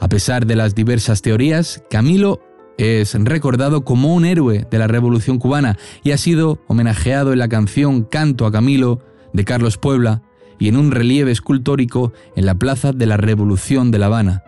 A 0.00 0.08
pesar 0.08 0.46
de 0.46 0.56
las 0.56 0.74
diversas 0.74 1.22
teorías, 1.22 1.82
Camilo 1.90 2.40
es 2.78 3.14
recordado 3.14 3.84
como 3.84 4.14
un 4.14 4.24
héroe 4.24 4.66
de 4.70 4.78
la 4.78 4.86
Revolución 4.86 5.38
cubana 5.38 5.78
y 6.02 6.12
ha 6.12 6.18
sido 6.18 6.60
homenajeado 6.66 7.32
en 7.32 7.38
la 7.38 7.48
canción 7.48 8.02
Canto 8.02 8.46
a 8.46 8.52
Camilo 8.52 9.00
de 9.32 9.44
Carlos 9.44 9.78
Puebla 9.78 10.22
y 10.58 10.68
en 10.68 10.76
un 10.76 10.90
relieve 10.90 11.32
escultórico 11.32 12.12
en 12.36 12.46
la 12.46 12.54
Plaza 12.54 12.92
de 12.92 13.06
la 13.06 13.16
Revolución 13.16 13.90
de 13.90 13.98
La 13.98 14.06
Habana. 14.06 14.44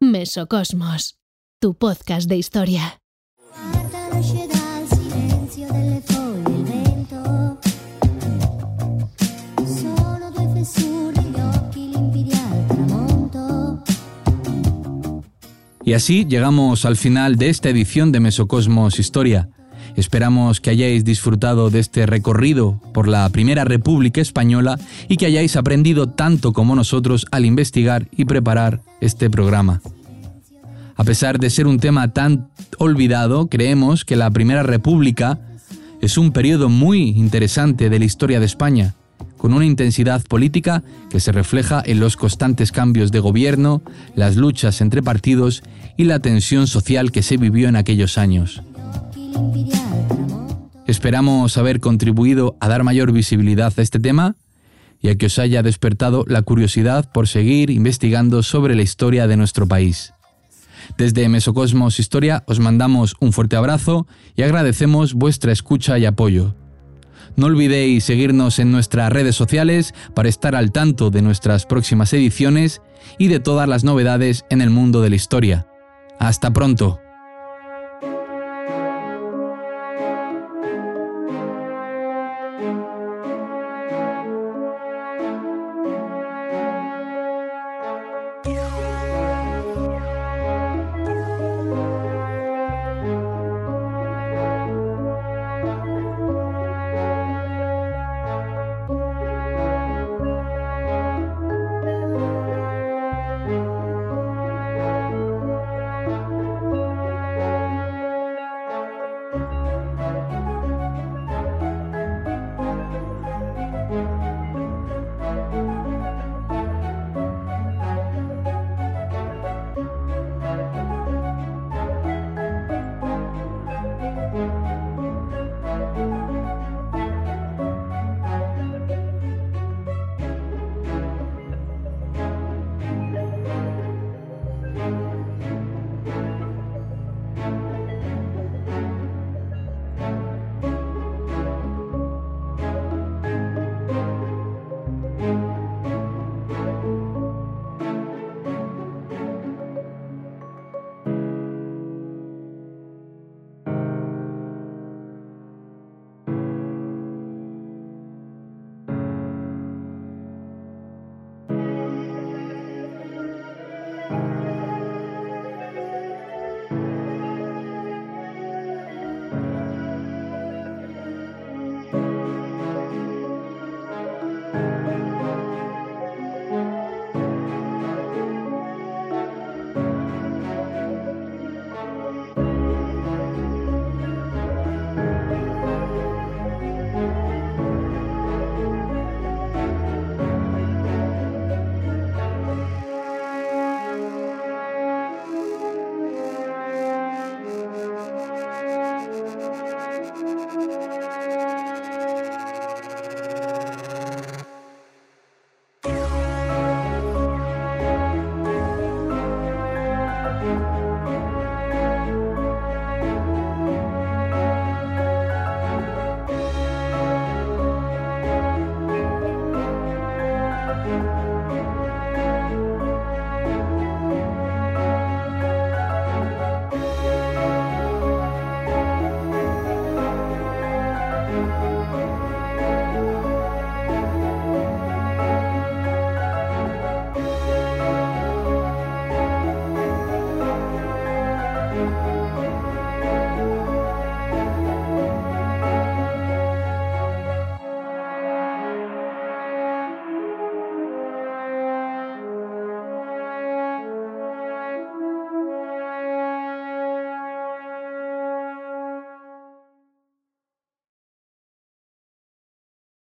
Mesocosmos, 0.00 1.18
tu 1.60 1.74
podcast 1.74 2.28
de 2.28 2.36
historia. 2.36 3.00
Y 15.86 15.92
así 15.92 16.26
llegamos 16.26 16.84
al 16.84 16.96
final 16.96 17.36
de 17.36 17.48
esta 17.48 17.68
edición 17.68 18.10
de 18.10 18.18
Mesocosmos 18.18 18.98
Historia. 18.98 19.50
Esperamos 19.94 20.60
que 20.60 20.70
hayáis 20.70 21.04
disfrutado 21.04 21.70
de 21.70 21.78
este 21.78 22.06
recorrido 22.06 22.80
por 22.92 23.06
la 23.06 23.28
Primera 23.28 23.64
República 23.64 24.20
Española 24.20 24.80
y 25.08 25.16
que 25.16 25.26
hayáis 25.26 25.54
aprendido 25.54 26.08
tanto 26.08 26.52
como 26.52 26.74
nosotros 26.74 27.24
al 27.30 27.44
investigar 27.44 28.08
y 28.10 28.24
preparar 28.24 28.80
este 29.00 29.30
programa. 29.30 29.80
A 30.96 31.04
pesar 31.04 31.38
de 31.38 31.50
ser 31.50 31.68
un 31.68 31.78
tema 31.78 32.12
tan 32.12 32.48
olvidado, 32.78 33.46
creemos 33.46 34.04
que 34.04 34.16
la 34.16 34.28
Primera 34.32 34.64
República 34.64 35.38
es 36.02 36.18
un 36.18 36.32
periodo 36.32 36.68
muy 36.68 37.10
interesante 37.10 37.90
de 37.90 37.98
la 38.00 38.06
historia 38.06 38.40
de 38.40 38.46
España, 38.46 38.96
con 39.36 39.52
una 39.52 39.64
intensidad 39.64 40.22
política 40.22 40.82
que 41.10 41.20
se 41.20 41.32
refleja 41.32 41.82
en 41.84 42.00
los 42.00 42.16
constantes 42.16 42.72
cambios 42.72 43.12
de 43.12 43.20
gobierno, 43.20 43.82
las 44.14 44.36
luchas 44.36 44.80
entre 44.80 45.02
partidos 45.02 45.62
y 45.96 46.04
la 46.04 46.20
tensión 46.20 46.66
social 46.66 47.12
que 47.12 47.22
se 47.22 47.36
vivió 47.36 47.68
en 47.68 47.76
aquellos 47.76 48.18
años. 48.18 48.62
Esperamos 50.86 51.56
haber 51.58 51.80
contribuido 51.80 52.56
a 52.60 52.68
dar 52.68 52.84
mayor 52.84 53.12
visibilidad 53.12 53.72
a 53.76 53.82
este 53.82 53.98
tema 53.98 54.36
y 55.00 55.08
a 55.08 55.16
que 55.16 55.26
os 55.26 55.38
haya 55.38 55.62
despertado 55.62 56.24
la 56.26 56.42
curiosidad 56.42 57.10
por 57.12 57.28
seguir 57.28 57.70
investigando 57.70 58.42
sobre 58.42 58.74
la 58.74 58.82
historia 58.82 59.26
de 59.26 59.36
nuestro 59.36 59.66
país. 59.66 60.12
Desde 60.96 61.28
Mesocosmos 61.28 61.98
Historia 61.98 62.44
os 62.46 62.60
mandamos 62.60 63.16
un 63.20 63.32
fuerte 63.32 63.56
abrazo 63.56 64.06
y 64.36 64.42
agradecemos 64.42 65.14
vuestra 65.14 65.52
escucha 65.52 65.98
y 65.98 66.06
apoyo. 66.06 66.54
No 67.36 67.46
olvidéis 67.46 68.04
seguirnos 68.04 68.58
en 68.58 68.72
nuestras 68.72 69.12
redes 69.12 69.36
sociales 69.36 69.94
para 70.14 70.28
estar 70.28 70.54
al 70.54 70.72
tanto 70.72 71.10
de 71.10 71.22
nuestras 71.22 71.66
próximas 71.66 72.12
ediciones 72.12 72.80
y 73.18 73.28
de 73.28 73.40
todas 73.40 73.68
las 73.68 73.84
novedades 73.84 74.44
en 74.50 74.62
el 74.62 74.70
mundo 74.70 75.02
de 75.02 75.10
la 75.10 75.16
historia. 75.16 75.66
Hasta 76.18 76.52
pronto. 76.52 77.00